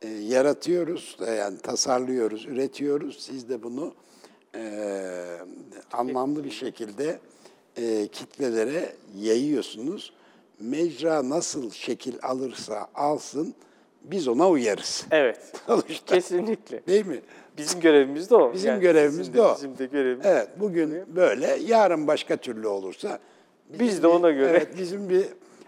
e, 0.02 0.08
yaratıyoruz, 0.08 1.16
yani 1.38 1.58
tasarlıyoruz, 1.58 2.46
üretiyoruz. 2.46 3.20
Siz 3.20 3.48
de 3.48 3.62
bunu 3.62 3.94
e, 4.54 4.62
anlamlı 5.92 6.44
bir 6.44 6.50
şekilde 6.50 7.18
e, 7.76 8.08
kitlelere 8.12 8.92
yayıyorsunuz. 9.18 10.12
Mecra 10.60 11.28
nasıl 11.28 11.70
şekil 11.70 12.14
alırsa 12.22 12.88
alsın 12.94 13.54
biz 14.02 14.28
ona 14.28 14.50
uyarız. 14.50 15.06
Evet, 15.10 15.52
Sonuçta. 15.66 16.14
kesinlikle. 16.14 16.86
Değil 16.86 17.06
mi? 17.06 17.20
Bizim 17.58 17.80
görevimiz 17.80 18.30
de 18.30 18.34
o. 18.34 18.52
Bizim 18.54 18.70
Yani 18.70 18.80
görevimiz 18.80 19.18
bizim 19.18 19.34
de 19.34 19.42
o. 19.42 19.54
Bizim 19.54 19.78
de 19.78 19.86
görevimiz. 19.86 20.26
Evet, 20.26 20.48
bugün 20.60 21.16
böyle, 21.16 21.58
yarın 21.66 22.06
başka 22.06 22.36
türlü 22.36 22.66
olursa 22.66 23.18
Biz 23.78 24.02
de 24.02 24.06
ona 24.06 24.30
göre. 24.30 24.50
Evet, 24.50 24.78
bizim 24.78 25.08
bir 25.08 25.24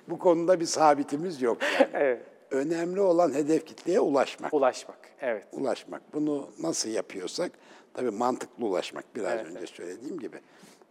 bu 0.09 0.19
konuda 0.19 0.61
bir 0.61 0.67
sabitimiz 0.67 1.43
yok 1.43 1.59
yani. 1.63 1.91
Evet. 1.95 2.23
önemli 2.51 3.01
olan 3.01 3.35
hedef 3.35 3.67
kitleye 3.67 4.01
ulaşmak. 4.01 4.55
Ulaşmak, 4.55 4.99
evet. 5.21 5.47
Ulaşmak. 5.53 6.15
Bunu 6.15 6.51
nasıl 6.59 6.89
yapıyorsak, 6.89 7.53
tabii 7.95 8.11
mantıklı 8.11 8.67
ulaşmak 8.67 9.17
biraz 9.17 9.33
Evet, 9.33 9.47
önce 9.47 9.67
söylediğim 9.67 10.19
gibi. 10.19 10.41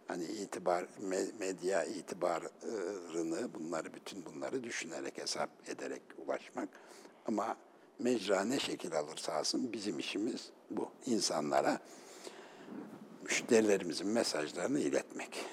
Hani 0.08 0.24
itibar, 0.24 0.82
me- 0.82 1.38
medya 1.40 1.84
itibarını, 1.84 3.54
bunları, 3.54 3.94
bütün 3.94 4.24
bunları 4.24 4.64
düşünerek, 4.64 5.18
hesap 5.18 5.50
ederek 5.68 6.02
ulaşmak. 6.26 6.68
Ama 7.26 7.56
mecra 7.98 8.44
ne 8.44 8.58
şekil 8.58 8.98
alırsa 8.98 9.32
alsın 9.32 9.72
bizim 9.72 9.98
işimiz 9.98 10.50
bu. 10.70 10.88
İnsanlara 11.06 11.78
müşterilerimizin 13.24 14.08
mesajlarını 14.08 14.80
iletmek. 14.80 15.44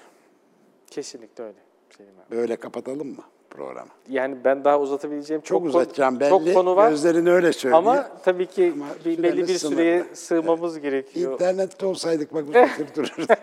Kesinlikle 0.90 1.44
öyle. 1.44 1.58
Selim 1.96 2.14
abi. 2.18 2.36
Böyle 2.36 2.56
kapatalım 2.56 3.08
mı 3.08 3.24
programı? 3.50 3.88
Yani 4.08 4.36
ben 4.44 4.64
daha 4.64 4.80
uzatabileceğim 4.80 5.40
Çok, 5.40 5.46
çok, 5.48 5.58
konu- 5.60 5.68
uzatacağım 5.68 6.20
belli. 6.20 6.28
çok 6.30 6.54
konu 6.54 6.76
var. 6.76 6.90
Gözlerin 6.90 7.26
öyle 7.26 7.52
söylüyor. 7.52 7.78
Ama 7.78 8.08
tabii 8.24 8.46
ki 8.46 8.72
Ama 8.76 8.86
bir, 9.04 9.22
belli 9.22 9.36
bir 9.36 9.46
süremiz 9.46 9.60
süreye 9.60 9.98
sınırlı. 10.00 10.16
sığmamız 10.16 10.80
gerekiyor. 10.80 11.32
İnternette 11.32 11.86
olsaydık 11.86 12.34
bak 12.34 12.44
uzatır 12.48 12.94
dururduk. 12.96 13.38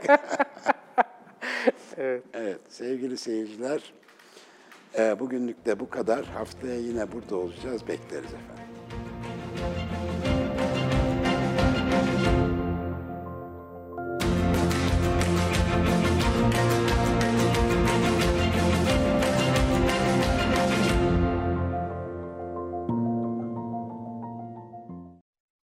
Evet. 1.97 2.24
evet 2.34 2.60
sevgili 2.70 3.18
seyirciler. 3.18 3.93
e, 4.99 5.20
bugünlük 5.20 5.66
de 5.66 5.80
bu 5.80 5.89
kadar. 5.89 6.26
Haftaya 6.26 6.76
yine 6.80 7.12
burada 7.12 7.36
olacağız. 7.36 7.88
Bekleriz 7.88 8.26
efendim. 8.26 8.76